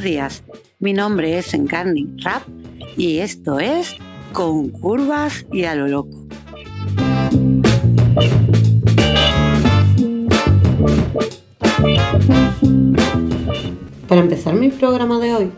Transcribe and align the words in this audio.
Buenos 0.00 0.14
días, 0.14 0.42
mi 0.78 0.94
nombre 0.94 1.36
es 1.36 1.52
Encarni 1.52 2.08
Rap 2.24 2.42
y 2.96 3.18
esto 3.18 3.60
es 3.60 3.96
Con 4.32 4.70
Curvas 4.70 5.44
y 5.52 5.64
a 5.64 5.74
lo 5.74 5.88
Loco. 5.88 6.16
Para 14.08 14.22
empezar 14.22 14.54
mi 14.54 14.70
programa 14.70 15.20
de 15.20 15.34
hoy, 15.34 15.50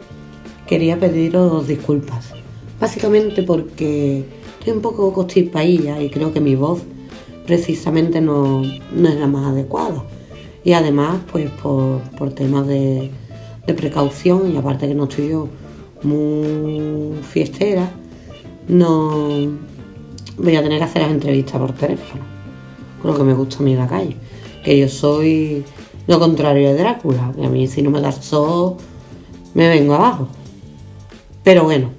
quería 0.66 0.98
pediros 0.98 1.68
disculpas. 1.68 2.32
Básicamente 2.80 3.44
porque 3.44 4.24
estoy 4.58 4.72
un 4.72 4.82
poco 4.82 5.12
constipadilla 5.12 6.02
y 6.02 6.10
creo 6.10 6.32
que 6.32 6.40
mi 6.40 6.56
voz 6.56 6.82
precisamente 7.46 8.20
no, 8.20 8.64
es 8.64 8.80
la 8.92 9.28
más 9.28 9.52
adecuada. 9.52 10.02
Y 10.64 10.72
además, 10.72 11.20
pues 11.30 11.48
por, 11.50 12.32
temas 12.34 12.66
de, 12.66 13.08
precaución 13.66 14.52
y 14.52 14.56
aparte 14.56 14.88
que 14.88 14.94
no 14.94 15.04
estoy 15.04 15.28
yo 15.30 15.48
muy 16.02 17.14
fiestera, 17.22 17.90
no 18.68 19.50
voy 20.38 20.56
a 20.56 20.62
tener 20.62 20.78
que 20.78 20.84
hacer 20.84 21.02
las 21.02 21.10
entrevistas 21.10 21.60
por 21.60 21.72
teléfono. 21.72 22.22
Lo 23.04 23.16
que 23.16 23.22
me 23.24 23.34
gusta 23.34 23.58
a 23.58 23.62
mí 23.62 23.74
la 23.74 23.88
calle. 23.88 24.16
Que 24.64 24.78
yo 24.78 24.88
soy 24.88 25.64
lo 26.06 26.18
contrario 26.18 26.68
de 26.68 26.78
Drácula. 26.78 27.32
Que 27.34 27.46
a 27.46 27.48
mí 27.48 27.66
si 27.66 27.82
no 27.82 27.90
me 27.90 28.12
sol, 28.12 28.76
me 29.54 29.68
vengo 29.68 29.94
abajo. 29.94 30.28
Pero 31.42 31.64
bueno, 31.64 31.90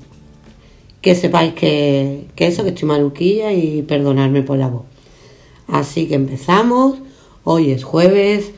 que 1.01 1.15
sepáis 1.15 1.53
que, 1.53 2.27
que 2.35 2.47
eso, 2.47 2.63
que 2.63 2.69
estoy 2.69 2.87
maluquilla 2.87 3.51
y 3.51 3.81
perdonarme 3.81 4.41
por 4.43 4.57
la 4.57 4.69
voz. 4.69 4.83
Así 5.67 6.07
que 6.07 6.15
empezamos. 6.15 6.97
Hoy 7.43 7.71
es 7.71 7.83
jueves 7.83 8.51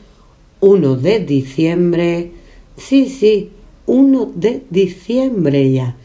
1 0.60 0.96
de 0.96 1.20
diciembre. 1.20 2.32
Sí, 2.76 3.08
sí, 3.08 3.50
1 3.86 4.32
de 4.34 4.64
diciembre 4.70 5.70
ya. 5.72 5.96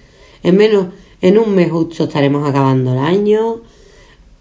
En 0.43 0.57
menos, 0.57 0.87
en 1.21 1.37
un 1.37 1.53
mes 1.55 1.71
justo 1.71 2.05
estaremos 2.05 2.47
acabando 2.47 2.93
el 2.93 2.99
año. 2.99 3.61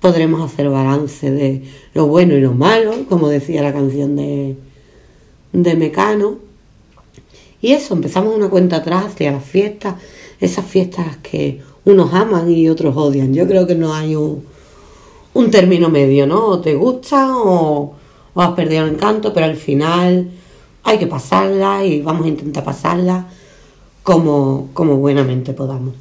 Podremos 0.01 0.41
hacer 0.41 0.69
balance 0.71 1.31
de 1.31 1.63
lo 1.95 2.07
bueno 2.07 2.35
y 2.35 2.41
lo 2.41 2.53
malo, 2.53 2.95
como 3.09 3.29
decía 3.29 3.63
la 3.63 3.73
canción 3.73 4.17
de, 4.17 4.57
de 5.53 5.75
Mecano. 5.75 6.39
Y 7.61 7.73
eso, 7.73 7.95
empezamos 7.95 8.35
una 8.35 8.49
cuenta 8.49 8.77
atrás 8.77 9.07
hacia 9.07 9.33
las 9.33 9.45
fiestas, 9.45 9.97
esas 10.41 10.65
fiestas 10.65 11.19
que 11.19 11.61
unos 11.85 12.15
aman 12.15 12.51
y 12.51 12.69
otros 12.69 12.97
odian. 12.97 13.35
Yo 13.35 13.47
creo 13.47 13.67
que 13.67 13.75
no 13.75 13.95
hay 13.95 14.17
un, 14.17 14.45
un 15.35 15.51
término 15.51 15.89
medio, 15.89 16.27
¿no? 16.27 16.47
O 16.47 16.61
te 16.61 16.75
gusta 16.75 17.37
o, 17.37 17.95
has 18.35 18.53
perdido 18.53 18.85
el 18.85 18.95
encanto, 18.95 19.33
pero 19.35 19.47
al 19.47 19.57
final 19.57 20.31
hay 20.85 20.99
que 20.99 21.07
pasarla 21.07 21.85
y 21.85 22.03
vamos 22.03 22.27
a 22.27 22.29
intentar 22.29 22.65
pasarla 22.65 23.29
como, 24.03 24.71
como 24.73 24.97
buenamente 24.97 25.53
podamos. 25.53 25.95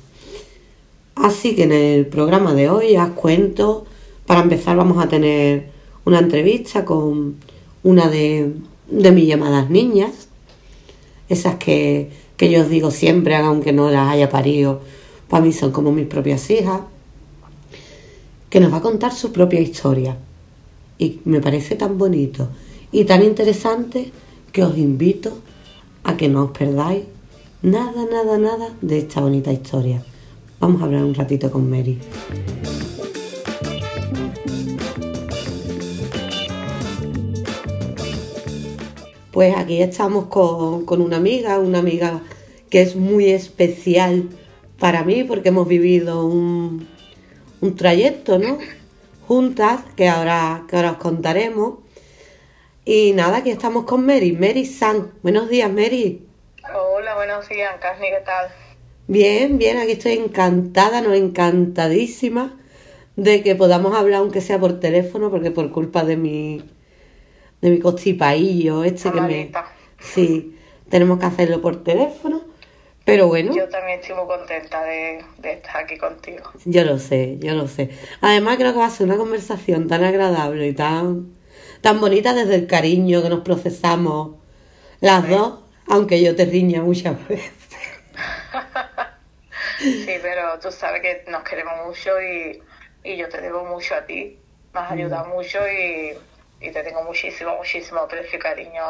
Así 1.16 1.55
que 1.55 1.63
en 1.63 1.71
el 1.71 2.05
programa 2.05 2.53
de 2.53 2.69
hoy 2.69 2.95
os 2.95 3.09
cuento, 3.09 3.86
para 4.25 4.41
empezar 4.41 4.77
vamos 4.77 5.03
a 5.03 5.09
tener 5.09 5.69
una 6.05 6.19
entrevista 6.19 6.86
con 6.86 7.36
una 7.83 8.09
de, 8.09 8.53
de 8.89 9.11
mis 9.11 9.27
llamadas 9.27 9.69
niñas, 9.69 10.30
esas 11.27 11.55
que, 11.55 12.09
que 12.38 12.49
yo 12.49 12.61
os 12.61 12.69
digo 12.69 12.89
siempre, 12.89 13.36
aunque 13.36 13.73
no 13.73 13.91
las 13.91 14.09
haya 14.09 14.30
parido, 14.30 14.81
para 15.27 15.43
mí 15.43 15.52
son 15.53 15.71
como 15.71 15.91
mis 15.91 16.08
propias 16.08 16.49
hijas 16.49 16.81
que 18.49 18.59
nos 18.59 18.73
va 18.73 18.77
a 18.77 18.81
contar 18.81 19.14
su 19.14 19.31
propia 19.31 19.59
historia. 19.59 20.17
Y 20.97 21.19
me 21.25 21.39
parece 21.39 21.75
tan 21.75 21.97
bonito 21.97 22.49
y 22.91 23.05
tan 23.05 23.23
interesante 23.23 24.11
que 24.52 24.64
os 24.64 24.77
invito 24.77 25.32
a 26.04 26.17
que 26.17 26.27
no 26.27 26.45
os 26.45 26.52
perdáis 26.52 27.05
nada, 27.61 28.05
nada, 28.05 28.37
nada 28.37 28.70
de 28.82 28.99
esta 28.99 29.21
bonita 29.21 29.52
historia. 29.52 30.04
Vamos 30.60 30.82
a 30.82 30.86
hablar 30.86 31.04
un 31.04 31.14
ratito 31.14 31.52
con 31.52 31.70
Mary. 31.70 31.99
Pues 39.32 39.55
aquí 39.55 39.82
estamos 39.82 40.26
con, 40.26 40.86
con, 40.86 41.02
una 41.02 41.17
amiga, 41.17 41.59
una 41.59 41.80
amiga 41.80 42.21
que 42.70 42.82
es 42.82 42.95
muy 42.95 43.30
especial 43.30 44.30
para 44.80 45.04
mí 45.04 45.23
porque 45.23 45.49
hemos 45.49 45.67
vivido 45.67 46.26
un, 46.26 46.88
un 47.61 47.76
trayecto, 47.76 48.39
¿no? 48.39 48.58
Juntas, 49.27 49.82
que 49.95 50.08
ahora, 50.09 50.65
que 50.67 50.76
ahora 50.76 50.92
os 50.93 50.98
contaremos. 50.98 51.76
Y 52.85 53.13
nada, 53.13 53.37
aquí 53.37 53.51
estamos 53.51 53.85
con 53.85 54.05
Mary, 54.05 54.31
Mary 54.31 54.65
San. 54.65 55.11
Buenos 55.21 55.49
días, 55.49 55.69
Mary. 55.69 56.25
Hola, 56.73 57.15
buenos 57.15 57.47
días, 57.49 57.75
Casni, 57.79 58.09
¿qué 58.09 58.21
tal? 58.25 58.49
Bien, 59.07 59.57
bien, 59.57 59.77
aquí 59.77 59.93
estoy 59.93 60.13
encantada, 60.13 61.01
no 61.01 61.13
encantadísima 61.13 62.57
de 63.15 63.43
que 63.43 63.55
podamos 63.55 63.95
hablar 63.95 64.21
aunque 64.21 64.41
sea 64.41 64.59
por 64.59 64.79
teléfono, 64.79 65.29
porque 65.29 65.51
por 65.51 65.71
culpa 65.71 66.03
de 66.03 66.15
mi 66.17 66.63
de 67.61 67.69
mi 67.69 67.79
constipaillo 67.79 68.85
este 68.85 69.11
que 69.11 69.19
me 69.19 69.51
sí, 69.99 70.57
tenemos 70.89 71.19
que 71.19 71.25
hacerlo 71.25 71.61
por 71.61 71.83
teléfono 71.83 72.49
pero 73.09 73.27
bueno. 73.27 73.55
Yo 73.55 73.67
también 73.69 73.99
estoy 73.99 74.15
muy 74.15 74.27
contenta 74.27 74.83
de, 74.83 75.17
estar 75.43 75.77
aquí 75.77 75.97
contigo. 75.97 76.43
Yo 76.65 76.83
lo 76.83 76.99
sé, 76.99 77.37
yo 77.39 77.55
lo 77.55 77.67
sé. 77.67 77.89
Además 78.21 78.57
creo 78.57 78.71
que 78.71 78.77
va 78.77 78.85
a 78.85 78.91
ser 78.91 79.07
una 79.07 79.17
conversación 79.17 79.87
tan 79.87 80.03
agradable 80.03 80.67
y 80.67 80.73
tan, 80.73 81.33
tan 81.81 81.99
bonita 81.99 82.33
desde 82.33 82.55
el 82.55 82.67
cariño 82.67 83.21
que 83.21 83.29
nos 83.29 83.41
procesamos 83.41 84.37
las 85.01 85.27
dos, 85.27 85.59
aunque 85.87 86.21
yo 86.21 86.35
te 86.35 86.45
riña 86.45 86.81
muchas 86.81 87.15
veces. 87.27 87.51
sí, 89.79 90.15
pero 90.21 90.59
tú 90.59 90.71
sabes 90.71 91.01
que 91.01 91.23
nos 91.29 91.43
queremos 91.43 91.73
mucho 91.87 92.11
y, 92.21 92.61
yo 93.17 93.29
te 93.29 93.41
debo 93.41 93.65
mucho 93.65 93.95
a 93.95 94.05
ti. 94.05 94.37
Me 94.73 94.79
has 94.79 94.91
ayudado 94.91 95.25
mm. 95.25 95.33
mucho 95.33 95.59
y, 95.67 96.13
y 96.65 96.71
te 96.71 96.83
tengo 96.83 97.03
muchísimo, 97.03 97.55
muchísimo 97.55 97.99
aprecio 97.99 98.37
y 98.37 98.41
cariño. 98.41 98.81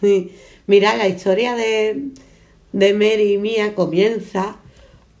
Sí. 0.00 0.38
Mira, 0.66 0.96
la 0.96 1.08
historia 1.08 1.54
de 1.54 2.12
de 2.72 2.94
Mary 2.94 3.34
y 3.34 3.38
mía 3.38 3.74
comienza 3.74 4.56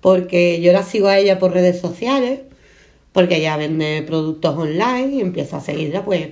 porque 0.00 0.60
yo 0.60 0.72
la 0.72 0.82
sigo 0.82 1.08
a 1.08 1.18
ella 1.18 1.38
por 1.38 1.52
redes 1.52 1.80
sociales, 1.80 2.40
porque 3.12 3.36
ella 3.36 3.56
vende 3.56 4.02
productos 4.06 4.56
online 4.56 5.14
y 5.14 5.20
empieza 5.20 5.58
a 5.58 5.60
seguirla 5.60 6.04
pues, 6.04 6.28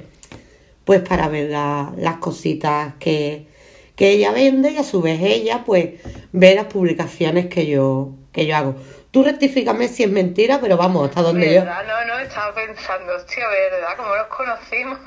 pues 0.90 1.02
para 1.02 1.28
ver 1.28 1.50
las 1.50 2.16
cositas 2.16 2.94
que, 2.98 3.46
que 3.94 4.10
ella 4.10 4.32
vende 4.32 4.72
y 4.72 4.76
a 4.76 4.82
su 4.82 5.00
vez 5.00 5.20
ella 5.22 5.62
pues 5.64 5.90
ve 6.32 6.56
las 6.56 6.64
publicaciones 6.64 7.46
que 7.46 7.68
yo, 7.68 8.08
que 8.32 8.44
yo 8.44 8.56
hago. 8.56 8.74
Tú 9.12 9.22
rectifícame 9.22 9.86
si 9.86 10.02
es 10.02 10.10
mentira, 10.10 10.58
pero 10.60 10.76
vamos, 10.76 11.08
hasta 11.08 11.22
donde 11.22 11.54
yo... 11.54 11.64
No, 11.64 12.04
no, 12.06 12.18
estaba 12.18 12.52
pensando, 12.52 13.14
hostia, 13.14 13.44
¿verdad? 13.48 13.96
¿Cómo 13.96 14.16
nos 14.16 14.26
conocimos? 14.26 14.98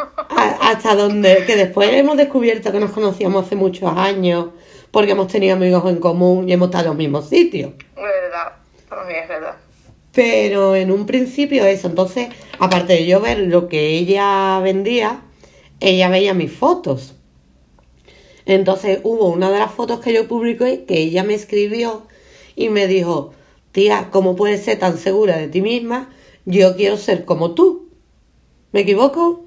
hasta 0.62 0.96
donde, 0.96 1.44
que 1.46 1.58
después 1.58 1.92
hemos 1.92 2.16
descubierto 2.16 2.72
que 2.72 2.80
nos 2.80 2.92
conocíamos 2.92 3.46
hace 3.46 3.58
muchos 3.58 3.92
años 3.98 4.52
porque 4.90 5.12
hemos 5.12 5.28
tenido 5.28 5.58
amigos 5.58 5.84
en 5.90 6.00
común 6.00 6.48
y 6.48 6.54
hemos 6.54 6.70
estado 6.70 6.86
en 6.86 6.88
los 6.92 6.98
mismos 6.98 7.28
sitios. 7.28 7.74
Verdad, 7.98 8.54
también 8.88 9.24
es 9.24 9.28
verdad. 9.28 9.56
Pero 10.14 10.78
en 10.78 10.94
un 10.94 11.06
principio 11.06 11.66
eso, 11.66 11.90
entonces, 11.90 12.30
aparte 12.58 12.94
de 12.94 13.06
yo 13.06 13.20
ver 13.20 13.40
lo 13.40 13.68
que 13.68 13.90
ella 13.90 14.62
vendía, 14.64 15.24
ella 15.84 16.08
veía 16.08 16.34
mis 16.34 16.52
fotos. 16.52 17.14
Entonces 18.46 19.02
hubo 19.04 19.28
una 19.28 19.52
de 19.52 19.60
las 19.60 19.72
fotos 19.72 20.00
que 20.00 20.14
yo 20.14 20.30
publiqué 20.30 20.86
que 20.86 20.96
ella 20.96 21.24
me 21.24 21.34
escribió 21.34 22.08
y 22.56 22.70
me 22.70 22.88
dijo, 22.88 23.34
tía, 23.74 24.08
¿cómo 24.10 24.38
puedes 24.38 24.64
ser 24.64 24.80
tan 24.80 24.98
segura 24.98 25.38
de 25.38 25.50
ti 25.50 25.62
misma? 25.62 26.10
Yo 26.46 26.78
quiero 26.78 26.96
ser 26.96 27.26
como 27.26 27.54
tú. 27.54 27.90
¿Me 28.72 28.82
equivoco? 28.82 29.44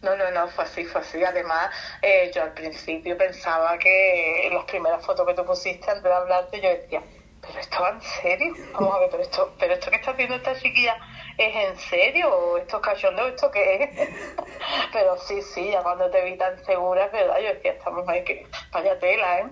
No, 0.00 0.16
no, 0.16 0.30
no, 0.30 0.48
fue 0.48 0.64
así, 0.64 0.84
fue 0.86 1.02
así. 1.02 1.22
Además, 1.22 1.68
eh, 2.00 2.30
yo 2.34 2.42
al 2.42 2.54
principio 2.54 3.18
pensaba 3.18 3.78
que 3.78 4.46
en 4.46 4.54
las 4.54 4.64
primeras 4.64 5.04
fotos 5.04 5.26
que 5.26 5.34
tú 5.34 5.44
pusiste 5.44 5.90
antes 5.90 6.04
de 6.04 6.12
hablarte, 6.14 6.60
yo 6.62 6.68
decía, 6.70 7.02
pero 7.42 7.58
esto 7.60 7.76
va 7.80 7.90
en 7.90 8.00
serio. 8.00 8.54
Vamos 8.72 8.94
a 8.94 8.98
ver, 9.00 9.08
pero 9.10 9.22
esto, 9.22 9.54
pero 9.58 9.74
esto 9.74 9.90
que 9.90 9.96
está 9.96 10.12
haciendo 10.12 10.36
esta 10.36 10.58
chiquilla 10.58 10.96
es 11.38 11.54
en 11.54 11.78
serio, 11.78 12.56
esto 12.58 12.76
es 12.76 12.82
cachondeo, 12.82 13.28
esto 13.28 13.50
qué 13.50 13.82
es. 13.82 14.08
pero 14.92 15.16
sí, 15.18 15.40
sí, 15.42 15.70
ya 15.70 15.82
cuando 15.82 16.10
te 16.10 16.24
vi 16.24 16.36
tan 16.36 16.64
segura, 16.64 17.06
es 17.06 17.12
verdad, 17.12 17.36
yo 17.40 17.54
decía, 17.54 17.72
estamos 17.72 18.08
ahí 18.08 18.24
que 18.24 18.46
vaya 18.72 18.98
tela, 18.98 19.40
¿eh? 19.40 19.46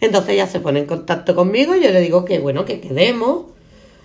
Entonces 0.00 0.30
ella 0.30 0.46
se 0.46 0.60
pone 0.60 0.80
en 0.80 0.86
contacto 0.86 1.34
conmigo 1.34 1.74
y 1.74 1.82
yo 1.82 1.90
le 1.90 2.00
digo 2.00 2.24
que 2.24 2.38
bueno, 2.38 2.64
que 2.64 2.80
quedemos, 2.80 3.46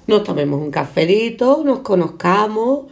nos 0.08 0.24
tomemos 0.24 0.60
un 0.60 0.72
cafelito, 0.72 1.62
nos 1.64 1.80
conozcamos 1.80 2.88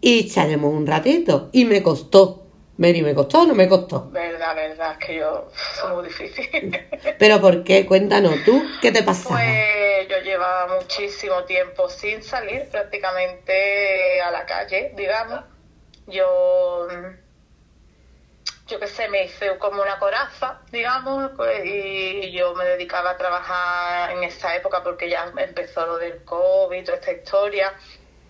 y 0.00 0.20
echaremos 0.20 0.74
un 0.74 0.86
ratito. 0.86 1.48
Y 1.52 1.64
me 1.64 1.82
costó. 1.82 2.40
Mary, 2.76 3.02
¿me 3.02 3.14
costó 3.14 3.42
o 3.42 3.46
no 3.46 3.54
me 3.54 3.68
costó? 3.68 4.10
Verdad, 4.10 4.54
verdad, 4.54 4.96
es 4.98 5.06
que 5.06 5.16
yo 5.16 5.48
soy 5.80 5.94
muy 5.94 6.04
difícil. 6.04 6.78
¿Pero 7.18 7.40
por 7.40 7.64
qué? 7.64 7.86
Cuéntanos 7.86 8.34
tú, 8.44 8.62
¿qué 8.80 8.92
te 8.92 9.02
pasaba? 9.02 9.36
Pues 9.36 9.81
yo 10.08 10.18
llevaba 10.18 10.74
muchísimo 10.74 11.44
tiempo 11.44 11.88
sin 11.88 12.22
salir 12.22 12.68
prácticamente 12.70 14.20
a 14.20 14.30
la 14.30 14.46
calle, 14.46 14.92
digamos. 14.94 15.44
Yo 16.06 16.88
yo 18.72 18.80
qué 18.80 18.86
sé, 18.86 19.08
me 19.08 19.24
hice 19.24 19.58
como 19.58 19.82
una 19.82 19.98
coraza, 19.98 20.62
digamos, 20.70 21.32
pues, 21.36 21.62
y 21.64 22.32
yo 22.32 22.54
me 22.54 22.64
dedicaba 22.64 23.10
a 23.10 23.16
trabajar 23.18 24.12
en 24.12 24.24
esa 24.24 24.56
época 24.56 24.82
porque 24.82 25.10
ya 25.10 25.30
empezó 25.36 25.84
lo 25.86 25.98
del 25.98 26.24
COVID, 26.24 26.84
toda 26.84 26.96
esta 26.96 27.12
historia, 27.12 27.74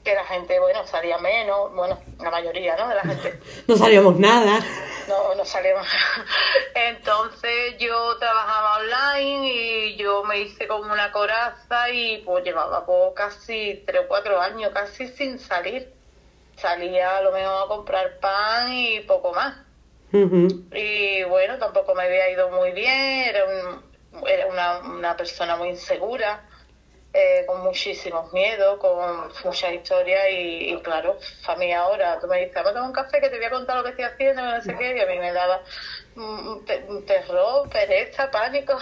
que 0.02 0.14
la 0.14 0.24
gente, 0.24 0.58
bueno, 0.58 0.86
salía 0.86 1.18
menos, 1.18 1.72
bueno, 1.74 1.98
la 2.20 2.30
mayoría, 2.30 2.76
¿no? 2.76 2.88
De 2.88 2.94
la 2.94 3.02
gente. 3.02 3.40
No 3.68 3.76
salíamos 3.76 4.18
nada. 4.18 4.60
No, 5.08 5.34
no 5.34 5.44
salíamos. 5.44 5.86
Entonces 6.74 7.76
yo 7.78 8.16
trabajaba 8.18 8.78
online 8.78 9.48
y 9.48 9.96
yo 9.96 10.24
me 10.24 10.40
hice 10.40 10.66
como 10.66 10.92
una 10.92 11.12
coraza 11.12 11.90
y 11.90 12.18
pues 12.18 12.44
llevaba 12.44 12.84
pues, 12.84 13.12
casi 13.14 13.82
tres 13.86 14.02
o 14.04 14.08
cuatro 14.08 14.40
años 14.40 14.72
casi 14.72 15.08
sin 15.08 15.38
salir. 15.38 15.92
Salía 16.56 17.18
a 17.18 17.22
lo 17.22 17.32
mejor 17.32 17.64
a 17.64 17.68
comprar 17.68 18.18
pan 18.18 18.72
y 18.72 19.00
poco 19.00 19.32
más. 19.32 19.56
Y 20.12 21.22
bueno, 21.24 21.58
tampoco 21.58 21.94
me 21.94 22.02
había 22.02 22.30
ido 22.30 22.50
muy 22.50 22.72
bien, 22.72 23.24
era, 23.28 23.44
un, 23.46 24.28
era 24.28 24.46
una, 24.46 24.78
una 24.80 25.16
persona 25.16 25.56
muy 25.56 25.70
insegura 25.70 26.42
eh, 27.14 27.44
con 27.46 27.62
muchísimos 27.62 28.32
miedos, 28.32 28.78
con 28.78 29.28
muchas 29.44 29.72
historias 29.72 30.24
y, 30.30 30.74
claro, 30.82 31.18
familia 31.42 31.80
ahora, 31.80 32.18
tú 32.18 32.26
me 32.26 32.38
dices, 32.38 32.54
vamos 32.54 32.70
a 32.70 32.74
tomar 32.74 32.88
un 32.88 32.94
café 32.94 33.20
que 33.20 33.28
te 33.28 33.36
voy 33.36 33.44
a 33.44 33.50
contar 33.50 33.76
lo 33.76 33.84
que 33.84 33.90
estoy 33.90 34.04
haciendo, 34.06 34.42
no 34.42 34.62
sé 34.62 34.74
qué, 34.78 34.96
y 34.96 35.00
a 35.00 35.06
mí 35.06 35.18
me 35.18 35.30
daba 35.30 35.60
un, 36.16 37.04
terror, 37.04 37.68
pereza, 37.68 38.30
pánico. 38.30 38.78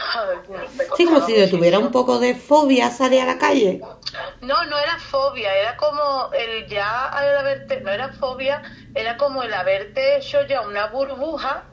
sí, 0.97 1.07
como 1.07 1.27
si 1.27 1.51
tuviera 1.51 1.81
un 1.81 1.91
poco 1.91 2.21
de 2.21 2.35
fobia 2.37 2.91
salir 2.91 3.23
a 3.23 3.27
la 3.27 3.39
calle. 3.39 3.81
No, 4.41 4.65
no 4.65 4.79
era 4.79 4.99
fobia, 4.99 5.53
era 5.57 5.77
como 5.77 6.31
el 6.33 6.69
ya 6.69 7.09
al 7.09 7.37
haberte, 7.37 7.81
no 7.81 7.91
era 7.91 8.13
fobia, 8.13 8.63
era 8.95 9.17
como 9.17 9.43
el 9.43 9.53
haberte 9.53 10.19
hecho 10.19 10.47
ya 10.47 10.61
una 10.61 10.87
burbuja 10.87 11.65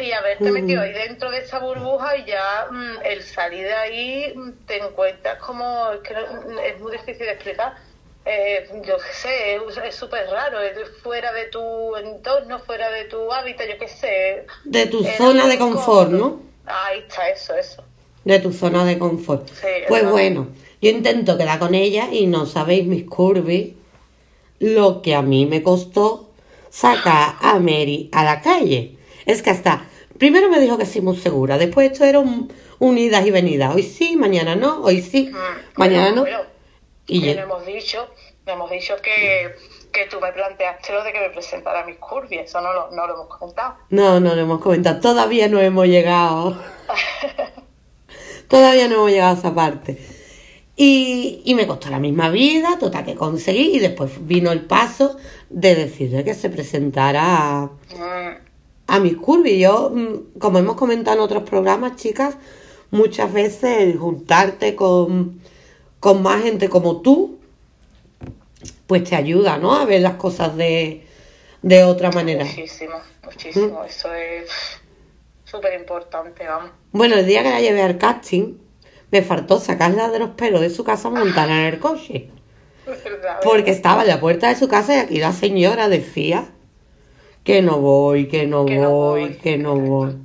y 0.00 0.12
haberte 0.12 0.50
metido 0.50 0.82
ahí 0.82 0.92
dentro 0.92 1.30
de 1.30 1.38
esa 1.38 1.58
burbuja 1.58 2.16
y 2.16 2.24
ya 2.24 2.68
mm, 2.70 3.04
el 3.04 3.22
salir 3.22 3.64
de 3.64 3.74
ahí 3.74 4.32
mm, 4.34 4.66
te 4.66 4.78
encuentras 4.78 5.38
como, 5.38 5.90
es 5.92 6.00
que 6.00 6.14
es 6.68 6.80
muy 6.80 6.92
difícil 6.92 7.26
de 7.26 7.32
explicar. 7.32 7.74
Eh, 8.24 8.68
yo 8.86 8.96
qué 8.98 9.12
sé, 9.14 9.58
es 9.88 9.94
súper 9.94 10.28
raro, 10.28 10.60
es 10.60 10.76
fuera 11.02 11.32
de 11.32 11.46
tu 11.46 11.96
entorno, 11.96 12.58
fuera 12.58 12.90
de 12.90 13.04
tu 13.04 13.32
hábitat, 13.32 13.66
yo 13.66 13.78
qué 13.78 13.88
sé. 13.88 14.46
De 14.64 14.86
tu 14.86 15.02
zona 15.02 15.48
de 15.48 15.58
confort, 15.58 16.10
¿no? 16.10 16.40
Ahí 16.66 17.00
está, 17.00 17.28
eso, 17.30 17.54
eso. 17.56 17.82
De 18.24 18.38
tu 18.38 18.52
zona 18.52 18.84
de 18.84 18.98
confort. 18.98 19.48
pues 19.88 20.08
bueno, 20.08 20.48
yo 20.82 20.90
intento 20.90 21.38
quedar 21.38 21.58
con 21.58 21.74
ella 21.74 22.08
y 22.12 22.26
no 22.26 22.46
sabéis 22.46 22.86
mis 22.86 23.04
curvy 23.04 23.76
lo 24.58 25.00
que 25.00 25.14
a 25.14 25.22
mí 25.22 25.46
me 25.46 25.62
costó 25.62 26.28
sacar 26.68 27.36
a 27.40 27.58
Mary 27.58 28.10
a 28.12 28.22
la 28.22 28.40
calle. 28.42 28.96
Es 29.30 29.42
que 29.42 29.50
hasta, 29.50 29.84
primero 30.18 30.48
me 30.48 30.58
dijo 30.58 30.76
que 30.76 30.84
sí, 30.84 31.00
muy 31.00 31.16
segura, 31.16 31.56
después 31.56 31.92
esto 31.92 32.04
era 32.04 32.18
un, 32.18 32.50
idas 32.98 33.24
y 33.24 33.30
venidas, 33.30 33.72
hoy 33.72 33.84
sí, 33.84 34.16
mañana 34.16 34.56
no, 34.56 34.82
hoy 34.82 35.02
sí, 35.02 35.30
mm, 35.32 35.78
mañana 35.78 36.10
no. 36.10 36.24
y 37.06 37.20
ya. 37.20 37.42
hemos 37.42 37.64
dicho, 37.64 38.08
hemos 38.44 38.68
dicho 38.72 38.96
que, 39.00 39.54
que 39.92 40.06
tú 40.06 40.18
me 40.20 40.32
planteaste 40.32 40.92
lo 40.92 41.04
de 41.04 41.12
que 41.12 41.20
me 41.20 41.30
presentara 41.30 41.86
mis 41.86 41.98
curvy, 41.98 42.38
eso 42.38 42.60
no 42.60 42.72
lo, 42.72 42.90
no 42.90 43.06
lo 43.06 43.14
hemos 43.14 43.28
comentado. 43.28 43.76
No, 43.90 44.18
no 44.18 44.34
lo 44.34 44.40
hemos 44.42 44.60
comentado, 44.60 44.98
todavía 44.98 45.46
no 45.46 45.60
hemos 45.60 45.86
llegado. 45.86 46.60
todavía 48.48 48.88
no 48.88 48.96
hemos 48.96 49.10
llegado 49.12 49.36
a 49.36 49.38
esa 49.38 49.54
parte. 49.54 49.96
Y, 50.74 51.42
y, 51.44 51.54
me 51.54 51.68
costó 51.68 51.88
la 51.88 52.00
misma 52.00 52.30
vida, 52.30 52.78
total 52.80 53.04
que 53.04 53.14
conseguí, 53.14 53.76
y 53.76 53.78
después 53.78 54.10
vino 54.26 54.50
el 54.50 54.62
paso 54.64 55.18
de 55.50 55.76
decirle 55.76 56.24
que 56.24 56.34
se 56.34 56.50
presentara 56.50 57.70
mm 57.96 58.49
a 58.90 58.98
mis 58.98 59.16
curvy. 59.16 59.60
Yo, 59.60 59.90
mm, 59.90 60.38
como 60.38 60.58
hemos 60.58 60.76
comentado 60.76 61.16
en 61.16 61.22
otros 61.22 61.44
programas, 61.44 61.96
chicas, 61.96 62.36
muchas 62.90 63.32
veces 63.32 63.96
juntarte 63.96 64.74
con, 64.74 65.40
con 66.00 66.22
más 66.22 66.42
gente 66.42 66.68
como 66.68 67.00
tú, 67.00 67.38
pues 68.86 69.04
te 69.04 69.14
ayuda, 69.14 69.58
¿no? 69.58 69.74
A 69.74 69.84
ver 69.84 70.02
las 70.02 70.14
cosas 70.14 70.56
de, 70.56 71.06
de 71.62 71.84
otra 71.84 72.10
manera. 72.10 72.44
Muchísimo, 72.44 72.96
muchísimo. 73.24 73.84
Eso 73.84 74.12
es 74.12 74.50
súper 75.44 75.78
importante, 75.78 76.46
vamos. 76.46 76.72
Bueno, 76.90 77.14
el 77.14 77.26
día 77.26 77.44
que 77.44 77.50
la 77.50 77.60
llevé 77.60 77.82
al 77.82 77.96
casting, 77.96 78.54
me 79.12 79.22
faltó 79.22 79.60
sacarla 79.60 80.10
de 80.10 80.18
los 80.18 80.30
pelos 80.30 80.60
de 80.60 80.70
su 80.70 80.82
casa 80.82 81.10
montarla 81.10 81.60
en 81.60 81.74
el 81.74 81.78
coche. 81.78 82.28
Porque 83.44 83.70
estaba 83.70 84.02
en 84.02 84.08
la 84.08 84.18
puerta 84.18 84.48
de 84.48 84.56
su 84.56 84.66
casa 84.66 84.96
y 84.96 84.98
aquí 84.98 85.18
la 85.18 85.32
señora 85.32 85.88
decía 85.88 86.50
que 87.44 87.62
no 87.62 87.78
voy, 87.78 88.28
que 88.28 88.46
no 88.46 88.64
voy, 88.64 89.36
que 89.38 89.56
no 89.56 89.76
voy. 89.76 90.16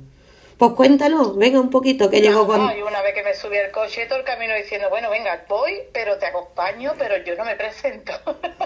Pues 0.58 0.72
cuéntanos, 0.72 1.36
venga 1.36 1.60
un 1.60 1.68
poquito, 1.68 2.08
que 2.08 2.22
llegó 2.22 2.46
con... 2.46 2.58
No, 2.58 2.86
una 2.86 3.02
vez 3.02 3.12
que 3.12 3.22
me 3.22 3.34
subí 3.34 3.58
al 3.58 3.70
coche 3.70 4.06
todo 4.06 4.18
el 4.18 4.24
camino 4.24 4.54
diciendo, 4.54 4.88
bueno, 4.88 5.10
venga, 5.10 5.44
voy, 5.48 5.82
pero 5.92 6.16
te 6.16 6.24
acompaño, 6.24 6.94
pero 6.96 7.18
yo 7.18 7.36
no 7.36 7.44
me 7.44 7.56
presento. 7.56 8.12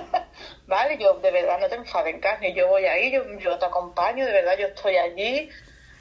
vale, 0.68 0.98
yo 0.98 1.14
de 1.14 1.32
verdad 1.32 1.58
no 1.58 1.68
te 1.68 1.74
enfades 1.74 2.14
en 2.14 2.20
carne, 2.20 2.54
yo 2.54 2.68
voy 2.68 2.84
ahí, 2.84 3.10
yo, 3.10 3.24
yo 3.38 3.58
te 3.58 3.64
acompaño, 3.64 4.24
de 4.24 4.32
verdad 4.32 4.56
yo 4.56 4.68
estoy 4.68 4.96
allí, 4.98 5.48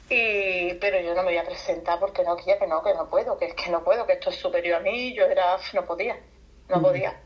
y 0.08 0.74
pero 0.74 1.00
yo 1.00 1.14
no 1.14 1.22
me 1.22 1.30
voy 1.30 1.38
a 1.38 1.44
presentar 1.44 1.98
porque 1.98 2.22
no, 2.22 2.36
que 2.36 2.66
no, 2.68 2.82
que 2.84 2.94
no 2.94 3.10
puedo, 3.10 3.36
que 3.36 3.46
es 3.46 3.54
que 3.54 3.70
no 3.70 3.82
puedo, 3.82 4.06
que 4.06 4.12
esto 4.12 4.30
es 4.30 4.36
superior 4.36 4.76
a 4.76 4.80
mí, 4.80 5.12
yo 5.12 5.24
era, 5.24 5.56
no 5.72 5.84
podía 5.86 6.16
no 6.70 6.80
podía. 6.80 7.20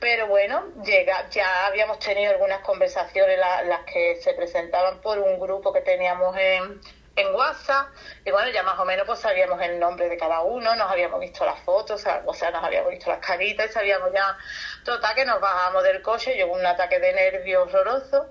Pero 0.00 0.26
bueno, 0.26 0.64
llega, 0.84 1.28
ya 1.30 1.66
habíamos 1.66 1.98
tenido 1.98 2.32
algunas 2.32 2.60
conversaciones, 2.60 3.38
las 3.38 3.80
que 3.84 4.16
se 4.20 4.34
presentaban 4.34 5.00
por 5.00 5.18
un 5.18 5.38
grupo 5.40 5.72
que 5.72 5.80
teníamos 5.80 6.36
en, 6.36 6.80
en 7.16 7.34
WhatsApp, 7.34 7.88
y 8.24 8.30
bueno, 8.30 8.50
ya 8.50 8.62
más 8.62 8.78
o 8.78 8.84
menos 8.84 9.06
pues 9.06 9.18
sabíamos 9.18 9.60
el 9.62 9.78
nombre 9.80 10.08
de 10.08 10.16
cada 10.16 10.40
uno, 10.42 10.76
nos 10.76 10.90
habíamos 10.90 11.20
visto 11.20 11.44
las 11.44 11.58
fotos, 11.60 12.04
o 12.26 12.34
sea, 12.34 12.50
nos 12.50 12.64
habíamos 12.64 12.90
visto 12.90 13.10
las 13.10 13.24
caritas 13.24 13.70
y 13.70 13.72
sabíamos 13.72 14.12
ya, 14.12 14.36
total, 14.84 15.14
que 15.14 15.24
nos 15.24 15.40
bajamos 15.40 15.82
del 15.82 16.02
coche, 16.02 16.34
llegó 16.34 16.54
un 16.54 16.66
ataque 16.66 17.00
de 17.00 17.12
nervios 17.12 17.66
horroroso, 17.66 18.26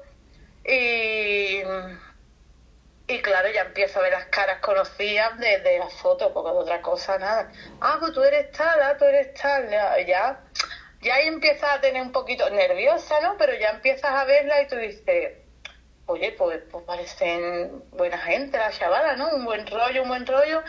y 0.63 1.61
y 3.07 3.21
claro, 3.21 3.49
ya 3.49 3.61
empiezo 3.61 3.99
a 3.99 4.03
ver 4.03 4.11
las 4.11 4.25
caras 4.25 4.59
conocidas 4.59 5.37
de, 5.39 5.59
de 5.59 5.79
las 5.79 5.93
fotos, 5.93 6.31
porque 6.33 6.51
de 6.51 6.57
otra 6.57 6.81
cosa 6.81 7.17
nada. 7.17 7.49
Ah, 7.79 7.97
pues 7.99 8.11
tú 8.11 8.21
eres 8.21 8.51
tal, 8.51 8.81
ah, 8.81 8.97
tú 8.97 9.05
eres 9.05 9.33
tal. 9.33 9.69
Ya, 9.69 9.97
ya 10.05 11.15
ahí 11.15 11.27
empiezas 11.27 11.69
a 11.77 11.81
tener 11.81 12.01
un 12.01 12.11
poquito 12.11 12.49
nerviosa, 12.49 13.21
¿no? 13.21 13.37
Pero 13.37 13.53
ya 13.55 13.69
empiezas 13.69 14.11
a 14.11 14.25
verla 14.25 14.61
y 14.61 14.67
tú 14.67 14.75
dices, 14.75 15.37
oye, 16.05 16.33
pues, 16.33 16.61
pues 16.69 16.83
parecen 16.85 17.83
buena 17.91 18.17
gente 18.17 18.57
la 18.57 18.71
chavala, 18.71 19.15
¿no? 19.15 19.29
Un 19.29 19.45
buen 19.45 19.65
rollo, 19.67 20.03
un 20.03 20.09
buen 20.09 20.25
rollo 20.25 20.63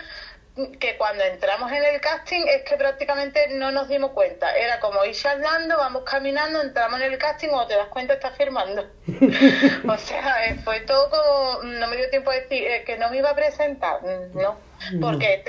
que 0.80 0.96
cuando 0.96 1.24
entramos 1.24 1.70
en 1.70 1.84
el 1.84 2.00
casting 2.00 2.46
es 2.48 2.62
que 2.62 2.76
prácticamente 2.76 3.48
no 3.50 3.70
nos 3.70 3.88
dimos 3.88 4.10
cuenta. 4.12 4.56
Era 4.56 4.80
como 4.80 5.04
ir 5.04 5.14
charlando, 5.14 5.76
vamos 5.76 6.02
caminando, 6.04 6.60
entramos 6.60 7.00
en 7.00 7.12
el 7.12 7.18
casting, 7.18 7.48
cuando 7.48 7.68
te 7.68 7.76
das 7.76 7.88
cuenta 7.88 8.14
estás 8.14 8.36
firmando. 8.36 8.86
o 9.88 9.98
sea, 9.98 10.46
eh, 10.46 10.56
fue 10.64 10.80
todo 10.80 11.10
como, 11.10 11.62
no 11.62 11.86
me 11.86 11.96
dio 11.96 12.10
tiempo 12.10 12.30
de 12.30 12.40
decir 12.40 12.64
eh, 12.64 12.84
que 12.84 12.98
no 12.98 13.10
me 13.10 13.18
iba 13.18 13.30
a 13.30 13.34
presentar, 13.34 14.02
no, 14.02 14.58
porque 15.00 15.42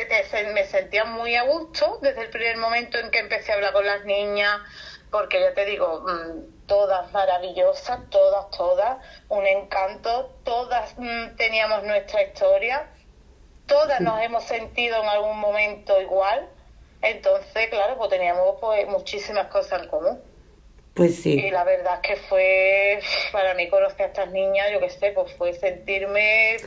me 0.53 0.65
sentía 0.65 1.05
muy 1.05 1.35
a 1.35 1.43
gusto 1.43 1.99
desde 2.01 2.21
el 2.21 2.29
primer 2.29 2.57
momento 2.57 2.97
en 2.99 3.09
que 3.11 3.19
empecé 3.19 3.51
a 3.51 3.55
hablar 3.55 3.73
con 3.73 3.85
las 3.85 4.05
niñas, 4.05 4.59
porque 5.11 5.39
ya 5.39 5.53
te 5.53 5.65
digo, 5.65 6.01
mm, 6.01 6.67
todas 6.67 7.11
maravillosas, 7.11 8.09
todas, 8.09 8.49
todas, 8.51 8.97
un 9.29 9.45
encanto, 9.47 10.35
todas 10.43 10.93
mm, 10.97 11.35
teníamos 11.35 11.83
nuestra 11.83 12.21
historia 12.21 12.87
todas 13.69 14.01
nos 14.01 14.21
hemos 14.21 14.43
sentido 14.43 15.01
en 15.01 15.07
algún 15.07 15.39
momento 15.39 16.01
igual, 16.01 16.49
entonces, 17.01 17.69
claro, 17.69 17.97
pues 17.97 18.09
teníamos 18.09 18.57
pues 18.59 18.85
muchísimas 18.87 19.47
cosas 19.47 19.83
en 19.83 19.89
común. 19.89 20.21
Pues 20.93 21.21
sí. 21.21 21.39
Y 21.39 21.51
la 21.51 21.63
verdad 21.63 22.01
es 22.03 22.09
que 22.09 22.15
fue, 22.27 22.99
para 23.31 23.53
mí 23.53 23.69
conocer 23.69 24.01
a 24.01 24.05
estas 24.07 24.31
niñas, 24.31 24.67
yo 24.73 24.81
qué 24.81 24.89
sé, 24.89 25.11
pues 25.11 25.33
fue 25.37 25.53
sentirme... 25.53 26.57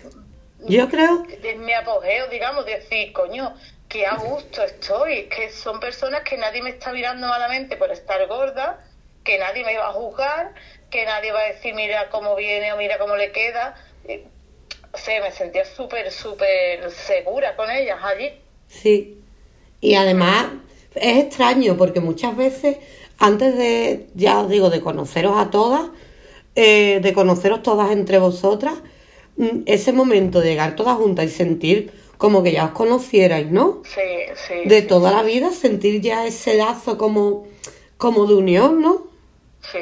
Yo 0.60 0.88
creo... 0.88 1.26
En 1.42 1.64
mi 1.64 1.74
apogeo, 1.74 2.28
digamos, 2.28 2.64
decir, 2.64 3.12
coño, 3.12 3.54
que 3.88 4.06
a 4.06 4.16
gusto 4.16 4.62
estoy, 4.62 5.24
que 5.24 5.50
son 5.50 5.80
personas 5.80 6.22
que 6.22 6.38
nadie 6.38 6.62
me 6.62 6.70
está 6.70 6.92
mirando 6.92 7.26
malamente 7.26 7.76
por 7.76 7.90
estar 7.90 8.26
gorda, 8.26 8.82
que 9.24 9.38
nadie 9.38 9.64
me 9.64 9.76
va 9.76 9.88
a 9.88 9.92
juzgar, 9.92 10.54
que 10.90 11.04
nadie 11.04 11.32
va 11.32 11.40
a 11.40 11.52
decir, 11.52 11.74
mira 11.74 12.08
cómo 12.08 12.34
viene 12.36 12.72
o 12.72 12.76
mira 12.76 12.96
cómo 12.98 13.16
le 13.16 13.32
queda 13.32 13.76
sí, 14.94 15.12
me 15.22 15.30
sentía 15.30 15.64
súper, 15.64 16.10
súper 16.10 16.90
segura 16.90 17.56
con 17.56 17.70
ellas 17.70 17.98
allí. 18.02 18.30
Sí, 18.68 19.18
y 19.80 19.94
además 19.94 20.46
es 20.94 21.24
extraño 21.24 21.76
porque 21.76 22.00
muchas 22.00 22.36
veces, 22.36 22.78
antes 23.18 23.56
de, 23.56 24.06
ya 24.14 24.40
os 24.40 24.48
digo, 24.48 24.70
de 24.70 24.80
conoceros 24.80 25.36
a 25.36 25.50
todas, 25.50 25.90
eh, 26.54 27.00
de 27.00 27.12
conoceros 27.12 27.62
todas 27.62 27.90
entre 27.90 28.18
vosotras, 28.18 28.74
mm, 29.36 29.62
ese 29.66 29.92
momento 29.92 30.40
de 30.40 30.50
llegar 30.50 30.76
todas 30.76 30.96
juntas 30.96 31.26
y 31.26 31.30
sentir 31.30 31.92
como 32.18 32.42
que 32.42 32.52
ya 32.52 32.66
os 32.66 32.70
conocierais, 32.70 33.50
¿no? 33.50 33.82
Sí, 33.84 34.00
sí. 34.46 34.68
De 34.68 34.82
toda 34.82 35.10
la 35.10 35.22
vida, 35.22 35.50
sentir 35.50 36.00
ya 36.00 36.24
ese 36.26 36.54
lazo 36.54 36.96
como, 36.96 37.48
como 37.96 38.26
de 38.26 38.34
unión, 38.34 38.80
¿no? 38.80 39.08
Sí. 39.72 39.78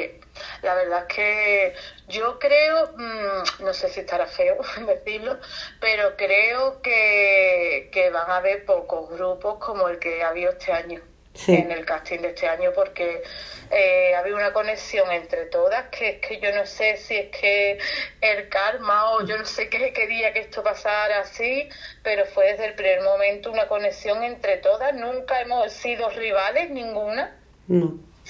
La 0.63 0.75
verdad 0.75 1.05
es 1.07 1.15
que 1.15 1.73
yo 2.11 2.37
creo, 2.39 2.91
mm, 2.95 3.63
no 3.63 3.73
sé 3.73 3.89
si 3.89 4.01
estará 4.01 4.27
feo 4.27 4.57
decirlo, 4.85 5.39
pero 5.79 6.15
creo 6.15 6.81
que, 6.81 7.89
que 7.91 8.09
van 8.09 8.29
a 8.29 8.37
haber 8.37 8.65
pocos 8.65 9.09
grupos 9.09 9.57
como 9.59 9.87
el 9.87 9.97
que 9.99 10.23
ha 10.23 10.29
habido 10.29 10.51
este 10.51 10.71
año. 10.71 11.01
en 11.47 11.71
el 11.71 11.85
casting 11.85 12.19
de 12.19 12.27
este 12.29 12.45
año 12.45 12.71
porque 12.75 13.23
eh, 13.71 14.13
había 14.15 14.35
una 14.35 14.51
conexión 14.51 15.09
entre 15.11 15.45
todas 15.45 15.85
que 15.87 16.09
es 16.09 16.17
que 16.19 16.41
yo 16.41 16.53
no 16.53 16.65
sé 16.65 16.97
si 16.97 17.15
es 17.15 17.29
que 17.29 17.77
el 18.19 18.49
karma 18.49 19.11
o 19.11 19.25
yo 19.25 19.37
no 19.37 19.45
sé 19.45 19.69
qué 19.69 19.93
quería 19.93 20.33
que 20.33 20.39
esto 20.39 20.61
pasara 20.61 21.21
así, 21.21 21.69
pero 22.03 22.25
fue 22.25 22.51
desde 22.51 22.65
el 22.65 22.75
primer 22.75 23.01
momento 23.01 23.49
una 23.49 23.69
conexión 23.69 24.23
entre 24.23 24.57
todas. 24.57 24.93
Nunca 24.93 25.39
hemos 25.39 25.71
sido 25.71 26.09
rivales, 26.09 26.69
ninguna. 26.69 27.37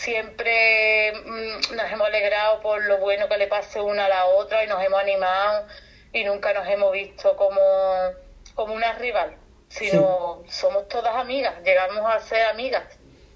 Siempre 0.02 1.14
mm, 1.14 1.76
nos 1.76 1.92
hemos 1.92 2.08
alegrado 2.08 2.60
por 2.62 2.84
lo 2.86 2.98
bueno 2.98 3.30
que 3.30 3.38
le 3.38 3.46
pase 3.46 3.80
una 3.80 4.06
a 4.06 4.10
la 4.10 4.26
otra 4.26 4.64
y 4.64 4.68
nos 4.68 4.84
hemos 4.84 5.00
animado 5.00 5.68
y 6.12 6.24
nunca 6.24 6.56
nos 6.56 6.68
hemos 6.68 6.92
visto 6.92 7.36
como, 7.38 7.62
como 8.56 8.74
una 8.74 8.94
rival, 8.94 9.36
sino 9.70 10.42
somos 10.48 10.88
todas 10.88 11.16
amigas, 11.16 11.54
llegamos 11.64 12.00
a 12.12 12.20
ser 12.20 12.48
amigas. 12.48 12.84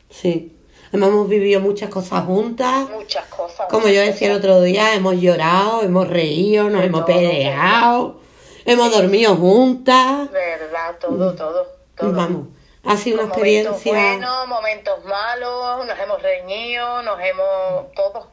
Sí. 0.10 0.58
Hemos 0.92 1.30
vivido 1.30 1.62
muchas 1.62 1.92
cosas 1.92 2.26
juntas. 2.26 2.90
Muchas 2.90 3.26
cosas. 3.26 3.68
Como 3.70 3.88
yo 3.88 4.02
decía 4.02 4.32
el 4.32 4.38
otro 4.38 4.62
día, 4.62 4.96
hemos 4.96 5.18
llorado, 5.18 5.84
hemos 5.84 6.08
reído, 6.08 6.72
nos 6.72 6.84
hemos 6.84 7.04
peleado, 7.04 8.22
hemos 8.66 8.92
dormido 8.92 9.36
juntas. 9.36 10.32
Verdad, 10.32 10.96
todo, 11.00 11.32
mm. 11.32 11.36
todo, 11.36 11.68
todo. 11.96 12.12
Vamos, 12.12 12.48
ha 12.86 12.98
sido 12.98 13.20
una 13.20 13.28
experiencia. 13.28 13.94
Momentos 13.94 14.20
buenos, 14.20 14.48
momentos 14.48 15.06
malos, 15.06 15.86
nos 15.86 16.00
hemos 16.00 16.22
reñido, 16.22 17.02
nos 17.04 17.20
hemos. 17.20 17.92
todo. 17.94 18.32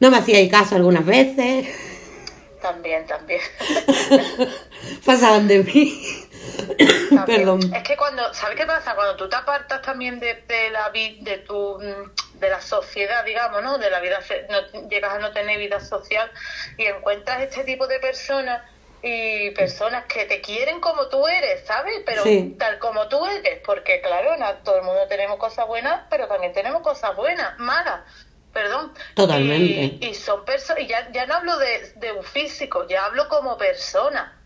No 0.00 0.10
me 0.10 0.18
hacíais 0.18 0.50
caso 0.50 0.76
algunas 0.76 1.04
veces. 1.04 1.68
También, 2.60 3.06
también. 3.06 3.40
Pasaban 5.04 5.46
de 5.46 5.62
mí. 5.62 6.26
Perdón. 7.26 7.60
Es 7.74 7.82
que 7.82 7.96
cuando, 7.96 8.32
¿sabes 8.34 8.56
qué 8.56 8.66
pasa? 8.66 8.94
Cuando 8.94 9.16
tú 9.16 9.28
te 9.28 9.36
apartas 9.36 9.82
también 9.82 10.18
de, 10.18 10.34
de 10.48 10.70
la 10.70 10.90
de 10.90 11.44
tu 11.46 11.78
de 11.78 12.50
la 12.50 12.60
sociedad, 12.60 13.24
digamos, 13.24 13.62
¿no? 13.62 13.78
De 13.78 13.90
la 13.90 14.00
vida, 14.00 14.18
no, 14.50 14.88
llegas 14.88 15.14
a 15.14 15.18
no 15.18 15.32
tener 15.32 15.58
vida 15.58 15.80
social 15.80 16.30
y 16.76 16.84
encuentras 16.84 17.42
este 17.42 17.64
tipo 17.64 17.86
de 17.86 17.98
personas 18.00 18.62
y 19.06 19.50
personas 19.50 20.06
que 20.06 20.24
te 20.24 20.40
quieren 20.40 20.80
como 20.80 21.08
tú 21.08 21.26
eres, 21.28 21.66
¿sabes? 21.66 22.02
Pero 22.06 22.22
tal 22.58 22.78
como 22.78 23.06
tú 23.08 23.24
eres, 23.26 23.60
porque 23.64 24.00
claro, 24.00 24.36
no, 24.38 24.46
todo 24.64 24.78
el 24.78 24.82
mundo 24.82 25.02
tenemos 25.08 25.38
cosas 25.38 25.66
buenas, 25.66 26.06
pero 26.08 26.26
también 26.26 26.54
tenemos 26.54 26.80
cosas 26.80 27.14
buenas, 27.14 27.58
malas, 27.58 28.00
perdón. 28.52 28.94
Totalmente. 29.14 30.06
Y, 30.06 30.14
son 30.14 30.46
personas, 30.46 30.82
y 30.82 30.86
ya, 30.86 31.12
ya 31.12 31.26
no 31.26 31.34
hablo 31.34 31.58
de, 31.58 31.92
de 31.96 32.12
un 32.12 32.24
físico, 32.24 32.88
ya 32.88 33.04
hablo 33.04 33.28
como 33.28 33.58
persona 33.58 34.40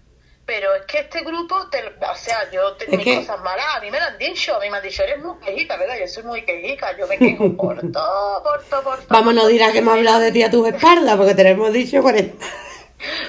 pero 0.45 0.75
es 0.75 0.87
que 0.87 1.00
este 1.00 1.21
grupo, 1.21 1.69
te, 1.71 1.77
o 1.79 2.17
sea, 2.17 2.50
yo 2.50 2.73
tengo 2.73 2.97
cosas 2.97 3.38
malas, 3.43 3.67
a 3.77 3.81
mí 3.81 3.91
me 3.91 4.00
lo 4.00 4.07
han 4.07 4.17
dicho, 4.17 4.57
a 4.57 4.61
mí 4.61 4.71
me 4.71 4.79
han 4.79 4.83
dicho, 4.83 5.03
eres 5.03 5.23
muy 5.23 5.38
quejica, 5.45 5.77
¿verdad? 5.77 5.97
Yo 6.00 6.09
soy 6.09 6.23
muy 6.23 6.43
quejica, 6.43 6.97
yo 6.97 7.07
me 7.07 7.19
quejo 7.19 7.55
por 7.55 7.79
todo, 7.93 8.43
por 8.43 8.65
todo, 8.65 8.83
por 8.83 8.97
todo. 8.97 9.07
Vamos, 9.11 9.35
no 9.35 9.47
dirás 9.47 9.73
que 9.73 9.81
hemos 9.81 9.93
hablado 9.93 10.21
de 10.21 10.33
ti 10.33 10.43
a 10.43 10.50
tus 10.50 10.67
espaldas, 10.67 11.19
porque 11.19 11.35
te 11.35 11.45
lo 11.45 11.50
hemos 11.50 11.73
dicho 11.75 12.00
con 12.00 12.17
el... 12.17 12.33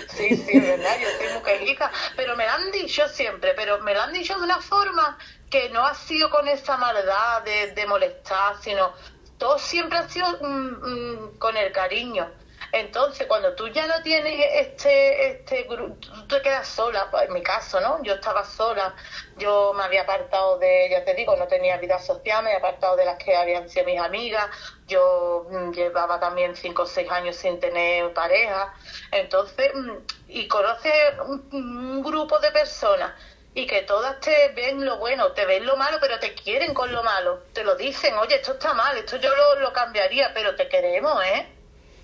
Sí, 0.07 0.35
sí, 0.35 0.59
verdad, 0.59 0.99
yo 0.99 1.11
soy 1.11 1.29
muy 1.29 1.43
quejica, 1.43 1.91
pero 2.15 2.35
me 2.35 2.45
lo 2.45 2.51
han 2.51 2.71
dicho 2.71 3.07
siempre, 3.07 3.53
pero 3.55 3.79
me 3.81 3.93
lo 3.93 4.01
han 4.01 4.13
dicho 4.13 4.35
de 4.37 4.43
una 4.43 4.59
forma 4.59 5.17
que 5.49 5.69
no 5.69 5.85
ha 5.85 5.93
sido 5.95 6.29
con 6.29 6.47
esa 6.47 6.77
maldad 6.77 7.43
de, 7.43 7.73
de 7.73 7.85
molestar, 7.85 8.57
sino 8.61 8.93
todo 9.37 9.59
siempre 9.59 9.99
ha 9.99 10.09
sido 10.09 10.27
mm, 10.41 11.25
mm, 11.35 11.37
con 11.37 11.55
el 11.57 11.71
cariño. 11.71 12.38
Entonces, 12.71 13.25
cuando 13.27 13.53
tú 13.55 13.67
ya 13.69 13.87
no 13.87 14.01
tienes 14.03 14.45
este, 14.53 15.31
este 15.31 15.63
grupo, 15.63 15.95
te 16.27 16.41
quedas 16.41 16.67
sola, 16.67 17.07
pues, 17.09 17.27
en 17.27 17.33
mi 17.33 17.41
caso, 17.41 17.79
¿no? 17.81 18.01
Yo 18.03 18.13
estaba 18.13 18.43
sola, 18.45 18.95
yo 19.37 19.73
me 19.73 19.83
había 19.83 20.03
apartado 20.03 20.59
de, 20.59 20.87
ya 20.89 21.03
te 21.03 21.15
digo, 21.15 21.35
no 21.35 21.47
tenía 21.47 21.77
vida 21.77 21.97
social, 21.99 22.43
me 22.43 22.51
había 22.51 22.59
apartado 22.59 22.95
de 22.95 23.05
las 23.05 23.17
que 23.17 23.35
habían 23.35 23.67
sido 23.69 23.85
mis 23.85 23.99
amigas, 23.99 24.47
yo 24.87 25.47
mm, 25.49 25.71
llevaba 25.71 26.19
también 26.19 26.55
cinco 26.55 26.83
o 26.83 26.85
seis 26.85 27.09
años 27.09 27.35
sin 27.35 27.59
tener 27.59 28.13
pareja, 28.13 28.73
entonces, 29.11 29.71
mm, 29.73 29.97
y 30.27 30.47
conoces 30.47 30.93
un, 31.25 32.03
grupo 32.03 32.39
de 32.39 32.51
personas 32.51 33.13
y 33.53 33.65
que 33.65 33.81
todas 33.81 34.19
te 34.19 34.49
ven 34.49 34.85
lo 34.85 34.97
bueno, 34.97 35.31
te 35.33 35.45
ven 35.45 35.65
lo 35.65 35.75
malo, 35.75 35.97
pero 35.99 36.19
te 36.19 36.33
quieren 36.33 36.73
con 36.73 36.91
lo 36.91 37.03
malo. 37.03 37.43
Te 37.53 37.63
lo 37.63 37.75
dicen, 37.75 38.15
oye, 38.17 38.35
esto 38.35 38.53
está 38.53 38.73
mal, 38.73 38.95
esto 38.97 39.17
yo 39.17 39.35
lo, 39.35 39.59
lo 39.59 39.73
cambiaría, 39.73 40.31
pero 40.33 40.55
te 40.55 40.69
queremos, 40.69 41.21
¿eh? 41.25 41.58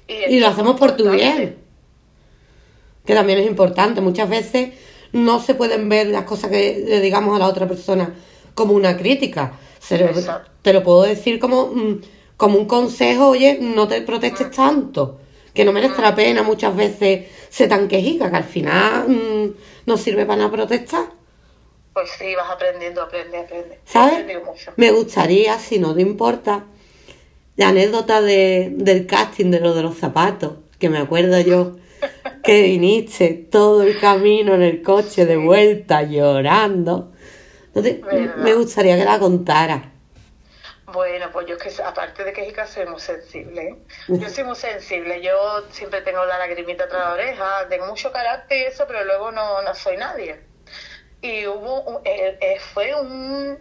Y, 0.07 0.39
lo 0.39 0.47
hacemos 0.47 0.79
por 0.79 0.95
tu 0.95 1.09
bien. 1.09 1.57
Que 3.05 3.13
también 3.13 3.39
es 3.39 3.47
importante. 3.47 4.01
Muchas 4.01 4.29
veces 4.29 4.73
no 5.11 5.39
se 5.39 5.55
pueden 5.55 5.89
ver 5.89 6.07
las 6.07 6.23
cosas 6.23 6.49
que 6.51 6.83
le 6.87 6.99
digamos 7.01 7.35
a 7.35 7.39
la 7.39 7.47
otra 7.47 7.67
persona 7.67 8.13
como 8.53 8.73
una 8.73 8.97
crítica. 8.97 9.53
te 10.61 10.73
lo 10.73 10.83
puedo 10.83 11.03
decir 11.03 11.39
como, 11.39 11.67
mm, 11.67 12.01
como 12.37 12.57
un 12.57 12.65
consejo, 12.65 13.29
oye, 13.29 13.59
no 13.61 13.87
te 13.87 14.01
protestes 14.01 14.47
mm. 14.47 14.51
tanto. 14.51 15.19
Que 15.53 15.63
no 15.63 15.71
merece 15.71 16.01
la 16.01 16.11
mm. 16.11 16.15
pena 16.15 16.43
muchas 16.43 16.75
veces 16.75 17.27
ser 17.49 17.69
tan 17.69 17.87
quejica, 17.87 18.29
que 18.29 18.35
al 18.35 18.43
final 18.43 19.55
no 19.85 19.97
sirve 19.97 20.25
para 20.25 20.37
nada 20.37 20.51
protestar. 20.51 21.05
Pues 21.93 22.09
sí, 22.19 22.35
vas 22.35 22.51
aprendiendo, 22.51 23.01
aprende, 23.01 23.37
aprende. 23.37 23.79
¿Sabes? 23.85 24.25
Me 24.75 24.91
gustaría, 24.91 25.57
si 25.59 25.79
no 25.79 25.95
te 25.95 26.01
importa, 26.01 26.65
la 27.55 27.69
anécdota 27.69 28.21
de, 28.21 28.71
del 28.75 29.07
casting 29.07 29.51
de 29.51 29.59
lo 29.59 29.73
de 29.73 29.83
los 29.83 29.97
zapatos, 29.97 30.53
que 30.79 30.89
me 30.89 30.97
acuerdo 30.97 31.39
yo 31.39 31.77
que 32.43 32.61
viniste 32.61 33.33
todo 33.33 33.83
el 33.83 33.99
camino 33.99 34.53
en 34.53 34.61
el 34.61 34.81
coche 34.81 35.25
de 35.25 35.37
vuelta 35.37 36.03
llorando. 36.03 37.11
Entonces, 37.67 38.01
me 38.37 38.53
gustaría 38.53 38.97
que 38.97 39.05
la 39.05 39.19
contara. 39.19 39.91
Bueno, 40.95 41.29
pues 41.33 41.47
yo 41.47 41.55
es 41.55 41.75
que 41.75 41.83
aparte 41.83 42.23
de 42.23 42.31
que 42.31 42.45
Jica 42.45 42.65
soy 42.67 42.85
muy 42.85 43.01
sensible, 43.01 43.61
¿eh? 43.63 43.75
yo 44.07 44.29
soy 44.29 44.43
muy 44.45 44.55
sensible, 44.55 45.21
yo 45.21 45.65
siempre 45.71 46.01
tengo 46.01 46.23
la 46.25 46.37
lagrimita 46.37 46.87
tras 46.87 47.01
la 47.01 47.13
oreja, 47.13 47.67
tengo 47.67 47.87
mucho 47.87 48.13
carácter 48.13 48.59
y 48.59 48.63
eso, 48.65 48.85
pero 48.87 49.03
luego 49.03 49.31
no, 49.31 49.61
no 49.61 49.75
soy 49.75 49.97
nadie. 49.97 50.39
Y 51.21 51.47
hubo, 51.47 52.01
eh, 52.05 52.37
eh, 52.39 52.59
fue 52.73 52.93
un, 52.95 53.57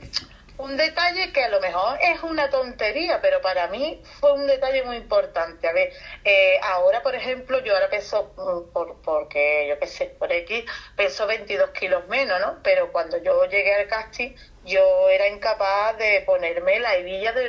un 0.57 0.77
detalle 0.77 1.33
que 1.33 1.43
a 1.43 1.49
lo 1.49 1.61
mejor 1.61 1.99
es 2.01 2.23
una 2.23 2.49
tontería, 2.49 3.21
pero 3.21 3.41
para 3.41 3.67
mí 3.69 4.03
fue 4.21 4.33
un 4.33 4.47
detalle 4.47 4.85
muy 4.85 4.97
importante. 4.97 5.69
A 5.69 5.73
ver, 5.73 5.93
eh, 6.25 6.59
ahora, 6.63 7.03
por 7.03 7.15
ejemplo, 7.15 7.59
yo 7.65 7.75
ahora 7.75 7.91
peso, 7.91 8.33
mm, 8.37 8.73
por, 8.73 9.01
porque 9.03 9.67
yo 9.69 9.79
qué 9.79 9.87
sé, 9.87 10.07
por 10.07 10.31
X, 10.33 10.65
peso 10.97 11.27
22 11.27 11.71
kilos 11.71 12.07
menos, 12.09 12.41
¿no? 12.41 12.61
Pero 12.63 12.93
cuando 12.93 13.19
yo 13.19 13.45
llegué 13.47 13.75
al 13.75 13.89
casting, 13.89 14.35
yo 14.65 15.09
era 15.09 15.27
incapaz 15.29 15.99
de 15.99 16.23
ponerme 16.25 16.79
la 16.79 16.97
hebilla 16.97 17.33
de, 17.33 17.43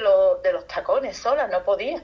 de 0.44 0.54
los 0.54 0.68
tacones 0.68 1.18
sola, 1.18 1.48
no 1.48 1.64
podía. 1.64 2.02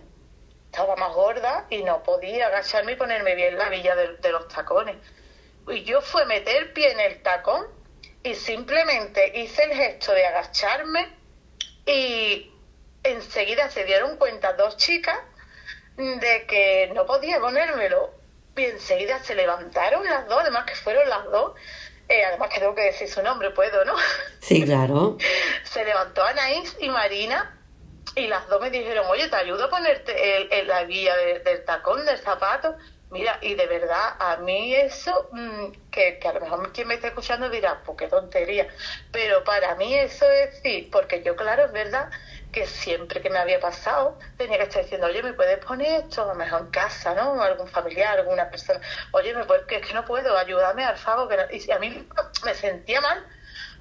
Estaba 0.65 0.96
más 0.96 1.13
gorda 1.13 1.65
y 1.70 1.84
no 1.84 2.03
podía 2.03 2.48
agacharme 2.48 2.93
y 2.93 2.96
ponerme 2.96 3.36
bien 3.36 3.58
la 3.58 3.67
hebilla 3.67 3.96
de, 3.96 4.17
de 4.17 4.31
los 4.31 4.48
tacones. 4.48 4.98
Y 5.67 5.84
yo 5.84 6.01
fue 6.01 6.25
meter 6.25 6.74
pie 6.74 6.91
en 6.91 7.00
el 7.00 7.22
tacón 7.24 7.81
y 8.24 8.36
simplemente 8.36 9.40
hice 9.40 9.63
el 9.63 9.74
gesto 9.74 10.13
de 10.13 10.25
agacharme 10.25 11.08
y 11.86 12.51
enseguida 13.04 13.70
se 13.70 13.84
dieron 13.84 14.18
cuenta 14.18 14.54
dos 14.54 14.78
chicas 14.78 15.18
de 15.98 16.46
que 16.48 16.92
no 16.94 17.06
podía 17.06 17.40
ponérmelo 17.40 18.12
y 18.56 18.66
enseguida 18.66 19.24
se 19.24 19.36
levantaron 19.36 20.04
las 20.04 20.28
dos, 20.28 20.42
además 20.42 20.66
que 20.66 20.75
fueron 20.75 21.08
las 21.10 21.25
dos, 21.25 21.54
eh, 22.10 22.25
además 22.25 22.50
que 22.50 22.60
tengo 22.60 22.75
que 22.75 22.84
decir 22.84 23.08
su 23.08 23.22
nombre, 23.24 23.51
puedo, 23.51 23.86
¿no? 23.86 23.96
Sí, 24.40 24.63
claro. 24.63 25.18
se 25.63 25.84
levantó 25.86 26.24
Anaís 26.24 26.75
y 26.80 26.90
Marina 26.90 27.58
y 28.16 28.28
las 28.28 28.48
dos 28.50 28.62
me 28.62 28.70
dijeron, 28.70 29.06
oye, 29.10 29.30
te 29.30 29.36
ayudo 29.36 29.66
a 29.66 29.70
ponerte 29.70 30.60
el, 30.60 30.68
la 30.68 30.84
guía 30.84 31.16
del 31.16 31.63
tacón, 31.63 32.06
del 32.06 32.18
zapato. 32.18 32.75
Mira, 33.12 33.39
y 33.41 33.56
de 33.56 33.68
verdad, 33.68 34.15
a 34.20 34.38
mí 34.38 34.74
eso, 34.74 35.27
mm, 35.34 35.72
que, 35.91 36.18
que, 36.18 36.27
a 36.30 36.34
lo 36.34 36.39
mejor 36.39 36.72
quien 36.72 36.88
me 36.88 36.94
está 36.94 37.10
escuchando 37.10 37.50
dirá, 37.50 37.84
pues 37.84 37.98
qué 37.98 38.08
tontería, 38.08 38.70
pero 39.12 39.44
para 39.44 39.75
mí 39.75 39.94
eso 39.94 40.30
es 40.32 40.62
sí, 40.63 40.88
porque 40.89 41.22
yo, 41.22 41.36
claro, 41.36 41.65
es 41.65 41.74
verdad 41.74 42.10
que 42.53 42.65
siempre 42.65 43.22
que 43.22 43.30
me 43.30 43.38
había 43.38 43.60
pasado 43.60 44.18
tenía 44.38 44.58
que 44.58 44.63
estar 44.63 44.84
diciendo, 44.84 45.08
oye, 45.08 45.22
¿me 45.24 45.34
puedes 45.34 45.58
poner 45.60 46.03
esto? 46.03 46.24
A 46.24 46.27
lo 46.27 46.36
mejor 46.36 46.62
en 46.62 46.72
casa, 46.72 47.13
¿no? 47.13 47.41
Algún 47.41 47.68
familiar, 47.68 48.18
alguna 48.18 48.50
persona, 48.50 48.80
oye, 49.12 49.34
¿me 49.34 49.44
puedes? 49.44 49.65
que 49.65 49.75
es 49.77 49.86
que 49.86 49.94
no 49.94 50.06
puedo, 50.06 50.38
ayúdame 50.38 50.86
al 50.86 50.98
favor. 50.98 51.27
Que 51.27 51.58
Y 51.58 51.72
a 51.72 51.80
mí 51.80 52.08
me 52.46 52.56
sentía 52.56 53.01
mal 53.01 53.27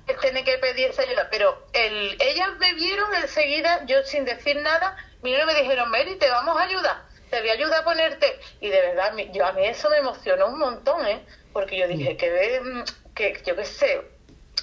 el 0.08 0.16
tener 0.18 0.44
que 0.44 0.58
pedir 0.58 0.90
esa 0.90 1.02
ayuda, 1.02 1.28
pero 1.30 1.68
el, 1.72 2.16
ellas 2.20 2.50
me 2.58 2.75
vieron 2.75 3.14
enseguida, 3.14 3.84
yo 3.87 4.02
sin 4.02 4.25
decir 4.25 4.56
nada, 4.56 4.96
y 5.22 5.30
me 5.30 5.54
dijeron, 5.54 5.88
Mary, 5.88 6.16
te 6.16 6.28
vamos 6.28 6.56
a 6.58 6.62
ayudar 6.64 7.09
te 7.30 7.40
voy 7.40 7.50
a 7.50 7.52
ayudar 7.52 7.80
a 7.80 7.84
ponerte. 7.84 8.26
Y 8.60 8.68
de 8.68 8.80
verdad, 8.80 9.12
yo, 9.32 9.46
a 9.46 9.52
mí 9.52 9.64
eso 9.64 9.88
me 9.90 9.99
emocionó 9.99 10.49
un 10.49 10.58
montón, 10.58 11.06
¿eh? 11.06 11.20
Porque 11.52 11.78
yo 11.78 11.88
dije, 11.88 12.16
que, 12.16 12.60
mm, 12.62 12.82
que 13.14 13.40
yo 13.46 13.56
qué 13.56 13.64
sé, 13.64 14.00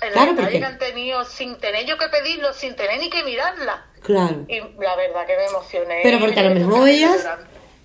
el 0.01 0.11
claro, 0.11 0.35
que 0.35 0.63
han 0.63 0.77
tenido 0.77 1.23
sin 1.25 1.57
tener 1.57 1.85
yo 1.85 1.97
que 1.97 2.07
pedirlo, 2.09 2.53
sin 2.53 2.75
tener 2.75 2.99
ni 2.99 3.09
que 3.09 3.23
mirarla. 3.23 3.85
Claro. 4.01 4.45
Y 4.47 4.59
la 4.59 4.95
verdad 4.95 5.25
que 5.25 5.35
me 5.35 5.45
emocioné. 5.45 5.99
Pero 6.03 6.19
porque 6.19 6.39
a 6.39 6.43
lo 6.43 6.55
mejor 6.55 6.87
ellas 6.87 7.27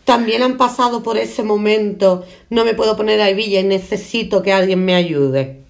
también 0.04 0.42
han 0.42 0.56
pasado 0.58 1.02
por 1.02 1.16
ese 1.16 1.42
momento, 1.42 2.26
no 2.50 2.64
me 2.64 2.74
puedo 2.74 2.96
poner 2.96 3.20
a 3.20 3.28
hebilla 3.28 3.60
y 3.60 3.64
necesito 3.64 4.42
que 4.42 4.52
alguien 4.52 4.84
me 4.84 4.94
ayude. 4.94 5.62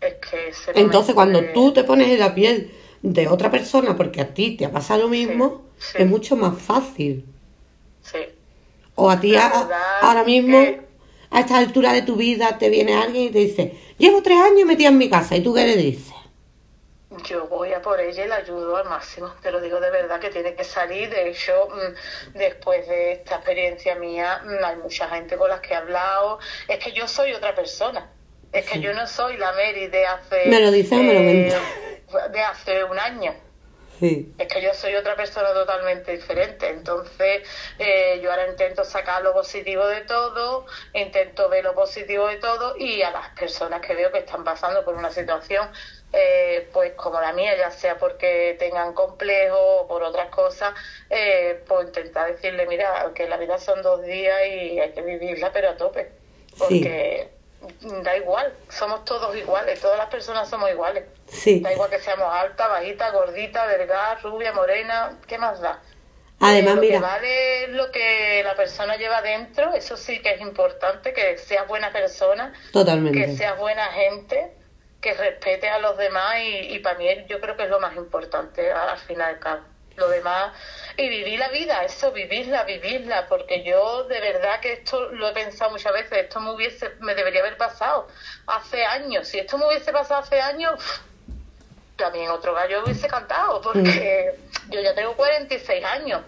Es 0.00 0.14
que 0.14 0.48
ese 0.48 0.72
Entonces, 0.74 1.14
cuando 1.14 1.40
de- 1.40 1.48
tú 1.48 1.72
te 1.72 1.84
pones 1.84 2.08
en 2.08 2.18
la 2.18 2.34
piel 2.34 2.72
de 3.02 3.28
otra 3.28 3.50
persona 3.50 3.96
porque 3.96 4.20
a 4.20 4.34
ti 4.34 4.56
te 4.56 4.64
ha 4.64 4.70
pasado 4.70 5.02
lo 5.02 5.08
mismo, 5.08 5.62
sí. 5.78 5.98
es 5.98 6.06
mucho 6.06 6.36
más 6.36 6.58
fácil. 6.60 7.24
O 8.96 9.10
a 9.10 9.20
ti 9.20 9.34
ahora 10.00 10.24
mismo, 10.24 10.58
que- 10.60 10.80
a 11.30 11.40
esta 11.40 11.58
altura 11.58 11.92
de 11.92 12.02
tu 12.02 12.16
vida, 12.16 12.58
te 12.58 12.68
viene 12.68 12.94
alguien 12.94 13.24
y 13.24 13.30
te 13.30 13.38
dice, 13.40 13.74
llevo 13.98 14.22
tres 14.22 14.38
años 14.38 14.66
metida 14.66 14.88
en 14.88 14.98
mi 14.98 15.10
casa, 15.10 15.34
¿y 15.36 15.42
tú 15.42 15.52
qué 15.54 15.64
le 15.64 15.76
dices? 15.76 16.14
Yo 17.26 17.46
voy 17.46 17.72
a 17.72 17.80
por 17.80 18.00
ella 18.00 18.24
y 18.24 18.28
la 18.28 18.36
ayudo 18.36 18.76
al 18.76 18.88
máximo. 18.88 19.32
Te 19.40 19.52
lo 19.52 19.60
digo 19.60 19.78
de 19.78 19.90
verdad 19.90 20.18
que 20.18 20.30
tiene 20.30 20.54
que 20.54 20.64
salir. 20.64 21.08
De 21.10 21.30
hecho, 21.30 21.52
mm, 21.68 22.36
después 22.38 22.88
de 22.88 23.12
esta 23.12 23.36
experiencia 23.36 23.94
mía, 23.94 24.42
mm, 24.44 24.64
hay 24.64 24.76
mucha 24.76 25.08
gente 25.08 25.36
con 25.36 25.48
las 25.48 25.60
que 25.60 25.74
he 25.74 25.76
hablado. 25.76 26.40
Es 26.66 26.78
que 26.82 26.92
yo 26.92 27.06
soy 27.06 27.32
otra 27.32 27.54
persona. 27.54 28.10
Es 28.52 28.68
que 28.68 28.80
yo 28.80 28.92
no 28.94 29.06
soy 29.06 29.36
la 29.36 29.52
Mary 29.52 29.86
de 29.88 30.06
hace. 30.06 30.46
Me 30.46 30.60
lo 30.60 30.70
dices 30.72 30.98
o 30.98 31.02
me 31.02 31.12
lo 31.14 31.20
eh. 31.20 31.52
De 32.32 32.40
hace 32.40 32.84
un 32.84 32.98
año. 32.98 33.32
Sí. 33.98 34.34
Es 34.38 34.48
que 34.48 34.60
yo 34.60 34.74
soy 34.74 34.94
otra 34.94 35.14
persona 35.16 35.52
totalmente 35.52 36.12
diferente. 36.12 36.68
Entonces, 36.68 37.42
eh, 37.78 38.20
yo 38.22 38.30
ahora 38.30 38.48
intento 38.48 38.84
sacar 38.84 39.22
lo 39.22 39.32
positivo 39.32 39.86
de 39.86 40.02
todo, 40.02 40.66
intento 40.92 41.48
ver 41.48 41.64
lo 41.64 41.74
positivo 41.74 42.26
de 42.26 42.36
todo 42.36 42.76
y 42.76 43.02
a 43.02 43.10
las 43.10 43.28
personas 43.38 43.80
que 43.80 43.94
veo 43.94 44.10
que 44.10 44.18
están 44.18 44.44
pasando 44.44 44.84
por 44.84 44.94
una 44.94 45.10
situación, 45.10 45.68
eh, 46.12 46.68
pues 46.72 46.92
como 46.94 47.20
la 47.20 47.32
mía, 47.32 47.56
ya 47.56 47.70
sea 47.70 47.98
porque 47.98 48.56
tengan 48.58 48.94
complejo 48.94 49.58
o 49.58 49.88
por 49.88 50.02
otras 50.02 50.28
cosas, 50.30 50.74
eh, 51.10 51.62
pues 51.66 51.88
intentar 51.88 52.32
decirle, 52.32 52.66
mira, 52.66 53.12
que 53.14 53.28
la 53.28 53.36
vida 53.36 53.58
son 53.58 53.82
dos 53.82 54.02
días 54.02 54.40
y 54.46 54.80
hay 54.80 54.92
que 54.92 55.02
vivirla, 55.02 55.52
pero 55.52 55.70
a 55.70 55.76
tope. 55.76 56.10
Porque 56.56 57.30
da 58.02 58.16
igual, 58.16 58.52
somos 58.68 59.04
todos 59.04 59.34
iguales, 59.36 59.80
todas 59.80 59.98
las 59.98 60.08
personas 60.08 60.48
somos 60.48 60.70
iguales. 60.70 61.04
Sí. 61.26 61.60
Da 61.60 61.72
igual 61.72 61.90
que 61.90 61.98
seamos 61.98 62.32
alta, 62.32 62.68
bajita, 62.68 63.10
gordita, 63.10 63.66
delgada, 63.66 64.16
rubia, 64.16 64.52
morena, 64.52 65.18
¿qué 65.26 65.38
más 65.38 65.60
da? 65.60 65.80
Además, 66.40 66.72
Eh, 66.72 66.76
lo 66.76 66.80
mira. 66.82 66.94
que 66.94 67.00
vale 67.00 67.66
lo 67.68 67.90
que 67.90 68.42
la 68.44 68.54
persona 68.54 68.96
lleva 68.96 69.22
dentro, 69.22 69.72
eso 69.74 69.96
sí 69.96 70.20
que 70.20 70.32
es 70.34 70.40
importante, 70.40 71.12
que 71.12 71.38
seas 71.38 71.66
buena 71.68 71.92
persona, 71.92 72.52
que 72.66 72.70
Totalmente. 72.72 73.36
seas 73.36 73.56
buena 73.58 73.86
gente, 73.92 74.52
que 75.00 75.14
respetes 75.14 75.70
a 75.70 75.78
los 75.78 75.96
demás 75.96 76.36
y, 76.40 76.74
y 76.74 76.78
para 76.80 76.98
mí 76.98 77.06
yo 77.28 77.40
creo 77.40 77.56
que 77.56 77.64
es 77.64 77.70
lo 77.70 77.78
más 77.80 77.94
importante 77.96 78.70
al 78.72 78.88
al 78.90 78.98
final 78.98 79.38
cabo. 79.38 79.62
Lo 79.96 80.08
demás, 80.08 80.52
y 80.96 81.08
vivir 81.08 81.38
la 81.38 81.48
vida, 81.48 81.84
eso, 81.84 82.10
vivirla, 82.10 82.64
vivirla, 82.64 83.28
porque 83.28 83.62
yo 83.62 84.04
de 84.04 84.20
verdad 84.20 84.58
que 84.60 84.72
esto 84.72 85.08
lo 85.12 85.28
he 85.28 85.32
pensado 85.32 85.70
muchas 85.70 85.92
veces, 85.92 86.18
esto 86.24 86.40
me 86.40 86.50
hubiese, 86.50 86.90
me 86.98 87.14
debería 87.14 87.40
haber 87.40 87.56
pasado 87.56 88.08
hace 88.46 88.84
años, 88.84 89.28
si 89.28 89.38
esto 89.38 89.56
me 89.56 89.66
hubiese 89.68 89.92
pasado 89.92 90.20
hace 90.20 90.40
años, 90.40 90.80
también 91.96 92.28
otro 92.30 92.54
gallo 92.54 92.82
hubiese 92.84 93.06
cantado, 93.06 93.60
porque 93.60 94.34
yo 94.70 94.80
ya 94.80 94.94
tengo 94.94 95.14
46 95.14 95.84
años, 95.84 96.22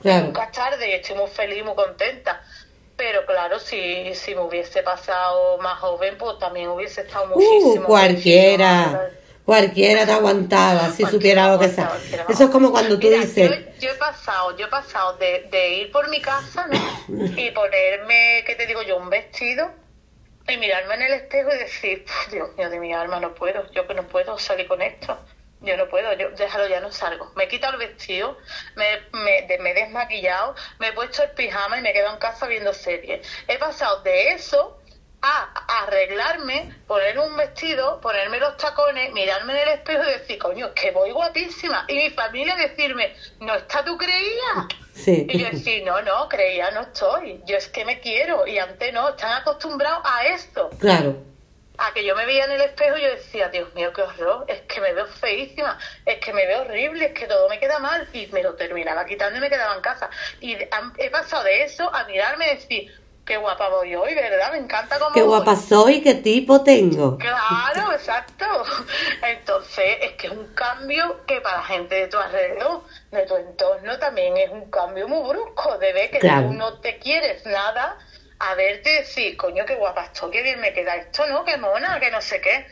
Claro. 0.00 0.26
nunca 0.26 0.44
es 0.44 0.52
tarde 0.52 0.88
y 0.88 0.92
estoy 0.92 1.16
muy 1.16 1.28
feliz, 1.28 1.64
muy 1.64 1.74
contenta. 1.74 2.42
Pero 2.96 3.26
claro, 3.26 3.58
si, 3.58 4.14
si 4.14 4.34
me 4.34 4.40
hubiese 4.42 4.82
pasado 4.82 5.58
más 5.58 5.78
joven, 5.80 6.16
pues 6.16 6.38
también 6.38 6.68
hubiese 6.68 7.02
estado 7.02 7.26
muchísimo. 7.26 7.84
Uh, 7.84 7.86
cualquiera. 7.86 8.86
muchísimo 8.86 9.25
Cualquiera 9.46 10.04
te 10.04 10.12
aguantaba 10.12 10.90
si 10.90 11.04
Cualquiera 11.04 11.10
supiera 11.10 11.48
lo 11.52 11.58
que 11.60 11.68
sea. 11.68 11.92
Eso 12.28 12.44
es 12.44 12.50
como 12.50 12.72
cuando 12.72 12.98
tú 12.98 13.06
Mira, 13.06 13.20
dices, 13.20 13.48
Yo, 13.78 13.88
yo 13.88 13.90
he 13.90 13.94
pasado, 13.94 14.56
yo 14.56 14.66
he 14.66 14.68
pasado 14.68 15.16
de, 15.18 15.46
de 15.52 15.68
ir 15.76 15.92
por 15.92 16.08
mi 16.10 16.20
casa, 16.20 16.66
¿no? 16.66 16.76
Y 17.36 17.52
ponerme, 17.52 18.42
¿qué 18.44 18.56
te 18.56 18.66
digo 18.66 18.82
yo? 18.82 18.96
Un 18.96 19.08
vestido 19.08 19.70
y 20.48 20.56
mirarme 20.56 20.94
en 20.96 21.02
el 21.02 21.12
espejo 21.12 21.54
y 21.54 21.58
decir, 21.58 22.04
"Puf, 22.04 22.32
Dios 22.32 22.56
mío 22.56 22.68
de 22.70 22.80
mi 22.80 22.92
alma, 22.92 23.20
no 23.20 23.34
puedo, 23.34 23.70
yo 23.70 23.86
que 23.86 23.94
no 23.94 24.02
puedo 24.08 24.36
salir 24.38 24.66
con 24.66 24.82
esto. 24.82 25.16
Yo 25.60 25.76
no 25.76 25.88
puedo, 25.88 26.12
yo 26.14 26.30
déjalo, 26.32 26.66
ya 26.66 26.80
no 26.80 26.90
salgo. 26.92 27.32
Me 27.36 27.44
he 27.44 27.48
quitado 27.48 27.74
el 27.74 27.78
vestido, 27.78 28.36
me, 28.74 28.84
me, 29.12 29.38
he 29.38 29.74
desmaquillado, 29.74 30.54
me 30.80 30.88
he 30.88 30.92
puesto 30.92 31.22
el 31.22 31.30
pijama 31.30 31.78
y 31.78 31.82
me 31.82 31.92
quedo 31.92 32.12
en 32.12 32.18
casa 32.18 32.46
viendo 32.46 32.74
series. 32.74 33.26
He 33.48 33.58
pasado 33.58 34.02
de 34.02 34.32
eso 34.32 34.78
a 35.22 35.82
arreglarme, 35.82 36.72
poner 36.86 37.18
un 37.18 37.36
vestido, 37.36 38.00
ponerme 38.00 38.38
los 38.38 38.56
tacones, 38.56 39.12
mirarme 39.12 39.54
en 39.54 39.68
el 39.68 39.74
espejo 39.74 40.02
y 40.04 40.12
decir, 40.18 40.38
coño, 40.38 40.66
es 40.66 40.72
que 40.72 40.90
voy 40.92 41.10
guapísima. 41.10 41.84
Y 41.88 41.94
mi 41.94 42.10
familia 42.10 42.54
decirme, 42.56 43.14
¿no 43.40 43.54
está 43.54 43.84
tú 43.84 43.96
creías? 43.96 44.66
sí, 44.94 45.26
Y 45.28 45.38
yo 45.38 45.50
decir, 45.50 45.84
no, 45.84 46.00
no, 46.02 46.28
creía 46.28 46.70
no 46.70 46.82
estoy. 46.82 47.40
Yo 47.44 47.56
es 47.56 47.68
que 47.68 47.84
me 47.84 48.00
quiero. 48.00 48.46
Y 48.46 48.58
antes 48.58 48.92
no, 48.92 49.08
están 49.10 49.32
acostumbrados 49.40 50.02
a 50.04 50.26
esto. 50.26 50.70
claro, 50.78 51.16
A 51.78 51.92
que 51.92 52.04
yo 52.04 52.14
me 52.14 52.24
veía 52.24 52.44
en 52.44 52.52
el 52.52 52.60
espejo 52.60 52.96
y 52.96 53.02
yo 53.02 53.10
decía, 53.10 53.48
Dios 53.48 53.74
mío, 53.74 53.92
qué 53.92 54.02
horror, 54.02 54.44
es 54.48 54.60
que 54.62 54.80
me 54.80 54.92
veo 54.92 55.06
feísima, 55.06 55.78
es 56.06 56.18
que 56.24 56.32
me 56.32 56.46
veo 56.46 56.62
horrible, 56.62 57.06
es 57.06 57.12
que 57.12 57.26
todo 57.26 57.48
me 57.48 57.58
queda 57.58 57.78
mal. 57.80 58.08
Y 58.12 58.28
me 58.28 58.42
lo 58.42 58.54
terminaba 58.54 59.04
quitando 59.04 59.38
y 59.38 59.40
me 59.40 59.50
quedaba 59.50 59.74
en 59.74 59.80
casa. 59.82 60.08
Y 60.40 60.54
he 60.54 61.10
pasado 61.10 61.42
de 61.44 61.64
eso 61.64 61.92
a 61.92 62.04
mirarme 62.04 62.46
y 62.46 62.54
decir, 62.54 63.05
qué 63.26 63.36
guapa 63.36 63.68
voy 63.68 63.94
hoy, 63.94 64.14
¿verdad? 64.14 64.52
Me 64.52 64.58
encanta 64.58 64.98
cómo 64.98 65.12
qué 65.12 65.20
voy". 65.22 65.28
guapa 65.36 65.56
soy, 65.56 66.00
qué 66.02 66.14
tipo 66.14 66.62
tengo. 66.62 67.18
Claro, 67.18 67.92
exacto. 67.92 68.44
Entonces, 69.22 69.96
es 70.00 70.12
que 70.12 70.28
es 70.28 70.32
un 70.32 70.46
cambio 70.54 71.20
que 71.26 71.40
para 71.40 71.58
la 71.58 71.64
gente 71.64 71.94
de 71.94 72.08
tu 72.08 72.18
alrededor, 72.18 72.82
de 73.10 73.22
tu 73.26 73.36
entorno, 73.36 73.98
también 73.98 74.36
es 74.36 74.50
un 74.50 74.70
cambio 74.70 75.08
muy 75.08 75.28
brusco. 75.28 75.76
De 75.78 75.92
ver 75.92 76.10
que 76.10 76.18
Claro. 76.18 76.46
tú 76.48 76.52
no 76.54 76.78
te 76.80 76.98
quieres 76.98 77.44
nada, 77.46 77.98
a 78.38 78.54
verte 78.54 78.92
y 78.92 78.96
decir, 78.98 79.36
coño, 79.38 79.64
qué 79.64 79.76
guapa 79.76 80.04
estoy, 80.04 80.30
qué 80.30 80.42
bien 80.42 80.60
me 80.60 80.72
queda 80.74 80.96
esto, 80.96 81.26
¿no? 81.26 81.42
Qué 81.44 81.56
mona, 81.56 81.98
que 81.98 82.10
no 82.10 82.20
sé 82.20 82.38
qué. 82.40 82.66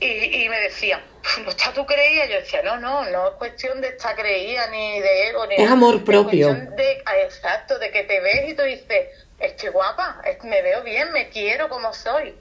Y, 0.00 0.42
y 0.44 0.48
me 0.48 0.58
decía, 0.58 1.00
¿no 1.44 1.50
está 1.50 1.72
tú 1.72 1.86
creída? 1.86 2.26
Yo 2.26 2.34
decía, 2.36 2.62
no, 2.62 2.78
no, 2.78 3.04
no 3.04 3.28
es 3.28 3.34
cuestión 3.34 3.80
de 3.80 3.88
estar 3.88 4.16
creída 4.16 4.66
ni 4.70 5.00
de 5.00 5.28
ego, 5.28 5.46
ni 5.46 5.54
Es 5.54 5.70
amor 5.70 6.02
propio. 6.04 6.48
cuestión 6.48 6.74
de, 6.76 7.02
exacto, 7.24 7.78
de 7.78 7.92
que 7.92 8.02
te 8.02 8.20
ves 8.20 8.48
y 8.48 8.54
tú 8.54 8.62
dices, 8.64 9.06
estoy 9.38 9.70
guapa, 9.70 10.22
me 10.44 10.62
veo 10.62 10.82
bien, 10.82 11.12
me 11.12 11.28
quiero 11.28 11.68
como 11.68 11.92
soy. 11.92 12.34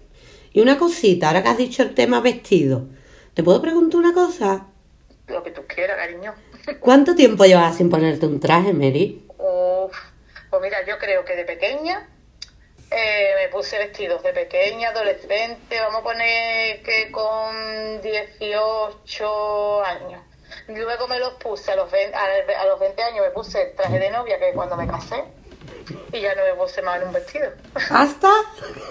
Y 0.52 0.62
una 0.62 0.78
cosita, 0.78 1.28
ahora 1.28 1.44
que 1.44 1.50
has 1.50 1.58
dicho 1.58 1.84
el 1.84 1.96
tema 1.96 2.22
vestido, 2.22 2.88
¿te 3.34 3.44
puedo 3.44 3.62
preguntar 3.62 4.00
una 4.00 4.14
cosa? 4.14 4.68
Lo 5.28 5.42
que 5.44 5.52
tú 5.52 5.62
quieras, 5.68 5.98
cariño. 5.98 6.34
¿Cuánto 6.80 7.16
tiempo 7.16 7.46
llevas 7.46 7.78
sin 7.78 7.90
ponerte 7.90 8.26
un 8.26 8.40
traje, 8.40 8.74
Mary? 8.74 9.26
Uf, 9.38 9.98
pues 10.50 10.62
mira, 10.62 10.86
yo 10.86 10.98
creo 11.00 11.26
que 11.26 11.36
de 11.36 11.46
pequeña 11.46 12.08
eh, 12.96 13.34
me 13.42 13.50
puse 13.50 13.80
vestidos 13.80 14.22
de 14.22 14.34
pequeña, 14.34 14.90
adolescente, 14.90 15.80
vamos 15.80 16.02
a 16.02 16.04
poner 16.04 16.84
que 16.84 17.12
con 17.12 18.02
18 18.04 19.84
años. 19.84 20.22
Luego 20.68 21.08
me 21.08 21.18
los 21.18 21.34
puse 21.34 21.72
a 21.72 21.76
los 21.76 21.90
20, 21.90 22.16
a, 22.16 22.66
los 22.68 22.80
20 22.80 23.02
años 23.02 23.26
me 23.26 23.32
puse 23.32 23.64
el 23.64 23.76
traje 23.76 23.98
de 23.98 24.12
novia, 24.12 24.38
que 24.38 24.54
cuando 24.54 24.78
me 24.78 24.86
casé, 24.88 25.24
y 26.12 26.22
ya 26.22 26.36
no 26.36 26.44
me 26.44 26.54
más 26.82 27.02
en 27.02 27.08
un 27.08 27.14
vestido. 27.14 27.52
¿Hasta? 27.90 28.30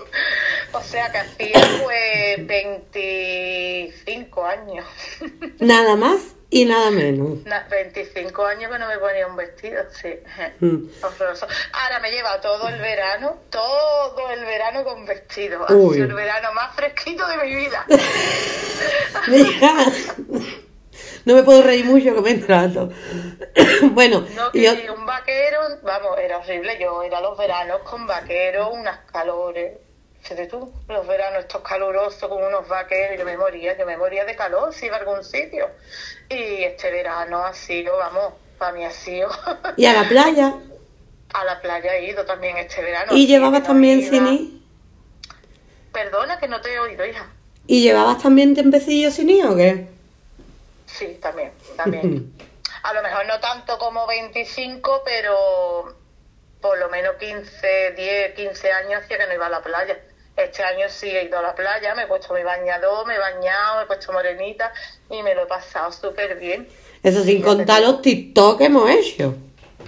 o 0.73 0.83
sea 0.83 1.11
que 1.13 1.19
hacía 1.19 1.61
pues 1.83 2.47
25 2.47 4.45
años. 4.45 4.87
Nada 5.61 5.97
más 5.97 6.35
y 6.53 6.67
nada 6.67 6.91
menos. 6.91 7.45
Na- 7.47 7.67
25 7.71 8.45
años 8.45 8.71
que 8.71 8.79
no 8.79 8.87
me 8.87 8.99
ponía 8.99 9.27
un 9.27 9.37
vestido, 9.37 9.83
sí. 9.91 10.13
Mm. 10.61 10.87
Ahora 11.03 12.01
me 12.03 12.11
lleva 12.11 12.39
todo 12.43 12.69
el 12.69 12.79
verano, 12.79 13.39
todo 13.49 14.31
el 14.31 14.45
verano 14.45 14.85
con 14.85 15.07
vestido. 15.07 15.65
Ha 15.65 15.69
sido 15.69 16.05
el 16.05 16.13
verano 16.13 16.53
más 16.53 16.75
fresquito 16.77 17.27
de 17.27 17.37
mi 17.39 17.55
vida. 17.55 17.87
No 21.25 21.35
me 21.35 21.43
puedo 21.43 21.63
reír 21.63 21.85
mucho 21.85 22.15
que 22.15 22.21
me 22.21 22.35
trato. 22.35 22.91
bueno, 23.93 24.27
No 24.35 24.53
yo- 24.53 24.75
quería 24.75 24.93
un 24.93 25.07
vaquero, 25.07 25.59
vamos, 25.83 26.19
era 26.19 26.39
horrible. 26.39 26.79
Yo 26.81 27.03
era 27.03 27.21
los 27.21 27.37
veranos 27.39 27.81
con 27.83 28.07
vaqueros, 28.07 28.69
unas 28.73 28.99
calores. 29.13 29.79
Fíjate 30.23 30.47
tú, 30.47 30.73
los 30.89 31.07
veranos 31.07 31.41
estos 31.41 31.63
calurosos 31.63 32.29
con 32.29 32.43
unos 32.45 32.69
vaqueros, 32.69 33.19
yo 33.19 33.25
me 33.25 33.37
moría, 33.37 33.77
yo 33.77 33.85
me 33.87 33.97
moría 33.97 34.25
de 34.25 34.37
calor 34.37 34.73
si 34.73 34.87
iba 34.87 34.97
a 34.97 35.01
algún 35.01 35.25
sitio. 35.25 35.69
Y 36.29 36.63
este 36.65 36.91
verano 36.93 37.45
ha 37.45 37.53
sido, 37.53 37.97
vamos, 37.97 38.35
para 38.59 38.73
mí 38.73 38.85
ha 38.85 38.91
sido. 38.93 39.29
y 39.77 39.87
a 39.87 39.93
la 39.93 40.09
playa. 40.09 40.55
a 41.35 41.45
la 41.45 41.61
playa 41.61 41.97
he 41.97 42.07
ido 42.11 42.25
también 42.25 42.57
este 42.57 42.83
verano. 42.83 43.13
Y 43.15 43.27
llevabas 43.27 43.61
no 43.63 43.67
también 43.67 44.01
iba- 44.01 44.31
ir. 44.31 44.63
Perdona 45.93 46.39
que 46.39 46.49
no 46.49 46.61
te 46.61 46.73
he 46.73 46.79
oído, 46.79 47.05
hija. 47.05 47.27
¿Y 47.67 47.83
llevabas 47.83 48.23
también 48.23 48.55
tempecillo 48.55 49.11
sin 49.11 49.45
o 49.45 49.57
qué? 49.57 49.87
Sí, 51.03 51.19
también, 51.21 51.53
también. 51.77 52.33
A 52.85 52.95
lo 52.95 53.03
mejor 53.03 53.27
no 53.27 53.39
tanto 53.41 53.79
como 53.79 54.07
25, 54.07 55.03
pero 55.05 55.97
por 56.61 56.79
lo 56.79 56.89
menos 56.91 57.15
15, 57.17 57.93
10, 57.97 58.35
15 58.35 58.73
años 58.73 59.03
hacía 59.03 59.19
que 59.19 59.27
no 59.27 59.35
iba 59.35 59.47
a 59.47 59.51
la 59.51 59.63
playa. 59.63 60.01
Este 60.37 60.63
año 60.65 60.87
sí 60.89 61.09
he 61.09 61.25
ido 61.25 61.39
a 61.39 61.43
la 61.43 61.55
playa, 61.55 61.95
me 61.95 62.05
he 62.05 62.07
puesto 62.07 62.35
mi 62.35 62.43
bañador, 62.43 63.07
me 63.07 63.15
he 63.15 63.19
bañado, 63.19 63.79
me 63.79 63.83
he 63.85 63.87
puesto 63.87 64.13
morenita 64.13 64.73
y 65.11 65.23
me 65.23 65.35
lo 65.35 65.45
he 65.45 65.47
pasado 65.47 65.93
súper 65.93 66.39
bien. 66.39 66.67
Eso 67.03 67.23
sin 67.23 67.43
contar 67.43 67.83
los 67.83 68.03
TikTok 68.03 68.59
que 68.59 68.65
hemos 68.65 68.91
hecho. 68.91 69.35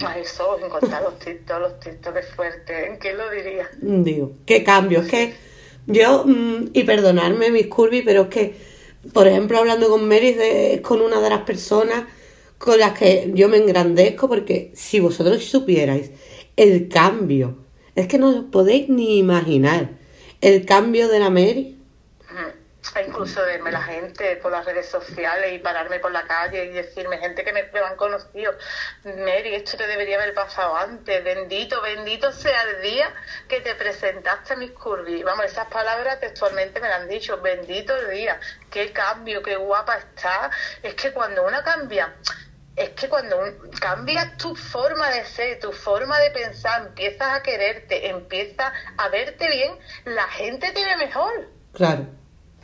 A 0.05 0.19
eso, 0.19 0.59
encontrar 0.59 1.03
los 1.03 1.19
TikTok, 1.19 1.61
los 1.61 1.81
TikTok, 1.81 2.15
qué 2.15 2.23
fuerte. 2.23 2.99
¿Quién 3.01 3.19
lo 3.19 3.31
diría? 3.31 3.69
Digo, 3.81 4.33
qué 4.47 4.63
cambio. 4.63 5.01
Es 5.01 5.09
que 5.09 5.35
yo, 5.87 6.25
mm, 6.25 6.71
y 6.73 6.85
perdonadme 6.85 7.51
mis 7.51 7.67
curvy, 7.67 8.03
pero 8.03 8.23
es 8.23 8.29
que, 8.29 8.74
por 9.13 9.27
ejemplo, 9.27 9.59
hablando 9.59 9.89
con 9.89 10.09
Mary, 10.09 10.33
de- 10.33 10.81
con 10.83 11.01
una 11.01 11.21
de 11.21 11.31
las 11.31 11.43
personas 11.43 12.05
con 12.59 12.79
las 12.79 12.99
que 12.99 13.31
yo 13.35 13.49
me 13.49 13.59
engrandezco, 13.59 14.29
porque 14.29 14.71
si 14.75 15.01
vosotros 15.01 15.45
supierais 15.45 16.11
el 16.57 16.89
cambio, 16.89 17.57
es 17.95 18.07
que 18.07 18.19
no 18.19 18.31
os 18.31 18.45
podéis 18.51 18.89
ni 18.89 19.19
imaginar 19.19 19.91
el 20.41 20.65
cambio 20.65 21.09
de 21.09 21.19
la 21.19 21.31
Mary. 21.31 21.77
Incluso 23.01 23.43
verme 23.43 23.73
la 23.73 23.83
gente 23.83 24.37
por 24.37 24.53
las 24.53 24.65
redes 24.65 24.89
sociales 24.89 25.53
y 25.53 25.59
pararme 25.59 25.99
por 25.99 26.13
la 26.13 26.27
calle 26.27 26.65
y 26.65 26.73
decirme, 26.73 27.19
gente 27.19 27.45
que 27.45 27.53
me, 27.53 27.65
me 27.65 27.81
han 27.81 27.97
conocido, 27.97 28.53
Mary, 29.05 29.55
esto 29.55 29.77
te 29.77 29.87
debería 29.87 30.17
haber 30.17 30.33
pasado 30.35 30.77
antes, 30.77 31.23
bendito, 31.25 31.81
bendito 31.83 32.31
sea 32.33 32.63
el 32.63 32.83
día 32.83 33.13
que 33.49 33.61
te 33.61 33.75
presentaste 33.75 34.53
a 34.53 34.57
mis 34.57 34.71
curvy. 34.73 35.23
Vamos, 35.23 35.47
esas 35.47 35.67
palabras 35.69 36.21
textualmente 36.21 36.81
me 36.81 36.89
las 36.89 37.01
han 37.01 37.09
dicho, 37.09 37.41
bendito 37.41 37.97
el 37.97 38.11
día, 38.11 38.39
qué 38.71 38.93
cambio, 38.93 39.43
qué 39.43 39.57
guapa 39.57 39.97
está. 39.97 40.51
Es 40.83 40.95
que 40.95 41.13
cuando 41.13 41.43
una 41.45 41.63
cambia, 41.65 42.15
es 42.77 42.91
que 42.91 43.09
cuando 43.09 43.39
un- 43.39 43.71
cambias 43.81 44.37
tu 44.37 44.55
forma 44.57 45.09
de 45.11 45.25
ser, 45.25 45.59
tu 45.59 45.73
forma 45.73 46.19
de 46.19 46.31
pensar, 46.31 46.83
empiezas 46.89 47.29
a 47.39 47.43
quererte, 47.43 48.09
empiezas 48.09 48.73
a 48.99 49.09
verte 49.09 49.49
bien, 49.49 49.79
la 50.05 50.25
gente 50.29 50.73
te 50.73 50.85
ve 50.85 50.97
mejor. 50.97 51.49
Claro. 51.73 52.07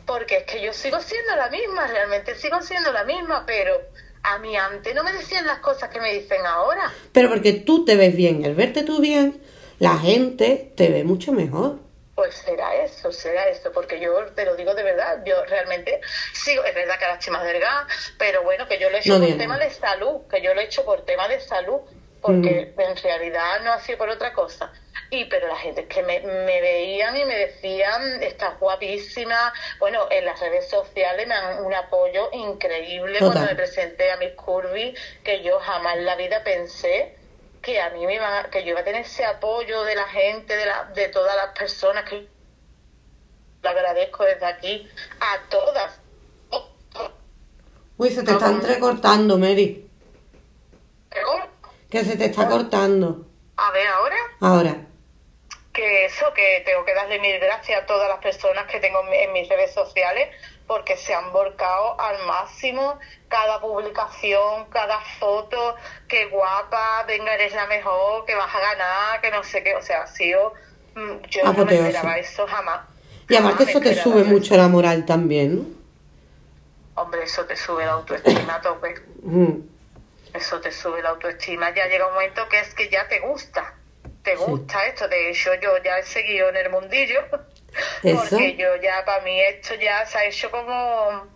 Porque 0.05 0.37
es 0.37 0.43
que 0.43 0.61
yo 0.61 0.73
sigo 0.73 0.99
siendo 0.99 1.35
la 1.35 1.49
misma, 1.49 1.87
realmente 1.87 2.35
sigo 2.35 2.61
siendo 2.61 2.91
la 2.91 3.03
misma, 3.03 3.43
pero 3.45 3.79
a 4.23 4.37
mí 4.39 4.55
antes 4.55 4.93
no 4.93 5.03
me 5.03 5.13
decían 5.13 5.45
las 5.45 5.59
cosas 5.59 5.89
que 5.89 5.99
me 5.99 6.13
dicen 6.13 6.45
ahora. 6.45 6.91
Pero 7.11 7.29
porque 7.29 7.53
tú 7.53 7.85
te 7.85 7.95
ves 7.95 8.15
bien, 8.15 8.45
al 8.45 8.55
verte 8.55 8.83
tú 8.83 8.99
bien, 8.99 9.41
la 9.79 9.97
gente 9.97 10.71
te 10.75 10.89
ve 10.89 11.03
mucho 11.03 11.31
mejor. 11.31 11.79
Pues 12.13 12.35
será 12.35 12.75
eso, 12.75 13.11
será 13.11 13.47
eso, 13.47 13.71
porque 13.71 13.99
yo 13.99 14.13
te 14.35 14.45
lo 14.45 14.55
digo 14.55 14.75
de 14.75 14.83
verdad, 14.83 15.23
yo 15.25 15.43
realmente 15.45 16.01
sigo, 16.33 16.63
es 16.63 16.75
verdad 16.75 16.99
que 16.99 17.05
ahora 17.05 17.17
estoy 17.17 17.33
más 17.33 17.43
delgada, 17.43 17.87
pero 18.19 18.43
bueno, 18.43 18.67
que 18.67 18.77
yo 18.77 18.89
lo 18.89 18.97
he 18.97 18.99
hecho 18.99 19.17
No 19.17 19.25
por 19.25 19.37
tema 19.37 19.57
de 19.57 19.71
salud, 19.71 20.21
que 20.29 20.41
yo 20.41 20.53
lo 20.53 20.61
he 20.61 20.65
hecho 20.65 20.85
por 20.85 21.01
tema 21.03 21.27
de 21.27 21.39
salud, 21.39 21.79
porque 22.21 22.73
en 22.77 22.97
realidad 22.97 23.61
no 23.63 23.73
ha 23.73 23.79
sido 23.79 23.97
por 23.97 24.09
otra 24.09 24.33
cosa. 24.33 24.71
Y 25.11 25.25
pero 25.25 25.49
la 25.49 25.57
gente 25.57 25.85
que 25.87 26.01
me, 26.03 26.21
me 26.21 26.61
veían 26.61 27.17
y 27.17 27.25
me 27.25 27.35
decían, 27.35 28.23
estás 28.23 28.57
guapísima, 28.59 29.53
bueno, 29.77 30.07
en 30.09 30.23
las 30.23 30.39
redes 30.39 30.69
sociales 30.69 31.27
me 31.27 31.35
dan 31.35 31.65
un 31.65 31.73
apoyo 31.73 32.29
increíble 32.31 33.19
Total. 33.19 33.33
cuando 33.33 33.51
me 33.51 33.55
presenté 33.57 34.09
a 34.09 34.15
mis 34.15 34.31
curvy, 34.35 34.95
que 35.21 35.43
yo 35.43 35.59
jamás 35.59 35.97
en 35.97 36.05
la 36.05 36.15
vida 36.15 36.41
pensé 36.45 37.17
que 37.61 37.81
a 37.81 37.89
mí 37.89 38.05
me 38.05 38.15
iba, 38.15 38.49
que 38.49 38.63
yo 38.63 38.69
iba 38.69 38.79
a 38.79 38.83
tener 38.85 39.01
ese 39.01 39.25
apoyo 39.25 39.83
de 39.83 39.95
la 39.95 40.05
gente, 40.07 40.55
de, 40.55 40.65
la, 40.65 40.85
de 40.95 41.09
todas 41.09 41.35
las 41.35 41.57
personas 41.57 42.09
que 42.09 42.27
le 43.61 43.69
agradezco 43.69 44.23
desde 44.23 44.45
aquí 44.45 44.89
a 45.19 45.49
todas. 45.49 45.99
Uy, 47.97 48.09
se 48.09 48.23
te 48.23 48.31
está 48.31 48.49
entrecortando, 48.49 49.37
Mary. 49.37 49.87
Que 51.89 52.03
se 52.05 52.15
te 52.15 52.25
está 52.25 52.47
cortando. 52.47 53.27
A 53.57 53.71
ver 53.71 53.87
ahora, 53.87 54.15
Ahora. 54.39 54.90
Que 55.73 56.05
eso, 56.05 56.33
que 56.33 56.63
tengo 56.65 56.83
que 56.83 56.93
darle 56.93 57.19
mil 57.19 57.39
gracias 57.39 57.81
a 57.81 57.85
todas 57.85 58.09
las 58.09 58.17
personas 58.19 58.65
que 58.65 58.79
tengo 58.79 58.99
en- 59.11 59.31
mis 59.31 59.47
redes 59.47 59.73
sociales 59.73 60.27
porque 60.67 60.97
se 60.97 61.13
han 61.13 61.31
volcado 61.31 61.99
al 61.99 62.25
máximo 62.25 62.99
cada 63.29 63.59
publicación, 63.61 64.65
cada 64.69 64.99
foto, 65.19 65.75
qué 66.07 66.25
guapa, 66.25 67.03
venga, 67.07 67.33
eres 67.33 67.53
la 67.53 67.67
mejor, 67.67 68.25
que 68.25 68.35
vas 68.35 68.53
a 68.53 68.59
ganar, 68.59 69.21
que 69.21 69.31
no 69.31 69.43
sé 69.43 69.63
qué, 69.63 69.75
o 69.75 69.81
sea, 69.81 70.01
ha 70.03 70.07
sido, 70.07 70.53
mm, 70.95 71.21
yo 71.29 71.43
no 71.45 71.65
me 71.65 71.75
esperaba 71.75 72.17
eso 72.17 72.45
jamás. 72.47 72.81
Y 73.29 73.35
aparte 73.37 73.63
eso 73.63 73.79
te 73.79 73.95
sube 73.95 74.21
eso. 74.21 74.29
mucho 74.29 74.57
la 74.57 74.67
moral 74.67 75.05
también, 75.05 75.57
¿no? 75.59 75.81
Hombre, 77.01 77.23
eso 77.23 77.45
te 77.45 77.55
sube 77.55 77.85
la 77.85 77.93
autoestima 77.93 78.55
a 78.55 78.61
tope. 78.61 78.95
Mm. 79.23 79.53
Eso 80.33 80.59
te 80.59 80.71
sube 80.71 81.01
la 81.01 81.09
autoestima. 81.09 81.73
Ya 81.73 81.87
llega 81.87 82.07
un 82.07 82.13
momento 82.13 82.47
que 82.49 82.59
es 82.59 82.73
que 82.75 82.89
ya 82.89 83.07
te 83.07 83.19
gusta. 83.21 83.73
Te 84.23 84.35
gusta 84.35 84.85
esto. 84.85 85.07
De 85.07 85.29
hecho, 85.29 85.51
yo 85.55 85.77
ya 85.83 85.97
he 85.99 86.03
seguido 86.03 86.49
en 86.49 86.57
el 86.57 86.69
mundillo. 86.69 87.21
Eso. 88.03 88.19
Porque 88.29 88.55
yo 88.57 88.75
ya, 88.77 89.03
para 89.05 89.23
mí, 89.23 89.39
esto 89.41 89.75
ya 89.75 90.05
se 90.05 90.17
ha 90.17 90.25
hecho 90.25 90.51
como 90.51 91.27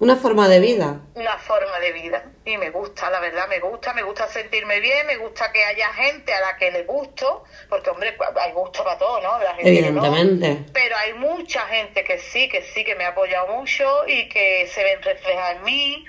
Una 0.00 0.16
forma 0.16 0.46
de 0.48 0.60
vida. 0.60 1.00
una 1.14 1.38
forma 1.38 1.80
de 1.80 1.92
vida. 1.92 2.24
Y 2.44 2.56
me 2.58 2.70
gusta, 2.70 3.10
la 3.10 3.20
verdad, 3.20 3.48
me 3.48 3.58
gusta. 3.58 3.92
Me 3.94 4.02
gusta 4.02 4.28
sentirme 4.28 4.80
bien. 4.80 5.06
Me 5.06 5.16
gusta 5.16 5.50
que 5.50 5.64
haya 5.64 5.92
gente 5.94 6.32
a 6.32 6.40
la 6.40 6.56
que 6.56 6.70
le 6.70 6.84
gusto. 6.84 7.44
Porque, 7.68 7.90
hombre, 7.90 8.16
hay 8.40 8.52
gusto 8.52 8.84
para 8.84 8.98
todo, 8.98 9.20
¿no? 9.20 9.38
La 9.40 9.54
gente 9.54 9.74
que 9.82 9.90
no. 9.90 10.04
Evidentemente. 10.04 10.70
Pero 10.72 10.96
hay 10.96 11.14
mucha 11.14 11.62
gente 11.66 12.04
que 12.04 12.18
sí, 12.18 12.48
que 12.48 12.62
sí, 12.62 12.84
que 12.84 12.94
me 12.94 13.04
ha 13.04 13.08
apoyado 13.08 13.48
mucho 13.48 14.06
y 14.06 14.28
que 14.28 14.66
se 14.68 14.84
ven 14.84 15.02
reflejadas 15.02 15.56
en 15.56 15.64
mí. 15.64 16.04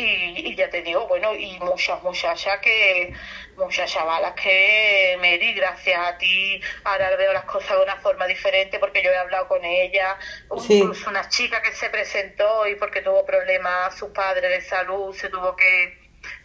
Y, 0.00 0.50
y 0.50 0.54
ya 0.54 0.70
te 0.70 0.80
digo, 0.82 1.08
bueno, 1.08 1.34
y 1.34 1.58
muchas 1.58 2.00
muchachas 2.04 2.60
que, 2.60 3.12
muchas 3.56 3.90
chavalas 3.90 4.32
que, 4.34 5.16
Mary, 5.18 5.54
gracias 5.54 5.98
a 5.98 6.16
ti, 6.16 6.60
ahora 6.84 7.16
veo 7.16 7.32
las 7.32 7.44
cosas 7.46 7.76
de 7.76 7.82
una 7.82 7.96
forma 7.96 8.26
diferente 8.28 8.78
porque 8.78 9.02
yo 9.02 9.10
he 9.10 9.16
hablado 9.16 9.48
con 9.48 9.64
ella, 9.64 10.16
Sí. 10.64 10.78
incluso 10.78 11.10
una 11.10 11.28
chica 11.28 11.60
que 11.62 11.72
se 11.72 11.90
presentó 11.90 12.68
y 12.68 12.76
porque 12.76 13.02
tuvo 13.02 13.26
problemas 13.26 13.98
su 13.98 14.12
padre 14.12 14.48
de 14.48 14.60
salud, 14.60 15.12
se 15.16 15.30
tuvo 15.30 15.56
que, 15.56 15.98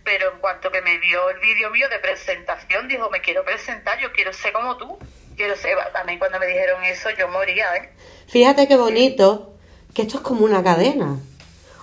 pero 0.03 0.33
en 0.33 0.39
cuanto 0.39 0.71
que 0.71 0.81
me 0.81 0.97
vio 0.97 1.29
el 1.29 1.37
vídeo 1.39 1.69
mío 1.69 1.87
de 1.89 1.99
presentación, 1.99 2.87
dijo, 2.87 3.11
me 3.11 3.21
quiero 3.21 3.45
presentar, 3.45 3.99
yo 3.99 4.11
quiero 4.13 4.33
ser 4.33 4.51
como 4.51 4.77
tú, 4.77 4.97
quiero 5.37 5.55
ser, 5.55 5.77
a 5.93 6.03
mí 6.05 6.17
cuando 6.17 6.39
me 6.39 6.47
dijeron 6.47 6.83
eso 6.85 7.11
yo 7.11 7.27
moría, 7.27 7.75
¿eh? 7.75 7.91
Fíjate 8.27 8.67
qué 8.67 8.77
bonito 8.77 9.53
que 9.93 10.01
esto 10.01 10.17
es 10.17 10.23
como 10.23 10.43
una 10.43 10.63
cadena. 10.63 11.19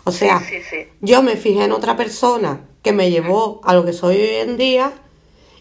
O 0.05 0.13
sea, 0.13 0.41
Sí, 0.41 0.63
sí. 0.63 0.89
yo 1.01 1.23
me 1.23 1.37
fijé 1.37 1.65
en 1.65 1.73
otra 1.73 1.97
persona 1.97 2.67
que 2.83 2.93
me 2.93 3.11
llevó 3.11 3.61
a 3.65 3.75
lo 3.75 3.85
que 3.85 3.93
soy 3.93 4.17
hoy 4.17 4.35
en 4.37 4.57
día 4.57 4.93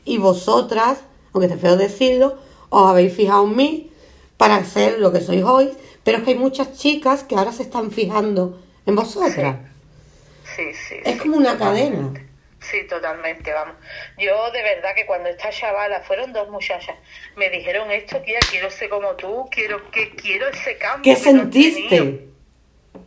y 0.06 0.18
vosotras, 0.18 1.00
aunque 1.34 1.48
esté 1.48 1.60
feo 1.60 1.76
decirlo, 1.78 2.38
os 2.70 2.90
habéis 2.90 3.14
fijado 3.14 3.46
en 3.46 3.56
mí 3.56 3.92
para 4.38 4.64
ser 4.64 5.00
lo 5.00 5.12
que 5.12 5.22
sois 5.22 5.44
hoy, 5.44 5.72
pero 6.04 6.20
es 6.20 6.24
que 6.24 6.32
hay 6.32 6.38
muchas 6.38 6.78
chicas 6.78 7.24
que 7.24 7.36
ahora 7.36 7.52
se 7.52 7.64
están 7.64 7.92
fijando 7.92 8.60
en 8.86 8.96
vosotras. 8.96 9.58
Sí, 10.56 10.74
sí. 10.74 10.96
Es 11.04 11.22
como 11.22 11.38
una 11.38 11.54
totalmente. 11.54 11.92
cadena. 11.98 12.26
Sí, 12.62 12.86
totalmente, 12.88 13.54
vamos. 13.54 13.76
Yo 14.18 14.52
de 14.52 14.62
verdad 14.64 14.90
que 14.96 15.06
cuando 15.06 15.30
esta 15.30 15.50
chavala, 15.50 16.02
fueron 16.02 16.34
dos 16.34 16.50
muchachas, 16.50 16.96
me 17.36 17.50
dijeron 17.50 17.90
esto, 17.92 18.18
tía, 18.22 18.40
quiero 18.50 18.70
ser 18.70 18.90
como 18.90 19.16
tú, 19.16 19.48
quiero 19.52 19.90
que 19.92 20.14
quiero 20.16 20.48
ese 20.50 20.78
cambio. 20.78 21.14
¿Qué 21.16 21.22
que 21.22 21.34
no 21.34 21.44
he 21.44 21.46
tenido". 21.48 21.72
sentiste? 21.90 22.29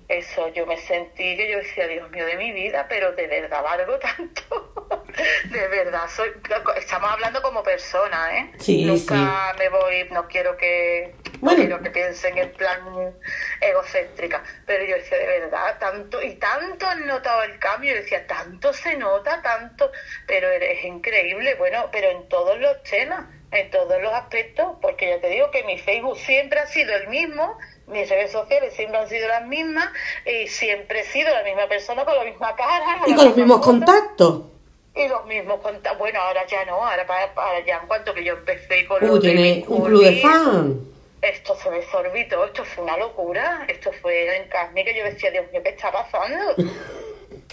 Eso, 0.09 0.49
yo 0.49 0.67
me 0.67 0.77
sentí 0.77 1.37
que 1.37 1.51
yo 1.51 1.59
decía, 1.59 1.87
Dios 1.87 2.11
mío, 2.11 2.27
de 2.27 2.37
mi 2.37 2.53
vida, 2.53 2.87
pero 2.89 3.13
de 3.13 3.27
verdad 3.27 3.63
valgo 3.63 3.99
tanto. 3.99 4.93
de 5.51 5.69
verdad, 5.69 6.09
soy. 6.09 6.31
Estamos 6.77 7.11
hablando 7.11 7.41
como 7.43 7.63
persona, 7.63 8.39
¿eh? 8.39 8.53
Sí, 8.59 8.85
Nunca 8.85 9.55
me 9.59 9.69
voy, 9.69 10.09
no 10.11 10.27
quiero 10.29 10.57
que. 10.57 11.15
Bueno. 11.41 11.59
No 11.59 11.67
quiero 11.67 11.83
que 11.83 11.91
piensen 11.91 12.37
en 12.39 12.53
plan 12.53 13.15
egocéntrica. 13.61 14.43
Pero 14.67 14.85
yo 14.85 14.97
decía, 14.97 15.19
de 15.19 15.27
verdad, 15.27 15.79
tanto. 15.79 16.23
Y 16.23 16.35
tanto 16.35 16.87
han 16.87 17.07
notado 17.07 17.43
el 17.45 17.59
cambio. 17.59 17.95
Yo 17.95 18.03
decía, 18.03 18.27
tanto 18.27 18.73
se 18.73 18.97
nota, 18.97 19.41
tanto. 19.43 19.93
Pero 20.27 20.51
es 20.51 20.85
increíble, 20.85 21.55
bueno, 21.55 21.89
pero 21.91 22.11
en 22.11 22.29
todos 22.29 22.59
los 22.59 22.83
temas, 22.83 23.27
en 23.51 23.71
todos 23.71 24.01
los 24.01 24.13
aspectos, 24.13 24.77
porque 24.81 25.09
ya 25.09 25.21
te 25.21 25.29
digo 25.29 25.51
que 25.51 25.63
mi 25.65 25.79
Facebook 25.79 26.19
siempre 26.19 26.61
ha 26.61 26.67
sido 26.67 26.95
el 26.97 27.09
mismo 27.09 27.59
mis 27.93 28.09
redes 28.09 28.33
sociales 28.33 28.75
siempre 28.75 28.99
han 28.99 29.09
sido 29.09 29.29
las 29.29 29.47
mismas 29.47 29.89
y 30.27 30.49
siempre 30.49 31.01
he 31.01 31.05
sido 31.05 31.33
la 31.33 31.43
misma 31.43 31.67
persona 31.69 32.05
con 32.05 32.17
la 32.17 32.25
misma 32.25 32.57
cara. 32.57 33.03
Y 33.07 33.15
con 33.15 33.27
los 33.27 33.37
mismos 33.37 33.61
contactos. 33.61 34.43
Y 34.95 35.09
los 35.09 35.25
mismos 35.27 35.61
contactos. 35.61 35.99
Bueno, 35.99 36.21
ahora 36.21 36.47
ya 36.47 36.65
no, 36.65 36.85
ahora, 36.85 37.07
para, 37.07 37.33
para 37.35 37.65
ya 37.65 37.79
en 37.79 37.87
cuanto 37.87 38.13
que 38.15 38.25
yo 38.25 38.35
empecé 38.35 38.87
con 38.87 39.09
Uh, 39.09 39.21
tiene 39.21 39.65
un 39.69 39.85
club 39.85 40.05
de 40.05 40.21
fan. 40.21 40.81
Esto 41.21 41.55
se 41.55 41.71
desorbitó, 41.71 42.45
esto 42.45 42.65
fue 42.65 42.83
una 42.83 42.97
locura, 42.97 43.65
esto 43.69 43.93
fue 44.03 44.37
en 44.37 44.49
carne 44.49 44.85
que 44.85 44.99
yo 44.99 45.05
decía, 45.05 45.31
Dios 45.31 45.47
mío, 45.53 45.63
¿qué 45.63 45.71
está 45.71 45.93
pasando? 45.93 46.57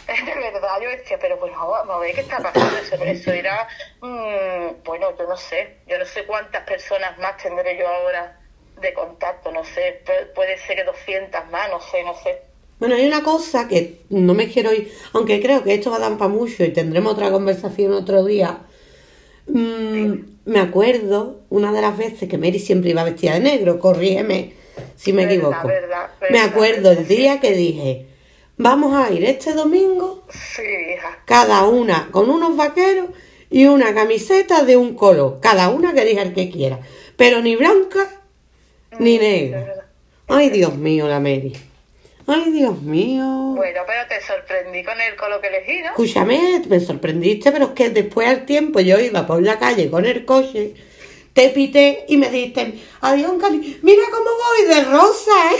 de 0.25 0.51
verdad, 0.51 0.81
yo 0.81 0.89
decía, 0.89 1.17
pero 1.19 1.37
bueno, 1.37 1.69
vamos 1.69 1.95
a 1.95 1.99
ver 1.99 2.15
qué 2.15 2.21
está 2.21 2.39
pasando. 2.39 2.77
Eso, 2.77 2.95
eso 2.95 3.31
era, 3.31 3.67
mm, 4.01 4.83
bueno, 4.83 5.15
yo 5.17 5.27
no 5.27 5.37
sé, 5.37 5.77
yo 5.87 5.99
no 5.99 6.05
sé 6.05 6.25
cuántas 6.25 6.63
personas 6.63 7.17
más 7.19 7.37
tendré 7.37 7.77
yo 7.77 7.87
ahora 7.87 8.38
de 8.81 8.93
contacto, 8.93 9.51
no 9.51 9.63
sé, 9.63 10.01
pu- 10.05 10.33
puede 10.35 10.57
ser 10.59 10.77
que 10.77 10.83
200 10.83 11.41
más, 11.51 11.69
no 11.69 11.79
sé, 11.81 12.03
no 12.03 12.13
sé. 12.23 12.41
Bueno, 12.79 12.95
hay 12.95 13.05
una 13.05 13.23
cosa 13.23 13.67
que 13.67 14.01
no 14.09 14.33
me 14.33 14.47
quiero 14.49 14.73
ir, 14.73 14.91
aunque 15.13 15.41
creo 15.41 15.63
que 15.63 15.73
esto 15.73 15.91
va 15.91 15.97
a 15.97 15.99
dar 15.99 16.17
para 16.17 16.29
mucho 16.29 16.63
y 16.63 16.69
tendremos 16.71 17.13
otra 17.13 17.29
conversación 17.31 17.91
otro 17.93 18.23
día. 18.23 18.59
Mm, 19.47 20.13
me 20.45 20.59
acuerdo 20.59 21.41
una 21.49 21.71
de 21.73 21.81
las 21.81 21.97
veces 21.97 22.29
que 22.29 22.37
Mary 22.37 22.59
siempre 22.59 22.91
iba 22.91 23.03
vestida 23.03 23.33
de 23.33 23.39
negro, 23.39 23.79
corrígeme 23.79 24.53
si 24.95 25.11
me 25.11 25.25
Verdad, 25.25 25.35
equivoco. 25.37 25.67
verdad, 25.67 26.09
me 26.29 26.39
acuerdo 26.39 26.91
el 26.91 27.07
día 27.07 27.39
que 27.39 27.51
dije, 27.53 28.05
vamos 28.57 28.93
a 28.95 29.11
ir 29.11 29.25
este 29.25 29.53
domingo 29.53 30.23
Sí, 30.29 30.61
hija. 30.93 31.19
cada 31.25 31.67
una 31.67 32.09
con 32.11 32.29
unos 32.29 32.55
vaqueros 32.55 33.07
y 33.49 33.65
una 33.65 33.93
camiseta 33.95 34.63
de 34.63 34.77
un 34.77 34.93
color, 34.95 35.39
cada 35.41 35.69
una 35.69 35.93
que 35.93 36.05
diga 36.05 36.21
el 36.21 36.33
que 36.33 36.49
quiera, 36.51 36.79
pero 37.17 37.41
ni 37.41 37.55
blanca 37.55 38.18
ni 38.97 39.17
negra. 39.17 39.85
Ay, 40.27 40.49
Dios 40.49 40.75
mío, 40.75 41.07
la 41.07 41.19
Mary. 41.19 41.53
Ay, 42.27 42.51
Dios 42.51 42.81
mío. 42.81 43.25
Bueno, 43.55 43.81
pero 43.87 44.07
te 44.07 44.21
sorprendí 44.21 44.83
con 44.83 44.99
el 45.01 45.15
color 45.15 45.41
que 45.41 45.47
elegí, 45.47 45.81
¿no? 45.81 45.89
Escúchame, 45.89 46.61
me 46.67 46.79
sorprendiste, 46.79 47.51
pero 47.51 47.65
es 47.65 47.71
que 47.71 47.89
después 47.89 48.27
al 48.27 48.45
tiempo 48.45 48.79
yo 48.79 48.99
iba 48.99 49.25
por 49.25 49.41
la 49.41 49.57
calle 49.57 49.89
con 49.89 50.05
el 50.05 50.25
coche, 50.25 50.75
te 51.33 51.49
pité 51.49 52.05
y 52.07 52.17
me 52.17 52.29
dijiste, 52.29 52.75
adiós, 53.01 53.33
Cali, 53.41 53.79
mira 53.81 54.03
cómo 54.11 54.29
voy 54.29 54.75
de 54.75 54.83
rosa, 54.85 55.31
¿eh? 55.53 55.57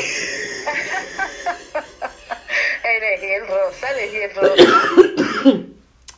Elegí 2.98 3.34
el 3.34 3.48
rosa, 3.48 3.92
elegí 3.92 4.18
el 4.18 4.36
rosa. 4.36 5.66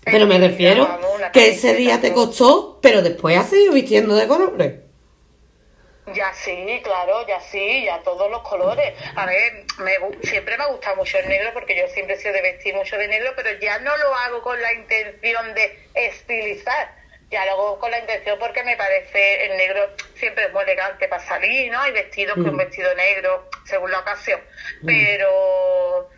Pero 0.04 0.28
me 0.28 0.39
refiero 0.39 1.00
que 1.32 1.50
ese 1.50 1.76
día 1.76 2.02
te 2.02 2.12
costó, 2.12 2.80
pero 2.82 3.02
después 3.02 3.38
has 3.38 3.50
seguido 3.50 3.74
vistiendo 3.74 4.15
de 4.15 4.28
colores. 4.28 4.90
Ya 6.08 6.34
sí, 6.34 6.82
claro, 6.84 7.26
ya 7.28 7.40
sí, 7.40 7.84
ya 7.86 8.02
todos 8.02 8.30
los 8.32 8.42
colores. 8.42 8.94
A 9.16 9.26
ver, 9.28 9.66
me, 9.78 9.94
siempre 10.24 10.58
me 10.58 10.64
ha 10.64 10.68
gustado 10.68 10.96
mucho 10.96 11.20
el 11.20 11.30
negro 11.30 11.54
porque 11.54 11.76
yo 11.76 11.88
siempre 11.88 12.16
he 12.16 12.20
sido 12.20 12.34
de 12.34 12.42
vestir 12.42 12.74
mucho 12.76 12.98
de 12.98 13.08
negro, 13.08 13.34
pero 13.36 13.52
ya 13.60 13.78
no 13.80 13.96
lo 13.98 14.14
hago 14.16 14.42
con 14.42 14.60
la 14.62 14.74
intención 14.74 15.54
de 15.54 15.90
estilizar. 15.94 16.92
Ya 17.30 17.46
lo 17.46 17.52
hago 17.52 17.80
con 17.80 17.92
la 17.92 18.00
intención 18.00 18.38
porque 18.40 18.64
me 18.64 18.76
parece 18.76 19.46
el 19.46 19.58
negro 19.58 19.90
siempre 20.16 20.46
es 20.46 20.52
muy 20.54 20.64
elegante 20.64 21.08
para 21.08 21.24
salir, 21.24 21.72
¿no? 21.72 21.80
Hay 21.80 21.92
vestidos 21.94 22.34
que 22.36 22.42
un 22.42 22.56
Mm. 22.56 22.58
vestido 22.58 22.94
negro 22.96 23.48
según 23.66 23.92
la 23.92 24.00
ocasión. 24.00 24.42
Pero, 24.86 26.10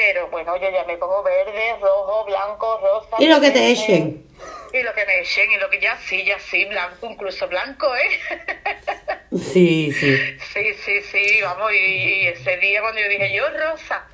pero 0.00 0.28
bueno, 0.30 0.56
yo 0.56 0.70
ya 0.70 0.82
me 0.84 0.96
pongo 0.96 1.22
verde, 1.22 1.74
rojo, 1.78 2.24
blanco, 2.24 2.80
rosa. 2.80 3.16
Y 3.22 3.26
lo 3.26 3.38
que 3.38 3.50
te 3.50 3.70
echen. 3.70 4.24
Y 4.72 4.82
lo 4.82 4.94
que 4.94 5.04
me 5.04 5.20
echen, 5.20 5.52
y 5.52 5.58
lo 5.58 5.68
que 5.68 5.78
ya 5.78 5.98
sí, 6.08 6.24
ya 6.24 6.38
sí, 6.38 6.64
blanco, 6.64 7.06
incluso 7.06 7.46
blanco, 7.48 7.86
¿eh? 7.94 8.38
Sí, 9.52 9.92
sí. 9.92 10.16
Sí, 10.54 10.74
sí, 10.84 11.00
sí, 11.02 11.40
vamos, 11.42 11.70
y, 11.72 11.76
y 11.76 12.26
ese 12.28 12.56
día 12.56 12.80
cuando 12.80 13.00
yo 13.00 13.08
dije 13.10 13.30
yo 13.32 13.44
rosa, 13.50 14.06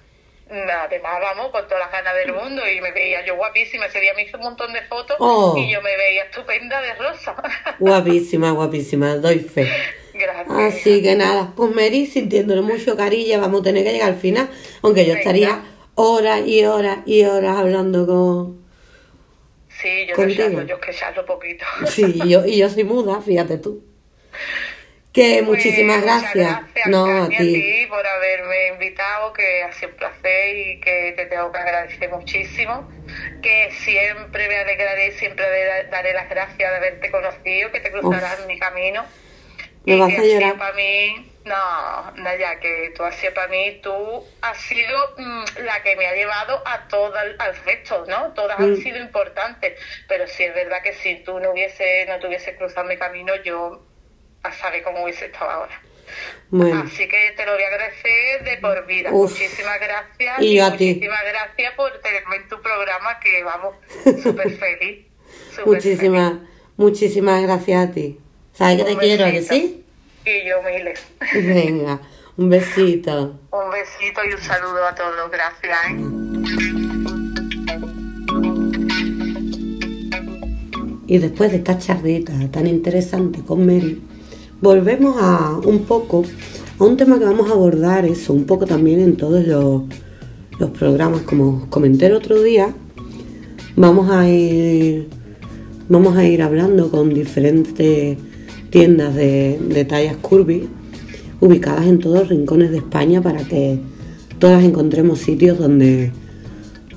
mm, 0.50 0.68
además 0.70 1.20
vamos 1.22 1.50
con 1.52 1.64
todas 1.68 1.78
las 1.84 1.92
ganas 1.92 2.14
del 2.16 2.32
mundo 2.34 2.68
y 2.68 2.80
me 2.80 2.90
veía 2.92 3.24
yo 3.24 3.36
guapísima, 3.36 3.86
ese 3.86 4.00
día 4.00 4.12
me 4.14 4.24
hice 4.24 4.36
un 4.36 4.42
montón 4.42 4.72
de 4.72 4.82
fotos 4.82 5.16
Oh. 5.20 5.54
y 5.56 5.70
yo 5.72 5.80
me 5.82 5.96
veía 5.96 6.24
estupenda 6.24 6.82
de 6.82 6.94
rosa. 6.96 7.34
Guapísima, 7.78 8.50
guapísima, 8.50 9.14
doy 9.14 9.38
fe. 9.38 9.66
Gracias. 10.12 10.48
Así 10.50 11.00
que 11.02 11.14
nada, 11.14 11.52
pues 11.56 11.74
Mary, 11.74 12.06
sintiéndole 12.06 12.60
mucho 12.62 12.96
cariño, 12.96 13.40
vamos 13.40 13.60
a 13.60 13.64
tener 13.64 13.84
que 13.84 13.92
llegar 13.92 14.08
al 14.10 14.18
final, 14.18 14.48
aunque 14.82 15.02
yo 15.06 15.14
Venga. 15.14 15.20
estaría 15.20 15.62
horas 15.96 16.42
y 16.46 16.64
horas 16.66 17.00
y 17.06 17.24
horas 17.24 17.58
hablando 17.58 18.06
con... 18.06 18.66
Sí, 19.68 20.06
yo 20.06 20.16
Contigo. 20.16 20.48
lo 20.60 20.62
charlo, 20.62 20.62
yo 20.64 20.76
es 20.76 20.80
que 20.80 20.92
charlo 20.94 21.26
poquito. 21.26 21.66
Sí, 21.84 22.12
y 22.24 22.30
yo, 22.30 22.44
y 22.46 22.58
yo 22.58 22.68
soy 22.70 22.84
muda, 22.84 23.20
fíjate 23.22 23.58
tú. 23.58 23.84
Que 25.12 25.42
Pues, 25.42 25.42
muchísimas 25.42 26.02
muchas 26.02 26.02
gracias. 26.02 26.34
gracias, 26.34 26.84
No, 26.84 27.22
a 27.22 27.30
Cami, 27.30 27.36
ti. 27.36 27.86
por 27.88 28.06
haberme 28.06 28.68
invitado, 28.68 29.32
que 29.32 29.62
ha 29.62 29.72
sido 29.72 29.90
un 29.90 29.96
placer 29.96 30.56
y 30.56 30.80
que 30.80 31.14
te 31.16 31.26
tengo 31.26 31.50
que 31.52 31.58
agradecer 31.58 32.10
muchísimo. 32.10 32.88
Que 33.42 33.70
siempre 33.72 34.48
me 34.48 34.58
alegraré, 34.58 35.12
siempre 35.12 35.44
daré 35.90 36.12
las 36.14 36.28
gracias 36.28 36.58
de 36.58 36.76
haberte 36.76 37.10
conocido, 37.10 37.72
que 37.72 37.80
te 37.80 37.90
cruzarás 37.90 38.40
en 38.40 38.46
mi 38.46 38.58
camino. 38.58 39.04
Me 39.86 39.94
Y 39.94 39.98
vas 39.98 40.14
que 40.14 40.20
a 40.20 40.24
llorar. 40.24 40.58
para 40.58 40.74
mí, 40.74 41.32
no, 41.46 42.10
Naya, 42.22 42.58
que 42.60 42.92
tú 42.96 43.02
has 43.04 43.14
sido 43.16 43.32
para 43.34 43.48
mí, 43.48 43.80
tú 43.82 43.92
has 44.42 44.58
sido 44.58 45.14
mm, 45.16 45.44
la 45.64 45.82
que 45.82 45.96
me 45.96 46.06
ha 46.06 46.14
llevado 46.14 46.60
a 46.66 46.88
todo 46.88 47.14
el- 47.20 47.36
al 47.40 47.56
resto, 47.64 48.04
¿no? 48.08 48.32
Todas 48.34 48.58
han 48.58 48.72
Mm. 48.72 48.82
sido 48.82 48.98
importantes, 48.98 49.78
pero 50.08 50.26
sí 50.26 50.42
es 50.44 50.54
verdad 50.54 50.82
que 50.82 50.92
si 50.92 51.16
tú 51.24 51.38
no 51.40 51.52
hubiese, 51.52 52.04
no 52.08 52.18
te 52.18 52.26
hubiese 52.26 52.56
cruzado 52.56 52.86
mi 52.86 52.96
camino, 52.98 53.32
yo 53.44 53.82
a 54.42 54.52
saber 54.52 54.82
cómo 54.82 55.04
hubiese 55.04 55.26
estado 55.26 55.50
ahora. 55.50 55.80
Bueno, 56.50 56.84
Así 56.86 57.08
que 57.08 57.32
te 57.36 57.44
lo 57.46 57.54
voy 57.54 57.62
a 57.62 57.66
agradecer 57.68 58.44
de 58.44 58.56
por 58.58 58.86
vida. 58.86 59.10
Uf. 59.12 59.30
Muchísimas 59.32 59.80
gracias. 59.80 60.40
Y 60.42 60.56
yo 60.56 60.66
a 60.66 60.76
ti. 60.76 60.86
muchísimas 60.94 61.24
gracias 61.24 61.74
por 61.74 61.98
tenerme 62.00 62.36
en 62.36 62.48
tu 62.48 62.60
programa, 62.62 63.18
que 63.20 63.42
vamos, 63.42 63.74
súper 64.22 64.50
feliz. 64.56 65.06
muchísimas, 65.64 66.34
muchísimas 66.76 67.42
gracias 67.42 67.88
a 67.88 67.92
ti. 67.92 68.20
¿Sabes 68.52 68.78
que 68.78 68.84
te 68.84 68.96
quiero, 68.98 69.24
que 69.26 69.42
sí? 69.42 69.85
Y 70.26 70.48
yo 70.48 70.56
miles. 70.60 71.00
Venga, 71.34 72.00
un 72.36 72.48
besito. 72.48 73.38
Un 73.52 73.70
besito 73.70 74.20
y 74.28 74.34
un 74.34 74.40
saludo 74.40 74.84
a 74.84 74.92
todos. 74.92 75.30
Gracias. 75.30 75.78
¿eh? 75.88 76.16
Y 81.06 81.18
después 81.18 81.52
de 81.52 81.58
esta 81.58 81.78
charleta 81.78 82.32
tan 82.50 82.66
interesante 82.66 83.40
con 83.44 83.64
Mary, 83.64 84.02
volvemos 84.60 85.16
a 85.22 85.58
un 85.64 85.84
poco 85.84 86.24
a 86.80 86.84
un 86.84 86.96
tema 86.96 87.20
que 87.20 87.24
vamos 87.24 87.48
a 87.48 87.52
abordar, 87.52 88.04
eso, 88.04 88.32
un 88.32 88.46
poco 88.46 88.66
también 88.66 88.98
en 88.98 89.16
todos 89.16 89.46
los, 89.46 89.82
los 90.58 90.70
programas, 90.70 91.22
como 91.22 91.62
os 91.62 91.64
comenté 91.68 92.06
el 92.06 92.14
otro 92.14 92.42
día, 92.42 92.74
vamos 93.76 94.10
a 94.10 94.28
ir 94.28 95.08
vamos 95.88 96.16
a 96.16 96.24
ir 96.24 96.42
hablando 96.42 96.90
con 96.90 97.14
diferentes 97.14 98.18
tiendas 98.76 99.14
de, 99.14 99.58
de 99.58 99.86
tallas 99.86 100.16
curvy 100.18 100.68
ubicadas 101.40 101.86
en 101.86 101.98
todos 101.98 102.18
los 102.18 102.28
rincones 102.28 102.70
de 102.70 102.76
España 102.76 103.22
para 103.22 103.42
que 103.42 103.78
todas 104.38 104.62
encontremos 104.62 105.18
sitios 105.18 105.58
donde, 105.58 106.12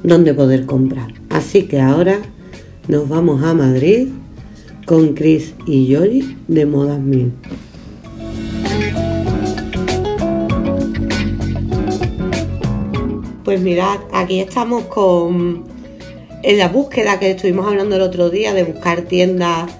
donde 0.03 0.33
poder 0.33 0.65
comprar. 0.65 1.13
Así 1.29 1.67
que 1.69 1.79
ahora 1.79 2.19
nos 2.89 3.07
vamos 3.07 3.41
a 3.43 3.53
Madrid 3.53 4.09
con 4.85 5.13
Chris 5.13 5.53
y 5.65 5.87
Yoli 5.87 6.35
de 6.49 6.65
Modas 6.65 6.99
Mil. 6.99 7.31
Pues 13.45 13.61
mirad, 13.61 13.99
aquí 14.11 14.41
estamos 14.41 14.83
con 14.87 15.63
en 16.43 16.57
la 16.57 16.67
búsqueda 16.67 17.19
que 17.19 17.31
estuvimos 17.31 17.65
hablando 17.65 17.95
el 17.95 18.01
otro 18.01 18.29
día 18.29 18.53
de 18.53 18.65
buscar 18.65 19.03
tiendas 19.03 19.78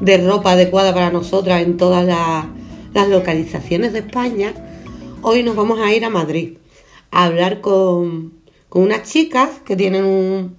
de 0.00 0.18
ropa 0.18 0.52
adecuada 0.52 0.92
para 0.94 1.10
nosotras 1.10 1.62
en 1.62 1.76
todas 1.76 2.04
las, 2.06 2.46
las 2.94 3.08
localizaciones 3.08 3.92
de 3.92 4.00
España. 4.00 4.54
Hoy 5.22 5.42
nos 5.42 5.56
vamos 5.56 5.80
a 5.80 5.92
ir 5.94 6.04
a 6.04 6.10
Madrid 6.10 6.58
a 7.10 7.24
hablar 7.24 7.60
con, 7.60 8.34
con 8.68 8.82
unas 8.82 9.02
chicas 9.10 9.50
que 9.64 9.76
tienen 9.76 10.04
un- 10.04 10.56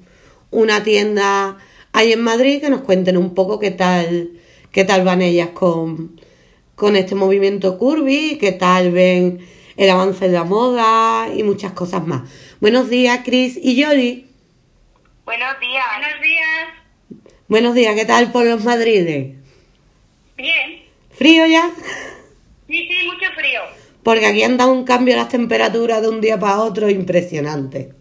una 0.50 0.84
tienda 0.84 1.58
ahí 1.94 2.14
en 2.14 2.22
Madrid 2.24 2.62
que 2.62 2.70
nos 2.70 2.82
cuenten 2.82 3.18
un 3.18 3.34
poco 3.36 3.60
qué 3.60 3.72
tal, 3.72 4.32
qué 4.72 4.84
tal 4.86 5.04
van 5.04 5.22
ellas 5.22 5.50
con, 5.50 6.20
con 6.76 6.96
este 6.96 7.16
movimiento 7.16 7.78
curvy, 7.78 8.38
qué 8.40 8.52
tal 8.54 8.92
ven 8.92 9.40
el 9.76 9.90
avance 9.90 10.28
de 10.28 10.34
la 10.34 10.44
moda 10.46 11.28
y 11.36 11.44
muchas 11.44 11.74
cosas 11.74 12.08
más. 12.08 12.24
Buenos 12.60 12.90
días, 12.90 13.20
Cris 13.24 13.60
y 13.62 13.76
Yoli. 13.76 14.26
Buenos 15.26 15.60
días. 15.60 15.86
Buenos 16.00 16.22
días. 16.22 16.77
Buenos 17.50 17.76
días, 17.76 17.96
¿qué 17.96 18.04
tal 18.04 18.34
por 18.34 18.46
los 18.46 18.62
Madrides? 18.66 19.34
Bien. 20.36 20.84
¿Frío 21.12 21.46
ya? 21.46 21.72
Sí, 22.68 22.90
sí, 22.90 23.06
mucho 23.06 23.26
frío. 23.38 23.62
Porque 24.04 24.26
aquí 24.26 24.44
han 24.44 24.58
dado 24.58 24.74
un 24.74 24.84
cambio 24.84 25.16
las 25.16 25.30
temperaturas 25.30 26.02
de 26.02 26.10
un 26.10 26.20
día 26.20 26.38
para 26.38 26.60
otro 26.60 26.90
impresionante. 26.90 27.94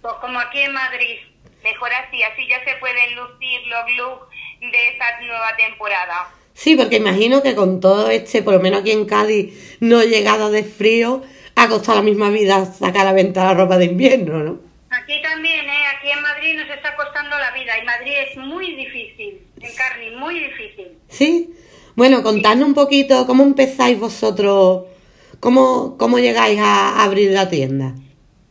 Pues 0.00 0.14
como 0.20 0.36
aquí 0.40 0.58
en 0.58 0.72
Madrid. 0.72 1.14
Mejor 1.62 1.90
así, 1.92 2.24
así 2.24 2.42
ya 2.48 2.58
se 2.64 2.76
pueden 2.80 3.14
lucir 3.14 3.60
los 3.68 3.96
looks 3.98 4.26
de 4.60 4.88
esta 4.88 5.20
nueva 5.20 5.56
temporada. 5.56 6.34
Sí, 6.52 6.74
porque 6.74 6.96
imagino 6.96 7.40
que 7.40 7.54
con 7.54 7.78
todo 7.78 8.10
este, 8.10 8.42
por 8.42 8.54
lo 8.54 8.58
menos 8.58 8.80
aquí 8.80 8.90
en 8.90 9.04
Cádiz, 9.04 9.76
no 9.78 10.02
llegada 10.02 10.50
de 10.50 10.64
frío, 10.64 11.22
ha 11.54 11.68
costado 11.68 11.98
la 11.98 12.04
misma 12.04 12.30
vida 12.30 12.64
sacar 12.64 13.02
a 13.02 13.04
la 13.04 13.12
venta 13.12 13.44
la 13.44 13.54
ropa 13.54 13.78
de 13.78 13.84
invierno, 13.84 14.38
¿no? 14.40 14.71
Aquí 14.92 15.22
también, 15.22 15.64
¿eh? 15.68 15.86
Aquí 15.96 16.10
en 16.10 16.20
Madrid 16.20 16.58
nos 16.58 16.68
está 16.68 16.94
costando 16.96 17.38
la 17.38 17.50
vida 17.52 17.78
y 17.78 17.84
Madrid 17.84 18.12
es 18.28 18.36
muy 18.36 18.74
difícil. 18.74 19.40
En 19.60 19.74
Carni, 19.74 20.10
muy 20.16 20.38
difícil. 20.38 20.98
¿Sí? 21.08 21.50
Bueno, 21.96 22.22
contadnos 22.22 22.68
un 22.68 22.74
poquito 22.74 23.26
cómo 23.26 23.42
empezáis 23.42 23.98
vosotros, 23.98 24.84
cómo, 25.40 25.96
cómo 25.96 26.18
llegáis 26.18 26.60
a 26.60 27.02
abrir 27.02 27.30
la 27.32 27.48
tienda. 27.48 27.94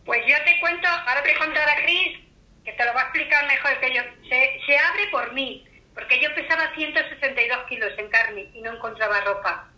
Pues 0.06 0.20
yo 0.28 0.36
te 0.46 0.60
cuento, 0.60 0.88
ahora 0.88 1.22
te 1.24 1.36
contar 1.36 1.70
a 1.70 1.84
Cris, 1.84 2.18
que 2.66 2.72
te 2.74 2.86
lo 2.86 2.94
va 2.94 3.02
a 3.02 3.04
explicar 3.04 3.48
mejor 3.48 3.80
que 3.80 3.94
yo. 3.94 4.02
Se, 4.28 4.66
se 4.66 4.78
abre 4.78 5.08
por 5.12 5.34
mí, 5.34 5.64
porque 5.94 6.20
yo 6.22 6.34
pesaba 6.34 6.74
162 6.76 7.58
kilos 7.70 7.92
en 7.98 8.10
carne 8.10 8.50
y 8.54 8.62
no 8.62 8.74
encontraba 8.74 9.22
ropa. 9.22 9.70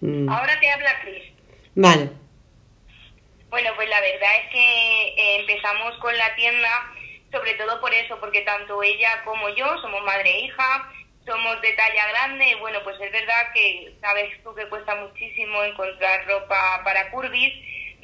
Mm, 0.00 0.28
Ahora 0.28 0.58
te 0.58 0.68
habla 0.68 1.00
Cris. 1.02 1.22
Vale. 1.76 2.21
Bueno, 3.52 3.68
pues 3.76 3.86
la 3.90 4.00
verdad 4.00 4.30
es 4.44 4.50
que 4.50 5.08
eh, 5.08 5.40
empezamos 5.40 5.94
con 5.98 6.16
la 6.16 6.34
tienda, 6.36 6.90
sobre 7.30 7.52
todo 7.52 7.82
por 7.82 7.92
eso, 7.92 8.18
porque 8.18 8.40
tanto 8.40 8.82
ella 8.82 9.22
como 9.26 9.46
yo 9.50 9.66
somos 9.82 10.02
madre 10.04 10.30
e 10.30 10.40
hija, 10.46 10.90
somos 11.26 11.60
de 11.60 11.70
talla 11.74 12.08
grande, 12.08 12.48
y 12.48 12.54
bueno, 12.54 12.78
pues 12.82 12.98
es 12.98 13.12
verdad 13.12 13.52
que 13.52 13.92
sabes 14.00 14.42
tú 14.42 14.54
que 14.54 14.66
cuesta 14.70 14.94
muchísimo 14.94 15.62
encontrar 15.64 16.26
ropa 16.26 16.80
para 16.82 17.10
curvis, 17.10 17.52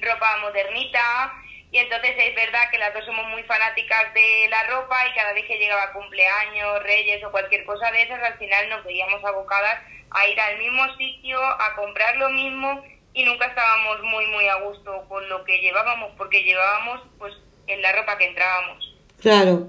ropa 0.02 0.36
modernita, 0.42 1.32
Y 1.70 1.78
entonces 1.78 2.14
es 2.18 2.34
verdad 2.34 2.70
que 2.70 2.78
las 2.78 2.92
dos 2.92 3.06
somos 3.06 3.26
muy 3.28 3.42
fanáticas 3.44 4.12
de 4.12 4.48
la 4.50 4.64
ropa 4.64 5.06
y 5.08 5.14
cada 5.14 5.32
vez 5.32 5.46
que 5.46 5.58
llegaba 5.58 5.92
cumpleaños, 5.94 6.82
reyes 6.82 7.24
o 7.24 7.30
cualquier 7.30 7.64
cosa 7.64 7.90
de 7.90 8.02
esas, 8.02 8.22
al 8.22 8.36
final 8.36 8.68
nos 8.68 8.84
veíamos 8.84 9.24
abocadas 9.24 9.80
a 10.10 10.26
ir 10.28 10.38
al 10.38 10.58
mismo 10.58 10.94
sitio, 10.96 11.42
a 11.42 11.74
comprar 11.74 12.16
lo 12.16 12.28
mismo 12.30 12.84
y 13.18 13.24
nunca 13.24 13.46
estábamos 13.46 14.00
muy, 14.04 14.26
muy 14.26 14.46
a 14.46 14.54
gusto 14.60 15.04
con 15.08 15.28
lo 15.28 15.42
que 15.42 15.60
llevábamos 15.60 16.12
porque 16.16 16.44
llevábamos 16.44 17.00
pues 17.18 17.34
en 17.66 17.82
la 17.82 17.90
ropa 17.90 18.16
que 18.16 18.26
entrábamos. 18.28 18.94
Claro. 19.20 19.66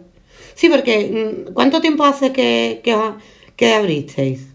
Sí, 0.54 0.70
porque 0.70 1.10
mm, 1.10 1.54
¿cuánto 1.54 1.82
tiempo 1.82 2.06
hace 2.06 2.32
que, 2.32 2.80
que, 2.84 2.96
que 3.58 3.74
abristeis? 3.74 4.54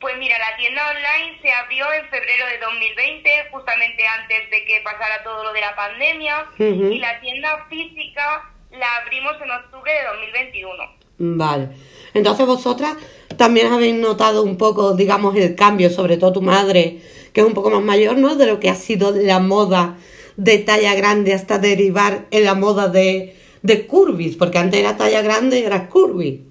Pues 0.00 0.16
mira, 0.18 0.38
la 0.38 0.56
tienda 0.56 0.82
online 0.88 1.36
se 1.42 1.50
abrió 1.50 1.92
en 1.92 2.08
febrero 2.08 2.46
de 2.46 2.58
2020, 2.58 3.30
justamente 3.50 4.06
antes 4.06 4.50
de 4.50 4.64
que 4.64 4.80
pasara 4.84 5.24
todo 5.24 5.42
lo 5.42 5.52
de 5.52 5.60
la 5.60 5.74
pandemia, 5.74 6.46
y 6.60 6.98
la 7.00 7.20
tienda 7.20 7.66
física 7.68 8.52
la 8.70 8.86
abrimos 9.02 9.32
en 9.42 9.50
octubre 9.50 9.92
de 9.92 10.04
2021. 10.06 10.98
Vale. 11.18 11.70
Entonces 12.14 12.46
vosotras 12.46 12.96
también 13.36 13.72
habéis 13.72 13.96
notado 13.96 14.44
un 14.44 14.56
poco, 14.56 14.94
digamos, 14.94 15.34
el 15.34 15.56
cambio, 15.56 15.90
sobre 15.90 16.16
todo 16.16 16.34
tu 16.34 16.42
madre, 16.42 17.00
que 17.38 17.42
es 17.42 17.46
un 17.46 17.54
poco 17.54 17.70
más 17.70 17.82
mayor, 17.82 18.16
¿no? 18.16 18.34
De 18.34 18.46
lo 18.46 18.58
que 18.58 18.68
ha 18.68 18.74
sido 18.74 19.12
la 19.12 19.38
moda 19.38 19.96
de 20.36 20.58
talla 20.58 20.96
grande 20.96 21.34
hasta 21.34 21.58
derivar 21.58 22.24
en 22.32 22.44
la 22.44 22.54
moda 22.54 22.88
de, 22.88 23.36
de 23.62 23.86
curvis, 23.86 24.34
porque 24.34 24.58
antes 24.58 24.80
era 24.80 24.96
talla 24.96 25.22
grande 25.22 25.60
y 25.60 25.62
era 25.62 25.88
curvy. 25.88 26.44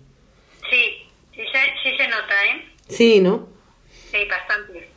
Sí, 0.70 1.10
sí 1.36 1.42
sí 1.84 1.98
se 1.98 2.08
nota, 2.08 2.46
¿eh? 2.46 2.66
Sí, 2.88 3.20
¿no? 3.20 3.50
Sí, 4.12 4.24
bastante. 4.30 4.88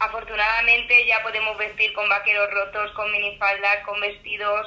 Afortunadamente 0.00 1.06
ya 1.06 1.22
podemos 1.22 1.56
vestir 1.56 1.92
con 1.92 2.08
vaqueros 2.08 2.50
rotos, 2.50 2.90
con 2.96 3.12
minifaldas, 3.12 3.86
con 3.86 4.00
vestidos. 4.00 4.66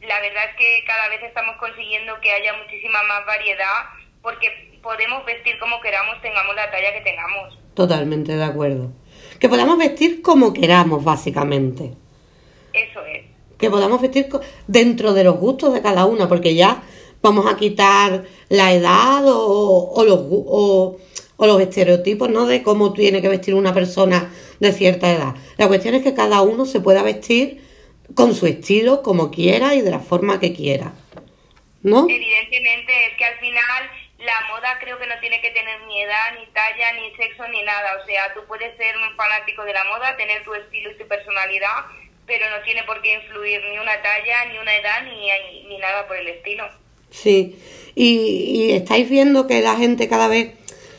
La 0.00 0.18
verdad 0.22 0.44
es 0.48 0.56
que 0.56 0.82
cada 0.86 1.10
vez 1.10 1.22
estamos 1.24 1.56
consiguiendo 1.58 2.18
que 2.22 2.32
haya 2.32 2.54
muchísima 2.54 3.02
más 3.02 3.26
variedad 3.26 3.84
porque 4.22 4.80
podemos 4.82 5.26
vestir 5.26 5.58
como 5.58 5.78
queramos, 5.82 6.22
tengamos 6.22 6.56
la 6.56 6.70
talla 6.70 6.90
que 6.94 7.02
tengamos. 7.02 7.58
Totalmente 7.74 8.34
de 8.34 8.44
acuerdo. 8.44 8.92
Que 9.40 9.48
podamos 9.48 9.78
vestir 9.78 10.22
como 10.22 10.52
queramos, 10.52 11.02
básicamente. 11.02 11.94
Eso 12.72 13.00
es. 13.06 13.24
Que 13.58 13.68
podamos 13.68 14.00
vestir 14.00 14.28
dentro 14.68 15.12
de 15.12 15.24
los 15.24 15.36
gustos 15.36 15.74
de 15.74 15.82
cada 15.82 16.06
una, 16.06 16.28
porque 16.28 16.54
ya 16.54 16.82
vamos 17.20 17.52
a 17.52 17.56
quitar 17.56 18.24
la 18.48 18.72
edad 18.72 19.26
o, 19.26 19.92
o 19.94 20.04
los 20.04 20.20
o 20.30 20.96
o 21.42 21.46
los 21.46 21.58
estereotipos, 21.58 22.28
¿no? 22.28 22.44
De 22.44 22.62
cómo 22.62 22.92
tiene 22.92 23.22
que 23.22 23.28
vestir 23.30 23.54
una 23.54 23.72
persona 23.72 24.30
de 24.60 24.72
cierta 24.72 25.10
edad. 25.10 25.34
La 25.56 25.68
cuestión 25.68 25.94
es 25.94 26.02
que 26.02 26.12
cada 26.12 26.42
uno 26.42 26.66
se 26.66 26.80
pueda 26.80 27.02
vestir 27.02 27.62
con 28.14 28.34
su 28.34 28.46
estilo, 28.46 29.02
como 29.02 29.30
quiera 29.30 29.74
y 29.74 29.80
de 29.80 29.90
la 29.90 30.00
forma 30.00 30.38
que 30.38 30.52
quiera. 30.52 30.92
¿No? 31.82 32.06
Evidentemente, 32.10 32.92
es 33.06 33.16
que 33.16 33.24
al 33.24 33.38
final 33.38 33.90
la 34.20 34.46
moda 34.48 34.78
creo 34.80 34.98
que 34.98 35.06
no 35.06 35.18
tiene 35.20 35.40
que 35.40 35.50
tener 35.50 35.80
ni 35.88 36.02
edad, 36.02 36.36
ni 36.38 36.46
talla, 36.52 36.92
ni 36.92 37.14
sexo, 37.16 37.48
ni 37.48 37.62
nada. 37.62 37.98
O 38.02 38.06
sea, 38.06 38.32
tú 38.34 38.40
puedes 38.46 38.76
ser 38.76 38.96
un 38.96 39.16
fanático 39.16 39.64
de 39.64 39.72
la 39.72 39.84
moda, 39.84 40.16
tener 40.16 40.44
tu 40.44 40.54
estilo 40.54 40.90
y 40.90 40.98
tu 40.98 41.06
personalidad, 41.08 41.86
pero 42.26 42.48
no 42.50 42.62
tiene 42.62 42.84
por 42.84 43.00
qué 43.02 43.14
influir 43.14 43.60
ni 43.70 43.78
una 43.78 44.00
talla, 44.02 44.44
ni 44.52 44.58
una 44.58 44.76
edad, 44.76 45.02
ni, 45.04 45.68
ni 45.68 45.78
nada 45.78 46.06
por 46.06 46.16
el 46.16 46.28
estilo. 46.28 46.68
Sí, 47.10 47.58
y, 47.94 48.68
y 48.68 48.72
estáis 48.72 49.08
viendo 49.08 49.46
que 49.46 49.62
la 49.62 49.76
gente 49.76 50.08
cada 50.08 50.28
vez 50.28 50.52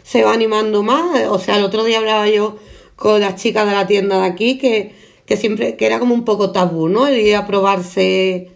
se 0.03 0.23
va 0.23 0.33
animando 0.33 0.83
más. 0.83 1.27
O 1.27 1.39
sea, 1.39 1.57
el 1.57 1.63
otro 1.63 1.83
día 1.83 1.99
hablaba 1.99 2.27
yo 2.27 2.57
con 2.95 3.21
las 3.21 3.35
chicas 3.41 3.65
de 3.65 3.73
la 3.73 3.87
tienda 3.87 4.21
de 4.21 4.27
aquí 4.27 4.57
que, 4.57 4.93
que 5.25 5.37
siempre, 5.37 5.77
que 5.77 5.85
era 5.85 5.99
como 5.99 6.13
un 6.13 6.25
poco 6.25 6.51
tabú, 6.51 6.89
¿no? 6.89 7.07
El 7.07 7.19
ir 7.19 7.35
a 7.35 7.47
probarse 7.47 8.49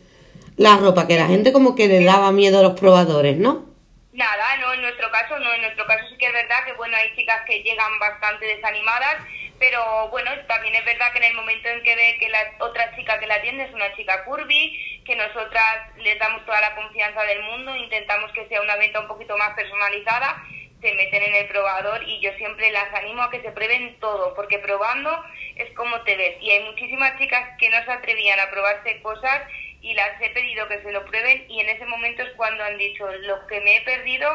la 0.57 0.77
ropa, 0.77 1.07
que 1.07 1.15
la 1.15 1.27
gente 1.27 1.53
como 1.53 1.75
que 1.75 1.87
le 1.87 2.03
daba 2.03 2.31
miedo 2.31 2.59
a 2.59 2.63
los 2.63 2.79
probadores, 2.79 3.37
¿no? 3.37 3.74
Nada, 4.15 4.55
no, 4.61 4.73
en 4.73 4.81
nuestro 4.81 5.11
caso 5.11 5.37
no, 5.39 5.53
en 5.53 5.61
nuestro 5.61 5.85
caso 5.85 6.07
sí 6.07 6.17
que 6.17 6.27
es 6.27 6.31
verdad 6.31 6.63
que 6.63 6.71
bueno, 6.73 6.95
hay 6.95 7.13
chicas 7.17 7.41
que 7.45 7.61
llegan 7.63 7.99
bastante 7.99 8.45
desanimadas, 8.45 9.17
pero 9.59 10.07
bueno, 10.07 10.31
también 10.47 10.73
es 10.73 10.85
verdad 10.85 11.11
que 11.11 11.17
en 11.17 11.25
el 11.25 11.33
momento 11.33 11.67
en 11.67 11.83
que 11.83 11.97
ve 11.97 12.15
que 12.17 12.29
la 12.29 12.39
otra 12.59 12.95
chica 12.95 13.19
que 13.19 13.27
la 13.27 13.35
atiende 13.35 13.65
es 13.65 13.73
una 13.73 13.93
chica 13.97 14.23
curvy, 14.23 15.01
que 15.03 15.17
nosotras 15.17 15.97
les 15.97 16.17
damos 16.17 16.45
toda 16.45 16.61
la 16.61 16.75
confianza 16.75 17.23
del 17.23 17.43
mundo, 17.43 17.75
intentamos 17.75 18.31
que 18.31 18.47
sea 18.47 18.61
una 18.61 18.77
venta 18.77 19.01
un 19.01 19.09
poquito 19.09 19.37
más 19.37 19.53
personalizada 19.53 20.41
se 20.81 20.93
meten 20.93 21.23
en 21.23 21.35
el 21.35 21.47
probador 21.47 22.03
y 22.03 22.19
yo 22.21 22.31
siempre 22.37 22.71
las 22.71 22.93
animo 22.93 23.23
a 23.23 23.31
que 23.31 23.41
se 23.41 23.51
prueben 23.51 23.97
todo, 23.99 24.35
porque 24.35 24.59
probando 24.59 25.09
es 25.55 25.73
como 25.75 26.01
te 26.01 26.15
ves. 26.15 26.37
Y 26.41 26.51
hay 26.51 26.63
muchísimas 26.63 27.17
chicas 27.17 27.57
que 27.57 27.69
no 27.69 27.83
se 27.83 27.91
atrevían 27.91 28.39
a 28.39 28.51
probarse 28.51 29.01
cosas 29.01 29.41
y 29.85 29.93
las 29.93 30.19
he 30.19 30.33
pedido 30.33 30.67
que 30.67 30.81
se 30.81 30.91
lo 30.91 31.05
prueben 31.05 31.45
y 31.47 31.59
en 31.59 31.69
ese 31.69 31.85
momento 31.85 32.23
es 32.23 32.29
cuando 32.35 32.63
han 32.63 32.75
dicho 32.77 33.05
lo 33.05 33.45
que 33.45 33.61
me 33.61 33.77
he 33.77 33.81
perdido 33.81 34.27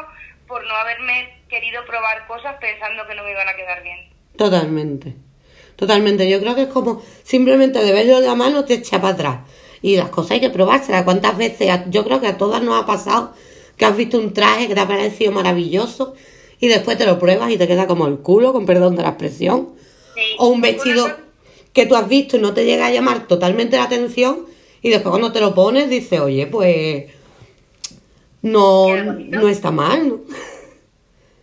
por 0.47 0.65
no 0.65 0.73
haberme 0.73 1.43
querido 1.49 1.85
probar 1.85 2.25
cosas 2.25 2.55
pensando 2.61 3.05
que 3.05 3.15
no 3.15 3.23
me 3.23 3.31
iban 3.31 3.47
a 3.49 3.55
quedar 3.55 3.83
bien. 3.83 3.97
Totalmente, 4.37 5.13
totalmente. 5.75 6.29
Yo 6.29 6.39
creo 6.39 6.55
que 6.55 6.63
es 6.63 6.67
como 6.69 7.03
simplemente 7.23 7.83
de 7.83 7.91
verlo 7.91 8.19
en 8.19 8.25
la 8.25 8.35
mano 8.35 8.63
te 8.63 8.75
echa 8.75 9.01
para 9.01 9.13
atrás. 9.13 9.37
Y 9.81 9.97
las 9.97 10.09
cosas 10.09 10.31
hay 10.31 10.39
que 10.39 10.49
probárselas. 10.49 11.03
¿Cuántas 11.03 11.37
veces? 11.37 11.69
Yo 11.87 12.05
creo 12.05 12.21
que 12.21 12.27
a 12.27 12.37
todas 12.37 12.61
nos 12.61 12.81
ha 12.81 12.85
pasado 12.85 13.33
que 13.75 13.83
has 13.83 13.97
visto 13.97 14.17
un 14.17 14.33
traje 14.33 14.69
que 14.69 14.75
te 14.75 14.79
ha 14.79 14.87
parecido 14.87 15.33
maravilloso 15.33 16.15
y 16.59 16.67
después 16.67 16.97
te 16.97 17.05
lo 17.05 17.19
pruebas 17.19 17.51
y 17.51 17.57
te 17.57 17.67
queda 17.67 17.87
como 17.87 18.07
el 18.07 18.19
culo, 18.19 18.53
con 18.53 18.65
perdón 18.65 18.95
de 18.95 19.03
la 19.03 19.09
expresión. 19.09 19.75
O 20.37 20.47
un 20.47 20.61
vestido 20.61 21.11
que 21.73 21.85
tú 21.85 21.95
has 21.95 22.07
visto 22.07 22.37
y 22.37 22.39
no 22.39 22.53
te 22.53 22.63
llega 22.63 22.85
a 22.85 22.91
llamar 22.91 23.27
totalmente 23.27 23.75
la 23.75 23.83
atención 23.83 24.45
y 24.81 24.89
después 24.89 25.11
cuando 25.11 25.31
te 25.31 25.39
lo 25.39 25.53
pones 25.53 25.89
dices, 25.89 26.19
oye, 26.19 26.47
pues 26.47 27.11
no, 28.41 28.95
no 28.95 29.47
está 29.47 29.71
mal. 29.71 30.09
¿no? 30.09 30.19